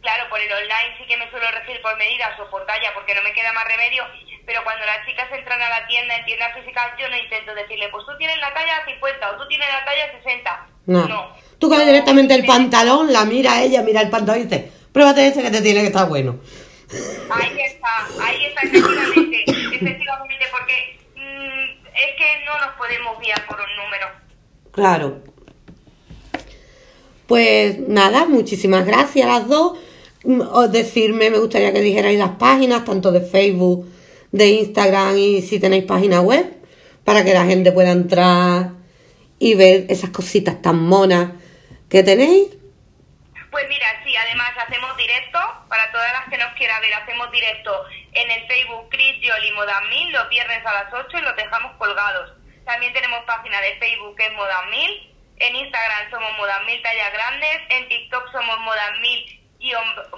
Claro, 0.00 0.28
por 0.28 0.40
el 0.40 0.52
online 0.52 0.96
sí 0.98 1.06
que 1.06 1.16
me 1.16 1.30
suelo 1.30 1.50
regir 1.50 1.80
por 1.82 1.96
medidas 1.96 2.38
o 2.38 2.50
por 2.50 2.66
talla 2.66 2.92
porque 2.94 3.14
no 3.14 3.22
me 3.22 3.32
queda 3.32 3.52
más 3.52 3.64
remedio, 3.64 4.04
pero 4.46 4.62
cuando 4.64 4.84
las 4.84 5.06
chicas 5.06 5.26
entran 5.32 5.60
a 5.60 5.68
la 5.68 5.86
tienda 5.86 6.16
en 6.16 6.24
tiendas 6.24 6.54
físicas 6.54 6.92
yo 6.98 7.08
no 7.08 7.16
intento 7.16 7.54
decirle, 7.54 7.88
pues 7.90 8.04
tú 8.06 8.12
tienes 8.18 8.38
la 8.38 8.52
talla 8.52 8.84
50 8.84 9.30
o 9.30 9.36
tú 9.36 9.48
tienes 9.48 9.68
la 9.68 9.84
talla 9.84 10.12
60. 10.18 10.66
No. 10.86 11.36
Tú 11.58 11.68
coges 11.68 11.86
directamente 11.86 12.34
el 12.34 12.44
pantalón, 12.44 13.12
la 13.12 13.24
mira 13.24 13.62
ella, 13.62 13.82
mira 13.82 14.02
el 14.02 14.10
pantalón 14.10 14.42
y 14.42 14.44
dice, 14.44 14.70
pruébate 14.92 15.28
ese 15.28 15.42
que 15.42 15.50
te 15.50 15.62
tiene 15.62 15.80
que 15.80 15.86
estar 15.86 16.08
bueno. 16.08 16.38
Ahí 17.30 17.58
está, 17.60 18.06
ahí 18.22 18.44
está, 18.46 18.60
efectivamente, 18.62 19.44
efectivamente, 19.46 20.44
porque 20.50 20.98
mmm, 21.16 21.86
es 21.94 22.16
que 22.16 22.44
no 22.44 22.58
nos 22.60 22.76
podemos 22.76 23.18
guiar 23.18 23.46
por 23.46 23.58
un 23.60 23.76
número. 23.76 24.06
Claro. 24.72 25.22
Pues 27.26 27.78
nada, 27.78 28.26
muchísimas 28.26 28.84
gracias 28.84 29.26
a 29.26 29.38
las 29.38 29.48
dos 29.48 29.78
os 30.24 30.72
decirme, 30.72 31.30
me 31.30 31.38
gustaría 31.38 31.72
que 31.72 31.80
dijerais 31.80 32.18
las 32.18 32.36
páginas, 32.36 32.84
tanto 32.84 33.12
de 33.12 33.20
Facebook, 33.20 33.86
de 34.34 34.48
Instagram 34.48 35.16
y 35.16 35.42
si 35.42 35.60
tenéis 35.60 35.84
página 35.84 36.20
web, 36.20 36.44
para 37.04 37.22
que 37.22 37.32
la 37.32 37.44
gente 37.44 37.70
pueda 37.70 37.92
entrar 37.92 38.70
y 39.38 39.54
ver 39.54 39.86
esas 39.88 40.10
cositas 40.10 40.60
tan 40.60 40.74
monas 40.74 41.30
que 41.88 42.02
tenéis. 42.02 42.50
Pues 43.52 43.64
mira, 43.68 43.86
sí, 44.02 44.10
además 44.16 44.50
hacemos 44.66 44.96
directo, 44.96 45.38
para 45.68 45.88
todas 45.92 46.10
las 46.18 46.28
que 46.28 46.36
nos 46.36 46.52
quieran 46.54 46.82
ver, 46.82 46.94
hacemos 46.94 47.30
directo 47.30 47.70
en 48.10 48.28
el 48.28 48.44
Facebook 48.48 48.88
Chris 48.90 49.22
Yoli 49.22 49.52
Modamil 49.52 50.10
los 50.10 50.28
viernes 50.28 50.66
a 50.66 50.82
las 50.82 50.92
8 50.92 51.16
y 51.16 51.22
los 51.22 51.36
dejamos 51.36 51.70
colgados. 51.78 52.32
También 52.64 52.92
tenemos 52.92 53.22
página 53.26 53.60
de 53.60 53.76
Facebook 53.76 54.16
que 54.16 54.26
es 54.26 54.32
Modamil, 54.32 55.14
en 55.36 55.54
Instagram 55.54 56.10
somos 56.10 56.36
Modamil 56.38 56.82
Tallas 56.82 57.12
Grandes, 57.12 57.60
en 57.68 57.88
TikTok 57.88 58.32
somos 58.32 58.58
Modamil 58.66 59.44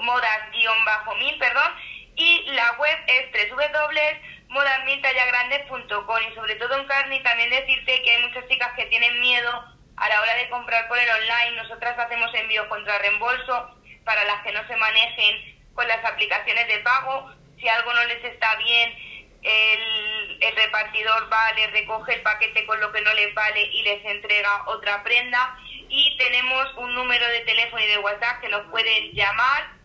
modas-mil, 0.00 1.38
perdón, 1.38 1.72
y 2.16 2.42
la 2.46 2.72
web 2.72 2.98
es 3.06 3.30
www.modasmiltallagrandes.com 3.50 6.18
y 6.30 6.34
sobre 6.34 6.56
todo 6.56 6.78
en 6.78 6.86
Carni 6.86 7.22
también 7.22 7.50
decirte 7.50 8.02
que 8.02 8.10
hay 8.10 8.22
muchas 8.22 8.48
chicas 8.48 8.72
que 8.74 8.86
tienen 8.86 9.20
miedo 9.20 9.76
a 9.96 10.08
la 10.08 10.20
hora 10.20 10.34
de 10.36 10.48
comprar 10.48 10.88
por 10.88 10.98
el 10.98 11.08
online. 11.08 11.62
Nosotras 11.62 11.96
hacemos 11.98 12.34
envío 12.34 12.68
contra 12.68 12.98
reembolso 12.98 13.78
para 14.04 14.24
las 14.24 14.42
que 14.42 14.50
no 14.52 14.66
se 14.66 14.74
manejen 14.76 15.56
con 15.74 15.86
las 15.88 16.04
aplicaciones 16.04 16.66
de 16.68 16.78
pago. 16.78 17.32
Si 17.60 17.68
algo 17.68 17.92
no 17.92 18.04
les 18.04 18.24
está 18.24 18.56
bien, 18.56 18.94
el, 19.42 20.38
el 20.40 20.56
repartidor 20.56 21.30
va, 21.32 21.52
les 21.52 21.70
recoge 21.72 22.14
el 22.14 22.22
paquete 22.22 22.64
con 22.66 22.80
lo 22.80 22.92
que 22.92 23.02
no 23.02 23.12
les 23.14 23.32
vale 23.34 23.62
y 23.62 23.82
les 23.82 24.04
entrega 24.04 24.64
otra 24.66 25.02
prenda 25.04 25.56
y 25.88 26.16
tenemos 26.16 26.74
un 26.76 26.94
número 26.94 27.26
de 27.28 27.40
teléfono 27.40 27.82
y 27.82 27.86
de 27.86 27.98
WhatsApp 27.98 28.40
que 28.40 28.48
nos 28.48 28.62
pueden 28.70 29.12
llamar 29.12 29.75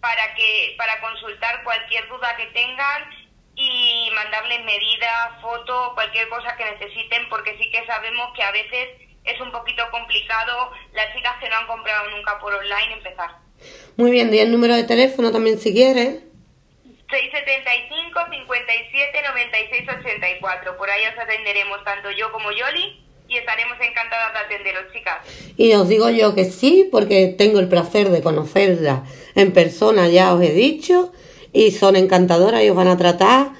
para 0.00 0.34
que 0.34 0.74
para 0.76 1.00
consultar 1.00 1.62
cualquier 1.62 2.08
duda 2.08 2.36
que 2.36 2.46
tengan 2.46 3.02
y 3.54 4.10
mandarles 4.14 4.64
medidas, 4.64 5.40
fotos, 5.42 5.92
cualquier 5.94 6.28
cosa 6.28 6.56
que 6.56 6.64
necesiten, 6.64 7.28
porque 7.28 7.56
sí 7.58 7.70
que 7.70 7.84
sabemos 7.86 8.30
que 8.34 8.42
a 8.42 8.52
veces 8.52 8.88
es 9.24 9.40
un 9.40 9.52
poquito 9.52 9.82
complicado 9.90 10.70
las 10.92 11.14
chicas 11.14 11.36
que 11.40 11.48
no 11.48 11.56
han 11.56 11.66
comprado 11.66 12.08
nunca 12.10 12.38
por 12.38 12.54
online 12.54 12.94
empezar. 12.94 13.30
Muy 13.96 14.10
bien, 14.10 14.32
y 14.32 14.38
el 14.38 14.50
número 14.50 14.74
de 14.74 14.84
teléfono 14.84 15.30
también 15.30 15.58
si 15.58 15.74
quieres. 15.74 16.22
675 17.10 18.20
57 18.30 19.22
96 19.28 19.88
84. 19.98 20.76
Por 20.76 20.90
ahí 20.90 21.02
os 21.06 21.18
atenderemos 21.18 21.84
tanto 21.84 22.10
yo 22.12 22.32
como 22.32 22.52
Yoli 22.52 23.04
y 23.28 23.36
estaremos 23.36 23.76
encantadas 23.80 24.32
de 24.32 24.38
atenderos, 24.38 24.92
chicas. 24.92 25.18
Y 25.56 25.74
os 25.74 25.88
digo 25.88 26.08
yo 26.10 26.34
que 26.34 26.44
sí, 26.44 26.88
porque 26.90 27.34
tengo 27.36 27.60
el 27.60 27.68
placer 27.68 28.08
de 28.08 28.22
conocerla 28.22 29.04
en 29.34 29.52
persona, 29.52 30.08
ya 30.08 30.34
os 30.34 30.42
he 30.42 30.52
dicho, 30.52 31.12
y 31.52 31.70
son 31.70 31.96
encantadoras 31.96 32.62
y 32.62 32.70
os 32.70 32.76
van 32.76 32.88
a 32.88 32.96
tratar. 32.96 33.52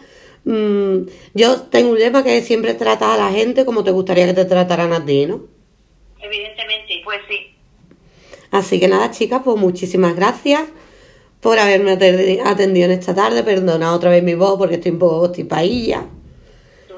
Mm, 0.45 1.07
yo 1.35 1.63
tengo 1.63 1.91
un 1.91 1.99
lema 1.99 2.23
que 2.25 2.39
es 2.39 2.47
siempre 2.47 2.75
tratar 2.75 3.19
a 3.19 3.25
la 3.25 3.31
gente 3.31 3.65
como 3.65 3.85
te 3.85 3.91
gustaría 3.91 4.27
que 4.27 4.35
te 4.35 4.45
trataran 4.45 4.93
a 4.93 5.05
ti, 5.05 5.27
¿no? 5.27 5.43
Evidentemente, 6.21 7.01
pues 7.05 7.19
sí. 7.29 7.55
Así 8.51 8.81
que 8.81 8.89
nada, 8.89 9.11
chicas, 9.11 9.43
pues 9.45 9.57
muchísimas 9.57 10.17
gracias 10.17 10.63
por 11.41 11.59
haberme 11.59 11.93
atendido 11.93 12.87
en 12.87 12.93
esta 12.93 13.15
tarde. 13.15 13.43
Perdona 13.43 13.95
otra 13.95 14.11
vez 14.11 14.23
mi 14.23 14.35
voz 14.35 14.59
porque 14.59 14.77
estoy 14.77 14.93
un 14.93 14.99
poco 14.99 15.31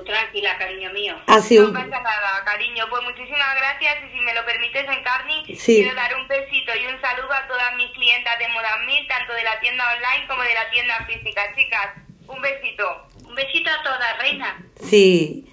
tranquila, 0.05 0.59
cariño 0.59 0.93
mío. 0.93 1.17
No 1.27 1.73
pasa 1.73 2.01
nada, 2.01 2.43
cariño. 2.45 2.85
Pues 2.91 3.03
muchísimas 3.03 3.55
gracias 3.57 3.97
y 4.05 4.17
si 4.17 4.25
me 4.25 4.35
lo 4.35 4.45
permites, 4.45 4.85
Encarni, 4.85 5.45
quiero 5.45 5.95
dar 5.95 6.15
un 6.17 6.29
besito 6.29 6.73
y 6.75 6.87
un 6.87 7.01
saludo 7.01 7.33
a 7.33 7.47
todas 7.49 7.77
mis 7.77 7.91
clientas 7.93 8.39
de 8.39 8.49
Modamil, 8.49 9.07
tanto 9.09 9.33
de 9.33 9.45
la 9.45 9.61
tienda 9.61 9.85
online 9.97 10.27
como 10.29 10.43
de 10.43 10.55
la 10.55 10.71
tienda 10.71 11.07
física. 11.07 11.43
Chicas, 11.57 11.89
un 12.29 12.41
besito. 12.41 12.85
Un 13.27 13.35
besito 13.35 13.71
a 13.71 13.83
todas, 13.83 14.19
reina. 14.19 14.65
Sí. 14.83 15.47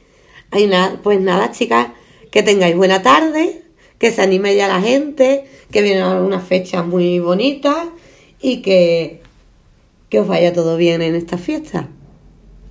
Hay 0.51 0.67
nada, 0.67 0.97
pues 1.03 1.19
nada, 1.19 1.51
chicas, 1.51 1.89
que 2.31 2.41
tengáis 2.43 2.75
buena 2.75 3.01
tarde, 3.01 3.63
que 3.99 4.11
se 4.11 4.21
anime 4.21 4.55
ya 4.55 4.67
la 4.67 4.81
gente, 4.81 5.45
que 5.71 5.81
vienen 5.81 6.03
algunas 6.03 6.47
fechas 6.47 6.85
muy 6.85 7.19
bonitas 7.19 7.87
y 8.41 8.61
que, 8.61 9.21
que 10.09 10.19
os 10.19 10.27
vaya 10.27 10.53
todo 10.53 10.77
bien 10.77 11.01
en 11.01 11.15
esta 11.15 11.37
fiesta. 11.37 11.87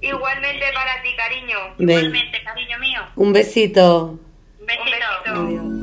Igualmente 0.01 0.64
para 0.74 1.03
ti, 1.03 1.09
cariño. 1.16 1.57
Igualmente, 1.78 2.38
cariño 2.44 2.78
mío. 2.78 3.01
Un 3.16 3.32
besito. 3.32 4.18
Un 4.61 4.66
besito. 4.66 5.40
Un 5.40 5.78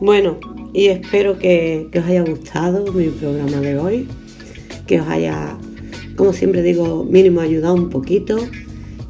Bueno, 0.00 0.40
y 0.72 0.88
espero 0.88 1.38
que, 1.38 1.88
que, 1.92 1.98
os 1.98 2.06
haya 2.06 2.22
gustado 2.22 2.90
mi 2.92 3.08
programa 3.08 3.58
de 3.60 3.78
hoy, 3.78 4.08
que 4.86 4.98
os 5.00 5.06
haya, 5.06 5.58
como 6.16 6.32
siempre 6.32 6.62
digo, 6.62 7.04
mínimo 7.04 7.42
ayudado 7.42 7.74
un 7.74 7.90
poquito 7.90 8.38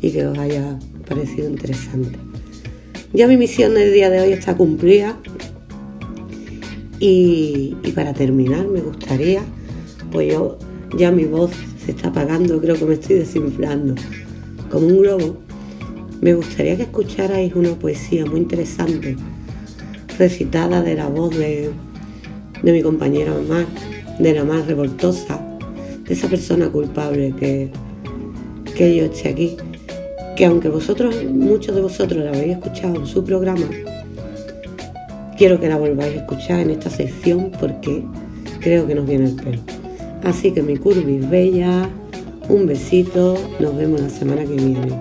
y 0.01 0.11
que 0.11 0.27
os 0.27 0.37
haya 0.37 0.81
parecido 1.09 1.49
interesante. 1.49 2.19
Ya 3.13 3.27
mi 3.29 3.37
misión 3.37 3.75
del 3.75 3.93
día 3.93 4.11
de 4.11 4.21
hoy 4.21 4.33
está 4.33 4.57
cumplida, 4.57 5.17
y, 7.01 7.75
para 7.95 8.13
terminar, 8.13 8.69
me 8.69 8.81
gustaría, 8.81 9.43
pues 10.13 10.33
yo 10.33 10.59
ya 10.97 11.11
mi 11.11 11.25
voz 11.25 11.51
se 11.85 11.93
está 11.93 12.09
apagando, 12.09 12.61
creo 12.61 12.77
que 12.77 12.85
me 12.85 12.95
estoy 12.95 13.17
desinflando 13.17 13.95
como 14.71 14.87
un 14.87 15.01
globo. 15.01 15.37
me 16.21 16.35
gustaría 16.35 16.77
que 16.77 16.83
escucharais 16.83 17.55
una 17.55 17.71
poesía 17.71 18.27
muy 18.27 18.41
interesante, 18.41 19.17
recitada 20.19 20.83
de 20.83 20.95
la 20.95 21.09
voz 21.09 21.37
de, 21.37 21.71
mi 22.63 22.83
compañera 22.83 23.35
Omar, 23.35 23.67
de 24.19 24.35
la 24.35 24.45
más 24.45 24.67
revoltosa, 24.67 25.41
de 26.07 26.13
esa 26.13 26.29
persona 26.29 26.69
culpable 26.69 27.35
que, 27.39 27.71
que 28.77 28.97
yo 28.97 29.05
esté 29.07 29.31
aquí. 29.31 29.57
Que 30.37 30.45
aunque 30.45 30.69
vosotros, 30.69 31.25
muchos 31.25 31.75
de 31.75 31.81
vosotros 31.81 32.23
la 32.23 32.31
habéis 32.31 32.57
escuchado 32.57 32.97
en 32.97 33.07
su 33.07 33.25
programa, 33.25 33.67
quiero 35.41 35.59
que 35.59 35.71
la 35.71 35.79
volváis 35.79 36.19
a 36.19 36.21
escuchar 36.21 36.61
en 36.61 36.69
esta 36.69 36.91
sección 36.91 37.51
porque 37.59 38.05
creo 38.61 38.87
que 38.87 38.95
nos 38.95 39.07
viene 39.07 39.25
el 39.25 39.37
pelo. 39.37 39.63
Así 40.23 40.53
que 40.53 40.61
mi 40.61 40.77
curvis 40.77 41.31
bella, 41.31 41.89
un 42.51 42.67
besito, 42.67 43.39
nos 43.59 43.75
vemos 43.75 44.03
la 44.03 44.11
semana 44.11 44.43
que 44.43 44.53
viene. 44.53 44.93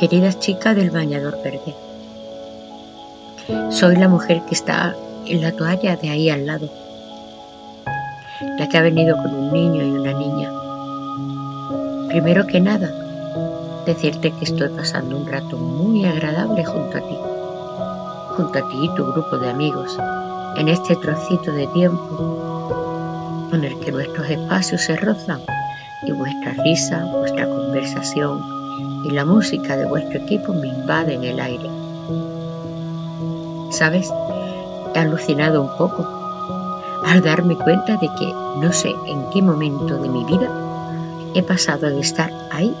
Queridas 0.00 0.40
chicas 0.40 0.74
del 0.74 0.90
bañador 0.90 1.40
verde, 1.44 1.74
soy 3.70 3.94
la 3.94 4.08
mujer 4.08 4.42
que 4.48 4.56
está 4.56 4.96
en 5.26 5.42
la 5.42 5.52
toalla 5.52 5.94
de 5.94 6.08
ahí 6.08 6.28
al 6.28 6.44
lado, 6.44 6.68
la 8.40 8.68
que 8.68 8.78
ha 8.78 8.82
venido 8.82 9.16
con 9.16 9.34
un 9.34 9.52
niño 9.52 9.82
y 9.82 9.90
una 9.90 10.12
niña. 10.12 10.50
Primero 12.08 12.46
que 12.46 12.60
nada, 12.60 12.90
decirte 13.86 14.32
que 14.32 14.44
estoy 14.44 14.68
pasando 14.70 15.16
un 15.16 15.26
rato 15.26 15.56
muy 15.56 16.04
agradable 16.04 16.64
junto 16.64 16.98
a 16.98 17.00
ti, 17.00 17.16
junto 18.36 18.58
a 18.58 18.68
ti 18.68 18.76
y 18.82 18.94
tu 18.94 19.04
grupo 19.12 19.38
de 19.38 19.50
amigos, 19.50 19.96
en 20.56 20.68
este 20.68 20.96
trocito 20.96 21.52
de 21.52 21.66
tiempo 21.68 23.48
en 23.52 23.64
el 23.64 23.78
que 23.80 23.92
nuestros 23.92 24.28
espacios 24.28 24.82
se 24.82 24.96
rozan 24.96 25.40
y 26.02 26.12
vuestra 26.12 26.52
risa, 26.64 27.04
vuestra 27.06 27.46
conversación, 27.46 28.40
y 29.04 29.10
la 29.10 29.24
música 29.24 29.76
de 29.76 29.86
vuestro 29.86 30.18
equipo 30.18 30.52
me 30.52 30.68
invade 30.68 31.14
en 31.14 31.24
el 31.24 31.40
aire. 31.40 31.70
¿Sabes? 33.70 34.12
He 34.94 34.98
alucinado 34.98 35.62
un 35.62 35.76
poco 35.76 36.15
al 37.06 37.22
darme 37.22 37.56
cuenta 37.56 37.96
de 37.96 38.08
que 38.18 38.34
no 38.58 38.72
sé 38.72 38.94
en 39.06 39.30
qué 39.30 39.40
momento 39.40 39.96
de 39.96 40.08
mi 40.08 40.24
vida 40.24 40.50
he 41.34 41.42
pasado 41.42 41.88
de 41.88 42.00
estar 42.00 42.30
ahí 42.52 42.74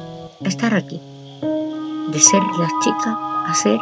a 0.44 0.48
estar 0.48 0.74
aquí, 0.74 1.00
de 1.40 2.20
ser 2.20 2.42
la 2.58 2.68
chica 2.82 3.18
a 3.46 3.54
ser 3.54 3.80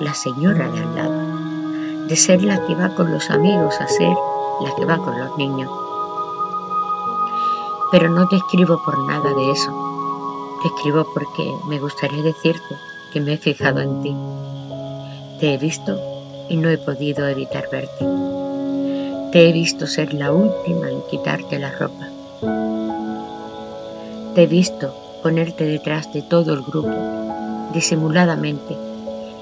la 0.00 0.12
señora 0.12 0.68
de 0.68 0.80
al 0.80 0.94
lado, 0.94 2.06
de 2.08 2.16
ser 2.16 2.42
la 2.42 2.66
que 2.66 2.74
va 2.74 2.94
con 2.94 3.10
los 3.10 3.30
amigos 3.30 3.80
a 3.80 3.88
ser 3.88 4.14
la 4.60 4.74
que 4.76 4.84
va 4.84 4.98
con 4.98 5.18
los 5.18 5.38
niños. 5.38 5.70
Pero 7.90 8.10
no 8.10 8.28
te 8.28 8.36
escribo 8.36 8.82
por 8.84 8.98
nada 9.06 9.32
de 9.32 9.50
eso 9.52 9.84
te 10.64 10.68
escribo 10.68 11.04
porque 11.12 11.54
me 11.66 11.78
gustaría 11.78 12.22
decirte 12.22 12.74
que 13.12 13.20
me 13.20 13.34
he 13.34 13.36
fijado 13.36 13.80
en 13.80 14.02
ti. 14.02 14.16
Te 15.38 15.52
he 15.52 15.58
visto 15.58 16.00
y 16.48 16.56
no 16.56 16.70
he 16.70 16.78
podido 16.78 17.28
evitar 17.28 17.68
verte. 17.70 18.43
Te 19.34 19.48
he 19.48 19.52
visto 19.52 19.88
ser 19.88 20.14
la 20.14 20.30
última 20.30 20.88
en 20.88 21.02
quitarte 21.10 21.58
la 21.58 21.72
ropa. 21.72 22.06
Te 24.32 24.44
he 24.44 24.46
visto 24.46 24.94
ponerte 25.24 25.64
detrás 25.64 26.12
de 26.12 26.22
todo 26.22 26.54
el 26.54 26.62
grupo, 26.62 26.94
disimuladamente, 27.72 28.76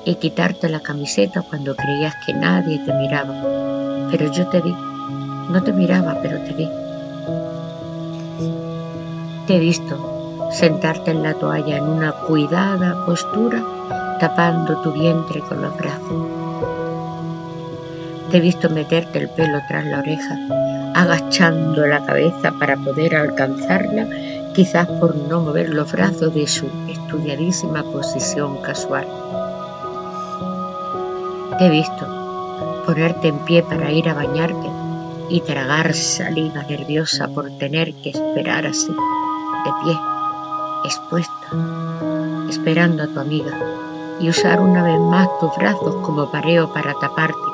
y 0.07 0.15
quitarte 0.15 0.71
la 0.71 0.81
camiseta 0.81 1.43
cuando 1.43 1.77
creías 1.77 2.15
que 2.25 2.33
nadie 2.33 2.79
te 2.79 2.95
miraba. 2.95 4.09
Pero 4.11 4.33
yo 4.33 4.49
te 4.49 4.63
vi. 4.63 4.75
No 5.51 5.63
te 5.63 5.75
miraba, 5.75 6.17
pero 6.23 6.39
te 6.41 6.55
vi. 6.55 6.71
Te 9.47 9.57
he 9.57 9.59
visto 9.59 10.49
sentarte 10.53 11.11
en 11.11 11.23
la 11.23 11.35
toalla 11.35 11.77
en 11.77 11.85
una 11.85 12.13
cuidada 12.13 13.05
postura, 13.05 13.63
tapando 14.19 14.81
tu 14.81 14.91
vientre 14.93 15.41
con 15.41 15.61
los 15.61 15.77
brazos. 15.77 16.42
Te 18.33 18.39
he 18.39 18.41
visto 18.41 18.71
meterte 18.71 19.19
el 19.19 19.29
pelo 19.29 19.61
tras 19.69 19.85
la 19.85 19.99
oreja, 19.99 20.39
agachando 20.95 21.87
la 21.87 22.03
cabeza 22.03 22.51
para 22.59 22.79
poder 22.79 23.15
alcanzarla, 23.15 24.07
quizás 24.55 24.89
por 24.89 25.15
no 25.15 25.43
mover 25.43 25.69
los 25.69 25.93
brazos 25.93 26.33
de 26.33 26.47
su 26.47 26.67
estudiadísima 26.89 27.83
posición 27.83 28.57
casual. 28.63 29.07
Te 31.59 31.67
he 31.67 31.69
visto 31.69 32.83
ponerte 32.87 33.29
en 33.29 33.39
pie 33.41 33.63
para 33.65 33.93
ir 33.93 34.09
a 34.09 34.15
bañarte 34.15 34.71
y 35.29 35.43
tragar 35.43 35.93
saliva 35.93 36.63
nerviosa 36.63 37.29
por 37.29 37.51
tener 37.59 37.93
que 37.97 38.13
esperar 38.13 38.65
así, 38.65 38.89
de 38.89 39.73
pie 39.85 39.99
expuesta, 40.87 41.49
esperando 42.49 43.03
a 43.03 43.09
tu 43.09 43.21
amiga, 43.21 43.53
y 44.21 44.31
usar 44.31 44.59
una 44.63 44.83
vez 44.83 44.99
más 45.01 45.29
tus 45.39 45.55
brazos 45.57 45.97
como 45.97 46.31
pareo 46.31 46.73
para 46.73 46.95
taparte 46.95 47.52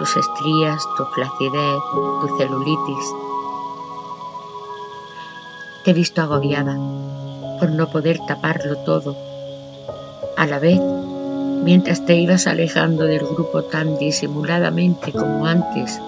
tus 0.00 0.16
estrías, 0.16 0.82
tu 0.96 1.04
flacidez, 1.04 1.82
tu 1.92 2.36
celulitis. 2.38 3.14
Te 5.84 5.90
he 5.90 5.94
visto 5.94 6.22
agobiada 6.22 6.74
por 7.58 7.70
no 7.72 7.86
poder 7.90 8.18
taparlo 8.26 8.78
todo. 8.78 9.14
A 10.38 10.46
la 10.46 10.58
vez, 10.58 10.80
mientras 11.64 12.06
te 12.06 12.14
ibas 12.14 12.46
alejando 12.46 13.04
del 13.04 13.26
grupo 13.26 13.64
tan 13.64 13.98
disimuladamente 13.98 15.12
como 15.12 15.44
antes 15.44 16.00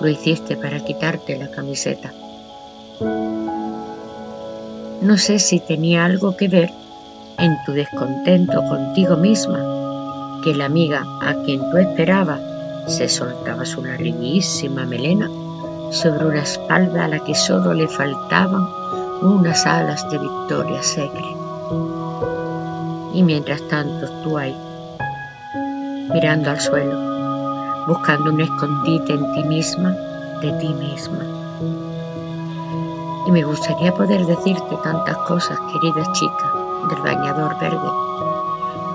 lo 0.00 0.08
hiciste 0.08 0.56
para 0.56 0.80
quitarte 0.80 1.38
la 1.38 1.48
camiseta. 1.48 2.12
No 5.02 5.16
sé 5.18 5.38
si 5.38 5.60
tenía 5.60 6.04
algo 6.04 6.36
que 6.36 6.48
ver 6.48 6.72
en 7.38 7.56
tu 7.64 7.70
descontento 7.70 8.60
contigo 8.64 9.16
misma, 9.16 10.40
que 10.42 10.52
la 10.52 10.64
amiga 10.64 11.04
a 11.22 11.34
quien 11.44 11.60
tú 11.70 11.76
esperabas 11.76 12.55
se 12.86 13.08
soltaba 13.08 13.64
su 13.64 13.84
larguísima 13.84 14.84
melena 14.84 15.28
sobre 15.90 16.26
una 16.26 16.42
espalda 16.42 17.04
a 17.04 17.08
la 17.08 17.18
que 17.20 17.34
solo 17.34 17.74
le 17.74 17.88
faltaban 17.88 18.68
unas 19.22 19.66
alas 19.66 20.08
de 20.10 20.18
Victoria 20.18 20.82
Secret. 20.82 21.36
Y 23.14 23.22
mientras 23.22 23.62
tanto 23.68 24.08
tú 24.22 24.36
ahí, 24.36 24.56
mirando 26.12 26.50
al 26.50 26.60
suelo, 26.60 27.86
buscando 27.86 28.30
un 28.30 28.40
escondite 28.40 29.12
en 29.12 29.32
ti 29.32 29.44
misma, 29.44 29.90
de 30.40 30.52
ti 30.60 30.68
misma 30.68 31.36
y 33.26 33.32
me 33.32 33.42
gustaría 33.42 33.92
poder 33.92 34.24
decirte 34.24 34.76
tantas 34.84 35.16
cosas, 35.18 35.58
querida 35.72 36.12
chica 36.12 36.52
del 36.88 37.02
bañador 37.02 37.58
verde. 37.58 37.90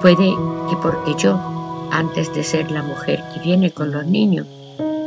Puede 0.02 0.34
que 0.70 0.78
porque 0.82 1.14
yo, 1.18 1.38
antes 1.92 2.34
de 2.34 2.44
ser 2.44 2.72
la 2.72 2.84
mujer 2.84 3.24
que 3.34 3.42
viene 3.42 3.72
con 3.72 3.92
los 3.92 4.06
niños, 4.06 4.48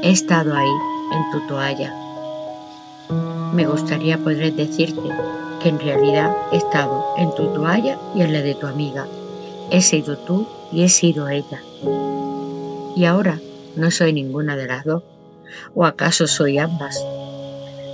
he 0.03 0.11
estado 0.11 0.55
ahí, 0.55 0.69
en 1.13 1.31
tu 1.31 1.47
toalla. 1.47 1.95
Me 3.53 3.67
gustaría 3.67 4.19
poder 4.19 4.55
decirte 4.55 5.09
que 5.63 5.69
en 5.69 5.79
realidad 5.79 6.37
he 6.53 6.57
estado 6.57 7.15
en 7.17 7.35
tu 7.35 7.47
toalla 7.55 7.99
y 8.15 8.23
en 8.23 8.33
la 8.33 8.43
de 8.43 8.55
tu 8.55 8.67
amiga. 8.67 9.07
He 9.71 9.81
sido 9.81 10.19
tú 10.19 10.47
y 10.73 10.83
he 10.83 10.89
sido 10.89 11.29
ella. 11.29 11.63
Y 12.97 13.05
ahora 13.07 13.41
no 13.77 13.91
soy 13.91 14.13
ninguna 14.13 14.57
de 14.57 14.67
las 14.67 14.85
dos. 14.85 15.03
¿O 15.75 15.85
acaso 15.85 16.27
soy 16.27 16.59
ambas? 16.59 17.05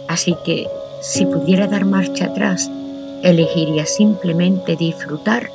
Así 0.08 0.36
que 0.44 0.66
si 1.02 1.26
pudiera 1.26 1.66
dar 1.66 1.84
marcha 1.84 2.26
atrás, 2.26 2.70
elegiría 3.22 3.86
simplemente 3.86 4.76
disfrutar 4.76 5.50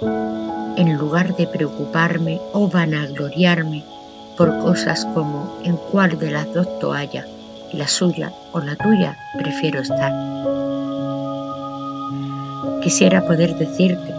en 0.77 0.97
lugar 0.97 1.35
de 1.35 1.47
preocuparme 1.47 2.39
o 2.53 2.69
vanagloriarme 2.69 3.83
por 4.37 4.57
cosas 4.59 5.05
como 5.13 5.57
en 5.63 5.77
cuál 5.91 6.17
de 6.19 6.31
las 6.31 6.53
dos 6.53 6.67
toallas, 6.79 7.25
la 7.73 7.87
suya 7.87 8.31
o 8.51 8.59
la 8.59 8.75
tuya, 8.75 9.17
prefiero 9.37 9.81
estar. 9.81 10.11
Quisiera 12.81 13.25
poder 13.25 13.55
decirte 13.55 14.13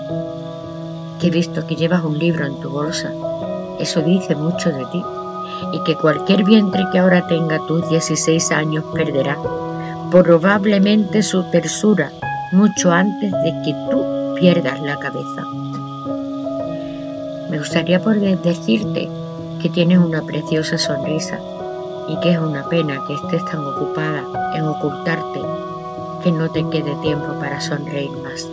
que 1.21 1.29
he 1.29 1.31
visto 1.31 1.67
que 1.67 1.77
llevas 1.77 2.03
un 2.03 2.19
libro 2.19 2.47
en 2.47 2.59
tu 2.61 2.71
bolsa, 2.71 3.13
eso 3.79 4.01
dice 4.03 4.35
mucho 4.35 4.71
de 4.71 4.85
ti, 4.87 5.03
y 5.73 5.83
que 5.85 5.97
cualquier 5.97 6.45
vientre 6.45 6.85
que 6.93 6.99
ahora 6.99 7.27
tenga 7.27 7.59
tus 7.67 7.89
16 7.89 8.51
años 8.53 8.85
perderá 8.95 9.39
probablemente 10.11 11.23
su 11.23 11.43
tersura 11.51 12.11
mucho 12.53 12.91
antes 12.91 13.33
de 13.33 13.63
que 13.65 13.75
tú 13.91 14.35
pierdas 14.39 14.81
la 14.81 14.97
cabeza. 14.99 15.66
Me 17.51 17.59
gustaría 17.59 18.03
poder 18.03 18.39
decirte 18.43 19.09
que 19.63 19.71
tienes 19.71 19.99
una 19.99 20.23
preciosa 20.23 20.79
sonrisa 20.79 21.39
y 22.09 22.19
que 22.21 22.33
es 22.33 22.39
una 22.39 22.69
pena 22.69 23.01
que 23.07 23.15
estés 23.15 23.45
tan 23.45 23.65
ocupada 23.65 24.25
en 24.55 24.67
ocultarte 24.67 25.41
que 26.25 26.33
no 26.33 26.51
te 26.51 26.69
quede 26.71 26.95
tiempo 26.97 27.29
para 27.39 27.61
sonreír 27.61 28.11
más. 28.11 28.49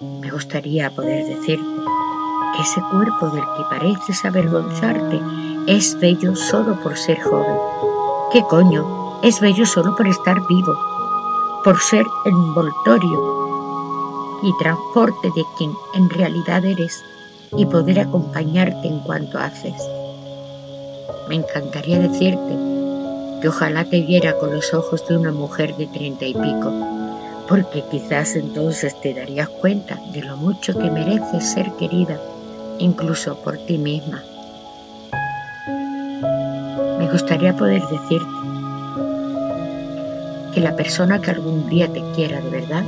Me 0.00 0.30
gustaría 0.30 0.90
poder 0.90 1.26
decirte 1.26 1.66
que 2.56 2.62
ese 2.62 2.80
cuerpo 2.90 3.28
del 3.28 3.44
que 3.44 3.64
pareces 3.68 4.24
avergonzarte 4.24 5.20
es 5.66 5.98
bello 6.00 6.34
solo 6.34 6.80
por 6.82 6.96
ser 6.96 7.20
joven. 7.20 7.56
¿Qué 8.32 8.42
coño? 8.48 9.20
Es 9.22 9.40
bello 9.40 9.66
solo 9.66 9.94
por 9.94 10.08
estar 10.08 10.40
vivo, 10.48 10.74
por 11.64 11.78
ser 11.80 12.06
envoltorio 12.24 13.42
y 14.42 14.56
transporte 14.58 15.30
de 15.36 15.44
quien 15.56 15.72
en 15.94 16.08
realidad 16.10 16.64
eres 16.64 17.04
y 17.56 17.66
poder 17.66 18.00
acompañarte 18.00 18.88
en 18.88 19.00
cuanto 19.00 19.38
haces. 19.38 19.74
Me 21.28 21.36
encantaría 21.36 21.98
decirte 21.98 22.56
que 23.40 23.48
ojalá 23.48 23.84
te 23.84 24.00
viera 24.00 24.38
con 24.38 24.54
los 24.54 24.72
ojos 24.72 25.06
de 25.08 25.16
una 25.16 25.32
mujer 25.32 25.76
de 25.76 25.86
treinta 25.86 26.24
y 26.24 26.34
pico, 26.34 26.72
porque 27.48 27.84
quizás 27.90 28.36
entonces 28.36 28.98
te 29.00 29.14
darías 29.14 29.48
cuenta 29.48 29.98
de 30.12 30.22
lo 30.22 30.36
mucho 30.36 30.78
que 30.78 30.90
mereces 30.90 31.52
ser 31.52 31.70
querida, 31.72 32.18
incluso 32.78 33.36
por 33.36 33.58
ti 33.58 33.78
misma. 33.78 34.22
Me 36.98 37.10
gustaría 37.10 37.54
poder 37.56 37.82
decirte 37.82 38.42
que 40.54 40.60
la 40.60 40.76
persona 40.76 41.20
que 41.20 41.30
algún 41.30 41.68
día 41.68 41.92
te 41.92 42.02
quiera 42.14 42.40
de 42.40 42.50
verdad 42.50 42.84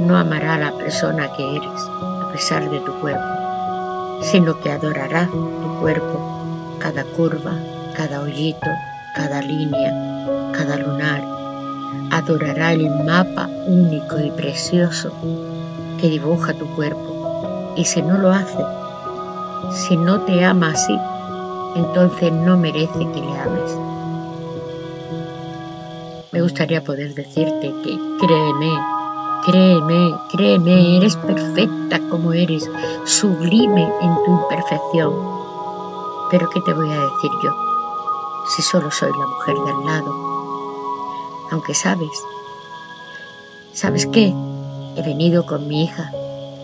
no 0.00 0.16
amará 0.16 0.54
a 0.54 0.58
la 0.58 0.72
persona 0.72 1.30
que 1.36 1.56
eres 1.56 2.09
de 2.48 2.80
tu 2.80 2.92
cuerpo, 3.00 4.22
sino 4.22 4.58
que 4.60 4.72
adorará 4.72 5.26
tu 5.26 5.80
cuerpo, 5.80 6.78
cada 6.78 7.04
curva, 7.04 7.52
cada 7.94 8.22
hoyito, 8.22 8.66
cada 9.14 9.42
línea, 9.42 9.92
cada 10.52 10.78
lunar. 10.78 11.22
Adorará 12.10 12.72
el 12.72 12.88
mapa 13.04 13.46
único 13.66 14.18
y 14.18 14.30
precioso 14.30 15.12
que 16.00 16.08
dibuja 16.08 16.54
tu 16.54 16.66
cuerpo. 16.74 17.74
Y 17.76 17.84
si 17.84 18.00
no 18.00 18.16
lo 18.16 18.30
hace, 18.30 18.64
si 19.72 19.98
no 19.98 20.22
te 20.22 20.42
ama 20.42 20.70
así, 20.70 20.98
entonces 21.76 22.32
no 22.32 22.56
merece 22.56 23.06
que 23.12 23.20
le 23.20 23.38
ames. 23.38 23.76
Me 26.32 26.40
gustaría 26.40 26.82
poder 26.82 27.14
decirte 27.14 27.74
que 27.84 27.98
créeme, 28.18 28.99
créeme, 29.44 30.14
créeme, 30.30 30.96
eres 30.96 31.16
perfecta 31.16 32.00
como 32.08 32.32
eres, 32.32 32.70
sublime 33.04 33.82
en 34.00 34.14
tu 34.24 34.30
imperfección. 34.32 35.12
Pero 36.30 36.48
¿qué 36.50 36.60
te 36.60 36.72
voy 36.72 36.90
a 36.90 37.00
decir 37.00 37.30
yo 37.42 37.50
si 38.54 38.62
solo 38.62 38.90
soy 38.90 39.10
la 39.10 39.26
mujer 39.26 39.56
del 39.56 39.86
lado? 39.86 40.14
Aunque 41.50 41.74
sabes, 41.74 42.24
¿sabes 43.72 44.06
qué? 44.06 44.32
He 44.96 45.02
venido 45.02 45.46
con 45.46 45.66
mi 45.68 45.84
hija. 45.84 46.12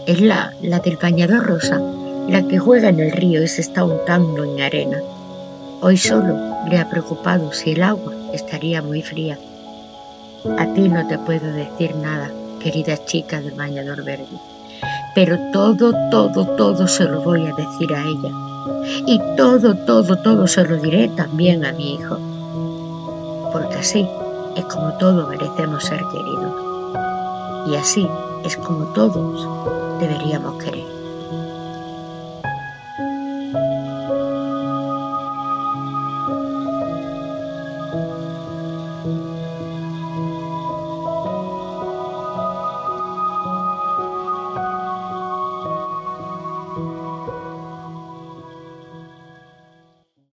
Es 0.07 0.21
la, 0.21 0.53
la 0.63 0.79
del 0.79 0.97
bañador 0.97 1.47
rosa, 1.47 1.81
la 2.29 2.47
que 2.47 2.59
juega 2.59 2.89
en 2.89 3.01
el 3.01 3.13
río 3.13 3.43
y 3.43 3.49
se 3.49 3.61
está 3.61 3.85
untando 3.85 4.45
en 4.45 4.61
arena. 4.61 4.99
Hoy 5.81 5.97
solo 5.97 6.37
le 6.69 6.79
ha 6.79 6.89
preocupado 6.89 7.53
si 7.53 7.73
el 7.73 7.83
agua 7.83 8.13
estaría 8.33 8.83
muy 8.83 9.03
fría. 9.03 9.39
A 10.59 10.67
ti 10.75 10.89
no 10.89 11.07
te 11.09 11.19
puedo 11.19 11.53
decir 11.53 11.95
nada, 11.97 12.31
querida 12.67 12.97
chica 13.05 13.41
del 13.41 13.55
bañador 13.55 14.03
verde, 14.03 14.27
pero 15.15 15.39
todo, 15.53 15.93
todo, 16.11 16.45
todo 16.57 16.89
se 16.89 17.05
lo 17.05 17.23
voy 17.23 17.47
a 17.47 17.55
decir 17.55 17.95
a 17.95 18.03
ella. 18.03 18.31
Y 19.07 19.21
todo, 19.37 19.77
todo, 19.87 20.17
todo 20.17 20.49
se 20.49 20.65
lo 20.65 20.77
diré 20.79 21.07
también 21.11 21.65
a 21.65 21.71
mi 21.71 21.95
hijo. 21.95 22.19
Porque 23.53 23.77
así 23.77 24.05
es 24.57 24.65
como 24.65 24.93
todos 24.95 25.29
merecemos 25.29 25.85
ser 25.85 26.01
queridos. 26.11 26.55
Y 27.69 27.77
así 27.77 28.09
es 28.45 28.57
como 28.57 28.87
todos 28.95 29.49
deberíamos 30.01 30.61
querer. 30.65 30.96